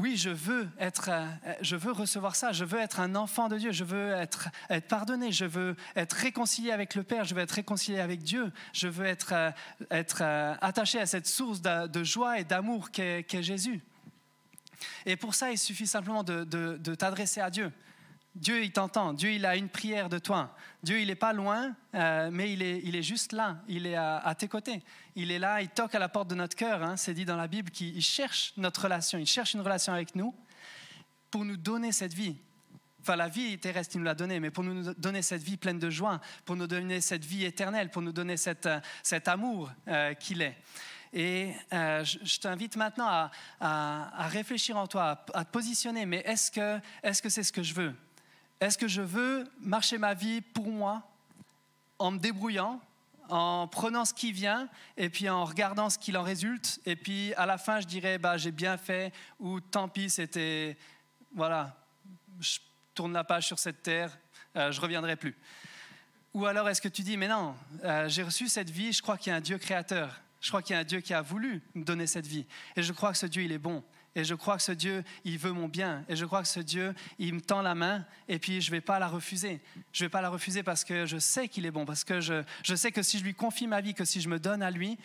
oui, 0.00 0.16
je 0.16 0.30
veux, 0.30 0.66
être, 0.78 1.10
euh, 1.10 1.26
je 1.60 1.76
veux 1.76 1.92
recevoir 1.92 2.34
ça, 2.34 2.52
je 2.52 2.64
veux 2.64 2.78
être 2.78 3.00
un 3.00 3.14
enfant 3.14 3.48
de 3.48 3.58
Dieu, 3.58 3.70
je 3.70 3.84
veux 3.84 4.12
être, 4.12 4.48
pardonné, 4.88 5.30
je 5.30 5.44
veux 5.44 5.76
être 5.94 6.14
réconcilié 6.14 6.72
avec 6.72 6.94
le 6.94 7.02
Père, 7.02 7.24
je 7.24 7.34
veux 7.34 7.42
être 7.42 7.50
réconcilié 7.50 8.00
avec 8.00 8.22
Dieu, 8.22 8.50
je 8.72 8.88
veux 8.88 9.04
être, 9.04 9.34
euh, 9.34 9.50
euh, 9.92 10.54
attaché 10.60 10.98
à 10.98 11.06
cette 11.06 11.26
source 11.26 11.60
de, 11.60 12.02
joie 12.02 12.38
et 12.38 12.44
d'amour 12.44 12.90
qu'est 12.90 13.42
Jésus. 13.42 13.82
Et 15.04 15.16
pour 15.16 15.34
ça, 15.34 15.50
il 15.52 15.58
suffit 15.58 15.86
simplement 15.86 16.24
de 16.24 16.94
t'adresser 16.94 17.40
à 17.42 17.50
Dieu. 17.50 17.70
Dieu, 18.34 18.62
il 18.62 18.72
t'entend. 18.72 19.12
Dieu, 19.12 19.32
il 19.32 19.44
a 19.44 19.56
une 19.56 19.68
prière 19.68 20.08
de 20.08 20.18
toi. 20.18 20.54
Dieu, 20.82 21.00
il 21.00 21.08
n'est 21.08 21.16
pas 21.16 21.32
loin, 21.32 21.74
euh, 21.94 22.30
mais 22.32 22.52
il 22.52 22.62
est, 22.62 22.80
il 22.84 22.94
est 22.94 23.02
juste 23.02 23.32
là. 23.32 23.58
Il 23.66 23.86
est 23.86 23.96
à, 23.96 24.34
tes 24.38 24.46
côtés. 24.46 24.82
Il 25.16 25.30
est 25.32 25.38
là, 25.38 25.60
il 25.60 25.68
toque 25.68 25.94
à 25.94 25.98
la 25.98 26.08
porte 26.08 26.28
de 26.28 26.36
notre 26.36 26.56
cœur. 26.56 26.82
Hein. 26.82 26.96
C'est 26.96 27.14
dit 27.14 27.24
dans 27.24 27.36
la 27.36 27.48
Bible 27.48 27.70
qu'il 27.70 28.00
cherche 28.02 28.52
notre 28.56 28.84
relation. 28.84 29.18
Il 29.18 29.26
cherche 29.26 29.54
une 29.54 29.60
relation 29.60 29.92
avec 29.92 30.14
nous 30.14 30.34
pour 31.30 31.44
nous 31.44 31.56
donner 31.56 31.92
cette 31.92 32.14
vie. 32.14 32.36
Enfin, 33.00 33.16
la 33.16 33.28
vie 33.28 33.58
terrestre, 33.58 33.96
il 33.96 33.98
nous 33.98 34.04
l'a 34.04 34.14
donnée, 34.14 34.40
mais 34.40 34.50
pour 34.50 34.62
nous 34.62 34.94
donner 34.94 35.22
cette 35.22 35.42
vie 35.42 35.56
pleine 35.56 35.78
de 35.78 35.90
joie, 35.90 36.20
pour 36.44 36.54
nous 36.54 36.66
donner 36.66 37.00
cette 37.00 37.24
vie 37.24 37.44
éternelle, 37.44 37.90
pour 37.90 38.02
nous 38.02 38.12
donner 38.12 38.36
cette, 38.36 38.68
cet 39.02 39.26
amour 39.26 39.70
euh, 39.88 40.14
qu'il 40.14 40.42
est. 40.42 40.56
Et 41.12 41.52
euh, 41.72 42.04
je, 42.04 42.38
t'invite 42.38 42.76
maintenant 42.76 43.08
à, 43.08 43.30
à, 43.60 44.28
réfléchir 44.28 44.76
en 44.76 44.86
toi, 44.86 45.24
à, 45.34 45.44
te 45.44 45.50
positionner. 45.50 46.06
Mais 46.06 46.18
est-ce 46.18 46.50
que 46.50 46.78
est-ce 47.02 47.20
que 47.20 47.28
c'est 47.28 47.42
ce 47.42 47.52
que 47.52 47.62
je 47.62 47.74
veux? 47.74 47.94
Est-ce 48.60 48.76
que 48.76 48.88
je 48.88 49.02
veux 49.02 49.44
marcher 49.60 49.98
ma 49.98 50.14
vie 50.14 50.40
pour 50.40 50.68
moi, 50.68 51.02
en 51.98 52.10
me 52.10 52.18
débrouillant, 52.18 52.80
en 53.28 53.68
prenant 53.68 54.04
ce 54.04 54.12
qui 54.12 54.32
vient 54.32 54.68
et 54.96 55.08
puis 55.08 55.28
en 55.28 55.44
regardant 55.44 55.88
ce 55.88 55.98
qu'il 55.98 56.18
en 56.18 56.22
résulte 56.22 56.80
Et 56.84 56.96
puis 56.96 57.32
à 57.34 57.46
la 57.46 57.58
fin, 57.58 57.80
je 57.80 57.86
dirais, 57.86 58.18
bah, 58.18 58.36
j'ai 58.36 58.50
bien 58.50 58.76
fait 58.76 59.12
ou 59.38 59.60
tant 59.60 59.88
pis, 59.88 60.10
c'était. 60.10 60.76
Voilà, 61.34 61.76
je 62.40 62.58
tourne 62.94 63.12
la 63.12 63.24
page 63.24 63.46
sur 63.46 63.58
cette 63.58 63.82
terre, 63.82 64.18
euh, 64.56 64.72
je 64.72 64.80
reviendrai 64.80 65.16
plus. 65.16 65.36
Ou 66.34 66.44
alors 66.46 66.68
est-ce 66.68 66.80
que 66.80 66.88
tu 66.88 67.02
dis, 67.02 67.16
mais 67.16 67.28
non, 67.28 67.54
euh, 67.84 68.08
j'ai 68.08 68.22
reçu 68.22 68.48
cette 68.48 68.70
vie, 68.70 68.92
je 68.92 69.00
crois 69.00 69.16
qu'il 69.16 69.30
y 69.30 69.32
a 69.32 69.36
un 69.36 69.40
Dieu 69.40 69.58
créateur. 69.58 70.20
Je 70.40 70.48
crois 70.48 70.62
qu'il 70.62 70.74
y 70.74 70.76
a 70.76 70.80
un 70.80 70.84
Dieu 70.84 71.00
qui 71.00 71.12
a 71.12 71.22
voulu 71.22 71.62
me 71.74 71.84
donner 71.84 72.06
cette 72.06 72.26
vie. 72.26 72.46
Et 72.74 72.82
je 72.82 72.92
crois 72.92 73.12
que 73.12 73.18
ce 73.18 73.26
Dieu, 73.26 73.42
il 73.42 73.52
est 73.52 73.58
bon. 73.58 73.84
Et 74.20 74.24
je 74.24 74.34
crois 74.34 74.58
que 74.58 74.62
ce 74.62 74.72
Dieu, 74.72 75.02
il 75.24 75.38
veut 75.38 75.52
mon 75.52 75.66
bien. 75.66 76.04
Et 76.06 76.14
je 76.14 76.26
crois 76.26 76.42
que 76.42 76.48
ce 76.48 76.60
Dieu, 76.60 76.94
il 77.18 77.32
me 77.32 77.40
tend 77.40 77.62
la 77.62 77.74
main 77.74 78.04
et 78.28 78.38
puis 78.38 78.60
je 78.60 78.70
ne 78.70 78.76
vais 78.76 78.82
pas 78.82 78.98
la 78.98 79.08
refuser. 79.08 79.62
Je 79.92 80.04
ne 80.04 80.06
vais 80.06 80.10
pas 80.10 80.20
la 80.20 80.28
refuser 80.28 80.62
parce 80.62 80.84
que 80.84 81.06
je 81.06 81.16
sais 81.16 81.48
qu'il 81.48 81.64
est 81.64 81.70
bon, 81.70 81.86
parce 81.86 82.04
que 82.04 82.20
je, 82.20 82.42
je, 82.62 82.74
sais 82.74 82.92
que 82.92 83.02
si 83.02 83.18
je 83.18 83.24
lui 83.24 83.32
confie 83.32 83.66
ma 83.66 83.80
vie, 83.80 83.94
que 83.94 84.04
si 84.04 84.20
je 84.20 84.28
me 84.28 84.38
donne 84.38 84.62
à 84.62 84.70
lui, 84.70 84.98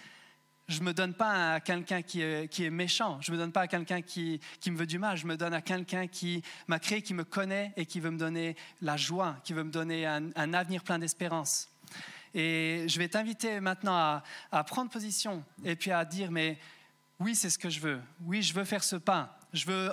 je 0.68 0.82
ne 0.82 0.86
me 0.86 0.94
donne 0.94 1.14
pas 1.14 1.54
à 1.54 1.60
quelqu'un 1.62 2.02
qui 2.02 2.24
est, 2.24 2.50
qui 2.52 2.66
est, 2.66 2.70
méchant, 2.70 3.22
je 3.22 3.32
ne 3.32 3.38
me 3.38 3.42
donne 3.42 3.54
pas 3.54 3.62
à 3.62 3.68
quelqu'un 3.68 4.02
qui, 4.02 4.42
qui, 4.60 4.70
me 4.70 4.78
veut 4.78 4.86
du 4.86 5.00
mal, 5.00 5.16
je 5.16 5.28
me 5.28 5.38
donne 5.38 5.54
à 5.54 5.62
quelqu'un 5.62 6.08
qui 6.08 6.44
m'a 6.68 6.80
créé, 6.80 7.02
qui 7.02 7.14
me 7.14 7.24
connaît 7.24 7.72
et 7.78 7.86
qui 7.86 8.02
veut 8.02 8.12
me 8.12 8.18
donner 8.18 8.58
la 8.82 8.98
joie, 8.98 9.38
qui 9.46 9.54
veut 9.54 9.64
me 9.64 9.72
donner 9.72 10.06
un, 10.06 10.30
un 10.36 10.54
avenir 10.54 10.84
plein 10.84 11.00
d'espérance. 11.00 11.70
Et 12.34 12.86
je 12.90 13.00
vais 13.00 13.08
t'inviter 13.08 13.62
maintenant 13.62 13.96
à, 13.96 14.24
à 14.52 14.66
prendre 14.66 14.92
position 14.92 15.42
et 15.64 15.78
puis 15.78 15.92
à 15.92 16.04
dire, 16.04 16.32
mais 16.32 16.60
oui, 17.20 17.36
c'est 17.36 17.50
ce 17.50 17.58
que 17.58 17.70
je 17.70 17.80
veux. 17.80 18.02
Oui, 18.22 18.42
je 18.42 18.54
veux 18.54 18.66
faire 18.66 18.84
ce 18.84 18.98
pas. 18.98 19.38
Je 19.54 19.66
veux 19.66 19.92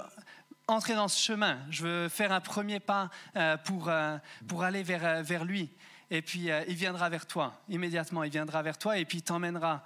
entrer 0.67 0.95
dans 0.95 1.09
ce 1.09 1.23
chemin. 1.23 1.59
Je 1.71 1.85
veux 1.85 2.09
faire 2.09 2.33
un 2.33 2.41
premier 2.41 2.81
pas 2.81 3.11
euh, 3.37 3.57
pour, 3.59 3.89
euh, 3.89 4.19
pour 4.49 4.65
aller 4.65 4.83
vers, 4.83 5.05
euh, 5.05 5.23
vers 5.23 5.45
lui. 5.45 5.71
Et 6.11 6.21
puis, 6.21 6.51
il 6.69 6.75
viendra 6.75 7.09
vers 7.09 7.25
toi. 7.25 7.59
Immédiatement, 7.71 8.23
il 8.23 8.31
viendra 8.31 8.61
vers 8.61 8.77
toi 8.77 8.99
et 8.99 9.07
puis 9.07 9.19
il 9.19 9.23
t'emmènera 9.23 9.83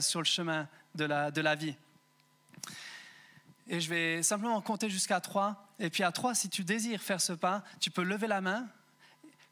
sur 0.00 0.20
le 0.20 0.24
chemin 0.24 0.66
de 0.94 1.04
la, 1.04 1.30
de 1.30 1.42
la 1.42 1.54
vie. 1.54 1.76
Et 3.68 3.78
je 3.78 3.90
vais 3.90 4.22
simplement 4.22 4.58
compter 4.62 4.88
jusqu'à 4.88 5.20
trois. 5.20 5.68
Et 5.78 5.90
puis 5.90 6.02
à 6.02 6.12
trois, 6.12 6.34
si 6.34 6.48
tu 6.48 6.64
désires 6.64 7.02
faire 7.02 7.20
ce 7.20 7.34
pas, 7.34 7.62
tu 7.78 7.90
peux 7.90 8.04
lever 8.04 8.26
la 8.26 8.40
main. 8.40 8.66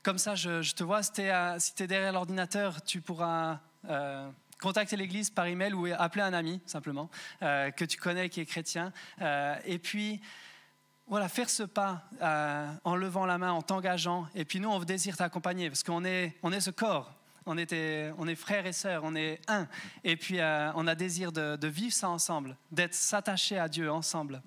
Comme 0.02 0.16
ça, 0.16 0.34
je, 0.34 0.72
te 0.72 0.82
vois. 0.82 1.02
Si 1.02 1.12
tu 1.12 1.20
es, 1.20 1.86
derrière 1.86 2.14
l'ordinateur, 2.14 2.82
tu 2.82 3.02
pourras 3.02 3.60
contacter 4.60 4.96
l'église 4.96 5.30
par 5.30 5.46
email 5.46 5.74
ou 5.74 5.86
appeler 5.86 6.22
un 6.22 6.32
ami 6.32 6.60
simplement 6.66 7.10
euh, 7.42 7.70
que 7.70 7.84
tu 7.84 7.98
connais 7.98 8.28
qui 8.28 8.40
est 8.40 8.46
chrétien. 8.46 8.92
Euh, 9.20 9.56
et 9.64 9.78
puis 9.78 10.20
voilà, 11.06 11.28
faire 11.28 11.50
ce 11.50 11.62
pas 11.62 12.02
euh, 12.22 12.72
en 12.84 12.96
levant 12.96 13.26
la 13.26 13.38
main, 13.38 13.52
en 13.52 13.62
t'engageant. 13.62 14.26
Et 14.34 14.44
puis 14.44 14.60
nous, 14.60 14.68
on 14.70 14.78
désire 14.80 15.16
t'accompagner 15.16 15.68
parce 15.68 15.82
qu'on 15.82 16.04
est, 16.04 16.36
on 16.42 16.52
est 16.52 16.60
ce 16.60 16.70
corps. 16.70 17.12
On, 17.46 17.58
était, 17.58 18.10
on 18.16 18.26
est 18.26 18.36
frères 18.36 18.64
et 18.64 18.72
sœurs, 18.72 19.02
on 19.04 19.14
est 19.14 19.38
un. 19.48 19.68
Et 20.02 20.16
puis 20.16 20.38
on 20.40 20.86
a 20.86 20.94
désir 20.94 21.30
de, 21.30 21.66
vivre 21.66 21.92
ça 21.92 22.08
ensemble, 22.08 22.56
d'être 22.72 22.94
s'attacher 22.94 23.58
à 23.58 23.68
Dieu 23.68 23.92
ensemble. 23.92 24.40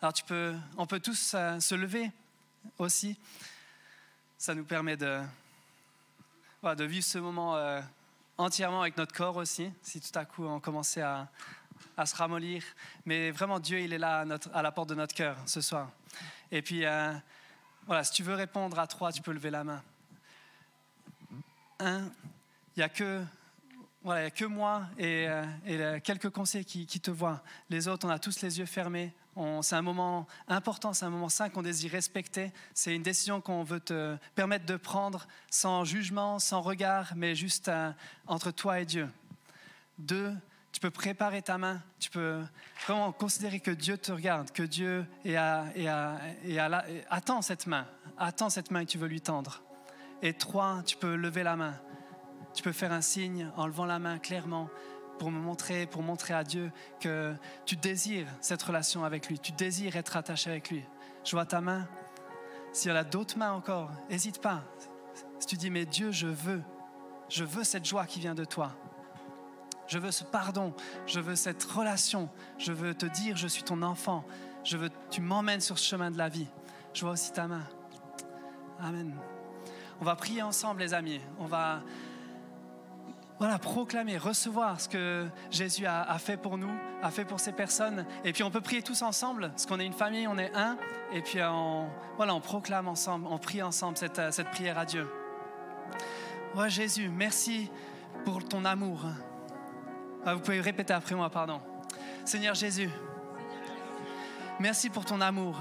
Alors 0.00 0.12
tu 0.12 0.24
peux, 0.24 0.56
on 0.76 0.88
peut 0.88 0.98
tous 0.98 1.36
se 1.60 1.74
lever 1.76 2.10
aussi. 2.78 3.16
Ça 4.38 4.56
nous 4.56 4.64
permet 4.64 4.96
de, 4.96 5.20
de 6.64 6.84
vivre 6.84 7.04
ce 7.04 7.18
moment 7.18 7.54
entièrement 8.38 8.82
avec 8.82 8.96
notre 8.96 9.14
corps 9.14 9.36
aussi, 9.36 9.70
si 9.82 10.00
tout 10.00 10.18
à 10.18 10.24
coup 10.24 10.44
on 10.44 10.60
commençait 10.60 11.02
à, 11.02 11.28
se 12.04 12.16
ramollir. 12.16 12.62
Mais 13.04 13.30
vraiment, 13.30 13.60
Dieu, 13.60 13.80
il 13.80 13.92
est 13.92 13.98
là 13.98 14.24
à, 14.52 14.62
la 14.62 14.72
porte 14.72 14.88
de 14.88 14.94
notre 14.94 15.14
cœur 15.14 15.36
ce 15.46 15.60
soir. 15.60 15.90
Et 16.50 16.62
puis, 16.62 16.84
euh, 16.84 17.12
voilà, 17.86 18.04
si 18.04 18.12
tu 18.12 18.22
veux 18.22 18.34
répondre 18.34 18.78
à 18.78 18.86
trois, 18.86 19.12
tu 19.12 19.22
peux 19.22 19.32
lever 19.32 19.50
la 19.50 19.64
main. 19.64 19.82
Un, 21.78 22.04
il 22.76 22.78
n'y 22.78 22.82
a 22.82 22.88
que 22.88 23.24
voilà, 24.02 24.22
il 24.22 24.26
a 24.26 24.30
que 24.30 24.44
moi 24.44 24.86
et, 24.98 25.28
euh, 25.28 25.96
et 25.96 26.00
quelques 26.00 26.30
conseillers 26.30 26.64
qui, 26.64 26.86
qui, 26.86 27.00
te 27.00 27.10
voient. 27.10 27.40
Les 27.70 27.86
autres, 27.86 28.06
on 28.06 28.10
a 28.10 28.18
tous 28.18 28.40
les 28.42 28.58
yeux 28.58 28.66
fermés. 28.66 29.12
C'est 29.62 29.76
un 29.76 29.82
moment 29.82 30.26
important, 30.46 30.92
c'est 30.92 31.06
un 31.06 31.10
moment 31.10 31.30
sain 31.30 31.48
qu'on 31.48 31.62
désire 31.62 31.92
respecter. 31.92 32.52
C'est 32.74 32.94
une 32.94 33.02
décision 33.02 33.40
qu'on 33.40 33.64
veut 33.64 33.80
te 33.80 34.16
permettre 34.34 34.66
de 34.66 34.76
prendre 34.76 35.26
sans 35.50 35.84
jugement, 35.84 36.38
sans 36.38 36.60
regard, 36.60 37.12
mais 37.16 37.34
juste 37.34 37.68
euh, 37.68 37.90
entre 38.26 38.50
toi 38.50 38.80
et 38.80 38.84
Dieu. 38.84 39.08
Deux, 39.98 40.34
tu 40.72 40.80
peux 40.80 40.90
préparer 40.90 41.40
ta 41.40 41.56
main, 41.56 41.80
tu 41.98 42.10
peux 42.10 42.42
vraiment 42.86 43.12
considérer 43.12 43.60
que 43.60 43.70
Dieu 43.70 43.96
te 43.96 44.12
regarde, 44.12 44.50
que 44.50 44.62
Dieu 44.62 45.06
est 45.24 45.36
à, 45.36 45.66
attend 47.10 47.42
cette 47.42 47.66
main, 47.66 47.86
attend 48.18 48.50
cette 48.50 48.70
main 48.70 48.84
que 48.84 48.90
tu 48.90 48.98
veux 48.98 49.08
lui 49.08 49.20
tendre. 49.20 49.62
Et 50.22 50.34
trois, 50.34 50.82
tu 50.84 50.96
peux 50.96 51.14
lever 51.14 51.42
la 51.42 51.56
main, 51.56 51.74
tu 52.54 52.62
peux 52.62 52.72
faire 52.72 52.92
un 52.92 53.02
signe 53.02 53.50
en 53.56 53.66
levant 53.66 53.86
la 53.86 53.98
main 53.98 54.18
clairement 54.18 54.68
pour 55.22 55.30
me 55.30 55.38
montrer, 55.38 55.86
pour 55.86 56.02
montrer 56.02 56.34
à 56.34 56.42
Dieu 56.42 56.72
que 56.98 57.32
tu 57.64 57.76
désires 57.76 58.26
cette 58.40 58.60
relation 58.60 59.04
avec 59.04 59.28
lui, 59.28 59.38
tu 59.38 59.52
désires 59.52 59.94
être 59.94 60.16
attaché 60.16 60.50
avec 60.50 60.68
lui. 60.68 60.82
Je 61.22 61.30
vois 61.36 61.46
ta 61.46 61.60
main. 61.60 61.86
S'il 62.72 62.90
y 62.90 62.92
en 62.92 62.96
a 62.96 63.04
d'autres 63.04 63.38
mains 63.38 63.52
encore, 63.52 63.92
n'hésite 64.10 64.42
pas. 64.42 64.64
Si 65.38 65.46
tu 65.46 65.56
dis, 65.56 65.70
mais 65.70 65.86
Dieu, 65.86 66.10
je 66.10 66.26
veux, 66.26 66.60
je 67.28 67.44
veux 67.44 67.62
cette 67.62 67.84
joie 67.84 68.04
qui 68.04 68.18
vient 68.18 68.34
de 68.34 68.44
toi. 68.44 68.72
Je 69.86 70.00
veux 70.00 70.10
ce 70.10 70.24
pardon, 70.24 70.74
je 71.06 71.20
veux 71.20 71.36
cette 71.36 71.62
relation, 71.62 72.28
je 72.58 72.72
veux 72.72 72.92
te 72.92 73.06
dire, 73.06 73.36
je 73.36 73.46
suis 73.46 73.62
ton 73.62 73.80
enfant, 73.82 74.24
je 74.64 74.76
veux, 74.76 74.90
tu 75.08 75.20
m'emmènes 75.20 75.60
sur 75.60 75.78
ce 75.78 75.88
chemin 75.88 76.10
de 76.10 76.18
la 76.18 76.28
vie. 76.28 76.48
Je 76.94 77.02
vois 77.02 77.12
aussi 77.12 77.30
ta 77.30 77.46
main. 77.46 77.62
Amen. 78.80 79.14
On 80.00 80.04
va 80.04 80.16
prier 80.16 80.42
ensemble, 80.42 80.80
les 80.80 80.94
amis. 80.94 81.20
On 81.38 81.46
va 81.46 81.80
voilà, 83.42 83.58
proclamer, 83.58 84.18
recevoir 84.18 84.80
ce 84.80 84.88
que 84.88 85.26
Jésus 85.50 85.84
a, 85.84 86.16
fait 86.20 86.36
pour 86.36 86.56
nous, 86.56 86.70
a 87.02 87.10
fait 87.10 87.24
pour 87.24 87.40
ces 87.40 87.50
personnes. 87.50 88.06
Et 88.22 88.32
puis 88.32 88.44
on 88.44 88.52
peut 88.52 88.60
prier 88.60 88.82
tous 88.82 89.02
ensemble, 89.02 89.48
parce 89.48 89.66
qu'on 89.66 89.80
est 89.80 89.84
une 89.84 89.92
famille, 89.92 90.28
on 90.28 90.38
est 90.38 90.54
un. 90.54 90.78
Et 91.12 91.22
puis 91.22 91.40
on, 91.42 91.88
voilà, 92.16 92.36
on 92.36 92.40
proclame 92.40 92.86
ensemble, 92.86 93.26
on 93.28 93.38
prie 93.38 93.60
ensemble 93.60 93.96
cette, 93.96 94.32
cette 94.32 94.48
prière 94.52 94.78
à 94.78 94.84
Dieu. 94.84 95.10
Ouais, 96.54 96.70
Jésus, 96.70 97.08
merci 97.08 97.68
pour 98.24 98.44
ton 98.44 98.64
amour. 98.64 99.06
Vous 100.24 100.38
pouvez 100.38 100.60
répéter 100.60 100.92
après 100.92 101.16
moi, 101.16 101.28
pardon. 101.28 101.60
Seigneur 102.24 102.54
Jésus, 102.54 102.90
merci 104.60 104.88
pour 104.88 105.04
ton 105.04 105.20
amour. 105.20 105.58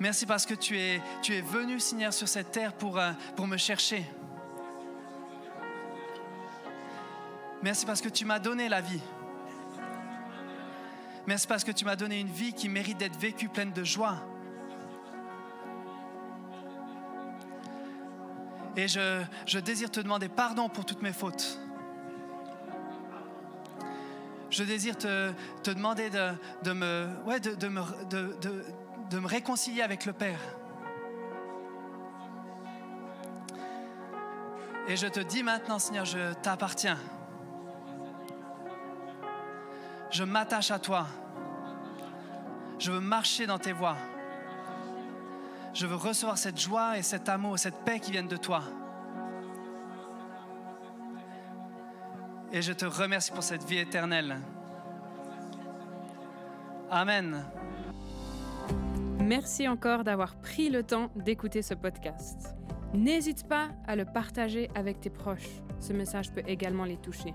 Merci 0.00 0.26
parce 0.26 0.44
que 0.44 0.54
tu 0.54 0.76
es, 0.76 1.00
tu 1.22 1.36
es 1.36 1.40
venu, 1.40 1.78
Seigneur, 1.78 2.12
sur 2.12 2.26
cette 2.26 2.50
terre 2.50 2.72
pour, 2.72 2.98
euh, 2.98 3.12
pour 3.36 3.46
me 3.46 3.56
chercher. 3.56 4.04
Merci 7.62 7.86
parce 7.86 8.00
que 8.00 8.08
tu 8.08 8.24
m'as 8.24 8.38
donné 8.38 8.68
la 8.68 8.80
vie. 8.80 9.00
Merci 11.26 11.46
parce 11.46 11.64
que 11.64 11.72
tu 11.72 11.84
m'as 11.84 11.96
donné 11.96 12.20
une 12.20 12.28
vie 12.28 12.52
qui 12.52 12.68
mérite 12.68 12.98
d'être 12.98 13.18
vécue 13.18 13.48
pleine 13.48 13.72
de 13.72 13.82
joie. 13.82 14.16
Et 18.76 18.88
je, 18.88 19.58
désire 19.58 19.90
te 19.90 20.00
demander 20.00 20.28
pardon 20.28 20.68
pour 20.68 20.84
toutes 20.84 21.02
mes 21.02 21.12
fautes. 21.12 21.58
Je 24.50 24.62
désire 24.62 24.96
te, 24.96 25.32
demander 25.64 26.10
de 26.10 26.72
me 26.78 27.08
réconcilier 29.26 29.82
avec 29.82 30.04
le 30.04 30.12
Père. 30.12 30.40
Et 34.88 34.96
je 34.96 35.08
te 35.08 35.18
dis 35.18 35.42
maintenant, 35.42 35.80
Seigneur, 35.80 36.04
je 36.04 36.32
t'appartiens 36.34 36.96
je 40.16 40.24
m'attache 40.24 40.70
à 40.70 40.78
toi. 40.78 41.06
Je 42.78 42.90
veux 42.90 43.00
marcher 43.00 43.46
dans 43.46 43.58
tes 43.58 43.72
voies. 43.72 43.98
Je 45.74 45.86
veux 45.86 45.96
recevoir 45.96 46.38
cette 46.38 46.58
joie 46.58 46.96
et 46.96 47.02
cet 47.02 47.28
amour, 47.28 47.58
cette 47.58 47.84
paix 47.84 48.00
qui 48.00 48.12
viennent 48.12 48.26
de 48.26 48.38
toi. 48.38 48.62
Et 52.50 52.62
je 52.62 52.72
te 52.72 52.86
remercie 52.86 53.30
pour 53.30 53.42
cette 53.42 53.64
vie 53.64 53.76
éternelle. 53.76 54.38
Amen. 56.90 57.44
Merci 59.20 59.68
encore 59.68 60.02
d'avoir 60.02 60.36
pris 60.36 60.70
le 60.70 60.82
temps 60.82 61.10
d'écouter 61.14 61.60
ce 61.60 61.74
podcast. 61.74 62.54
N'hésite 62.94 63.46
pas 63.46 63.68
à 63.86 63.96
le 63.96 64.06
partager 64.06 64.70
avec 64.74 64.98
tes 64.98 65.10
proches. 65.10 65.60
Ce 65.78 65.92
message 65.92 66.32
peut 66.32 66.44
également 66.46 66.84
les 66.84 66.96
toucher. 66.96 67.34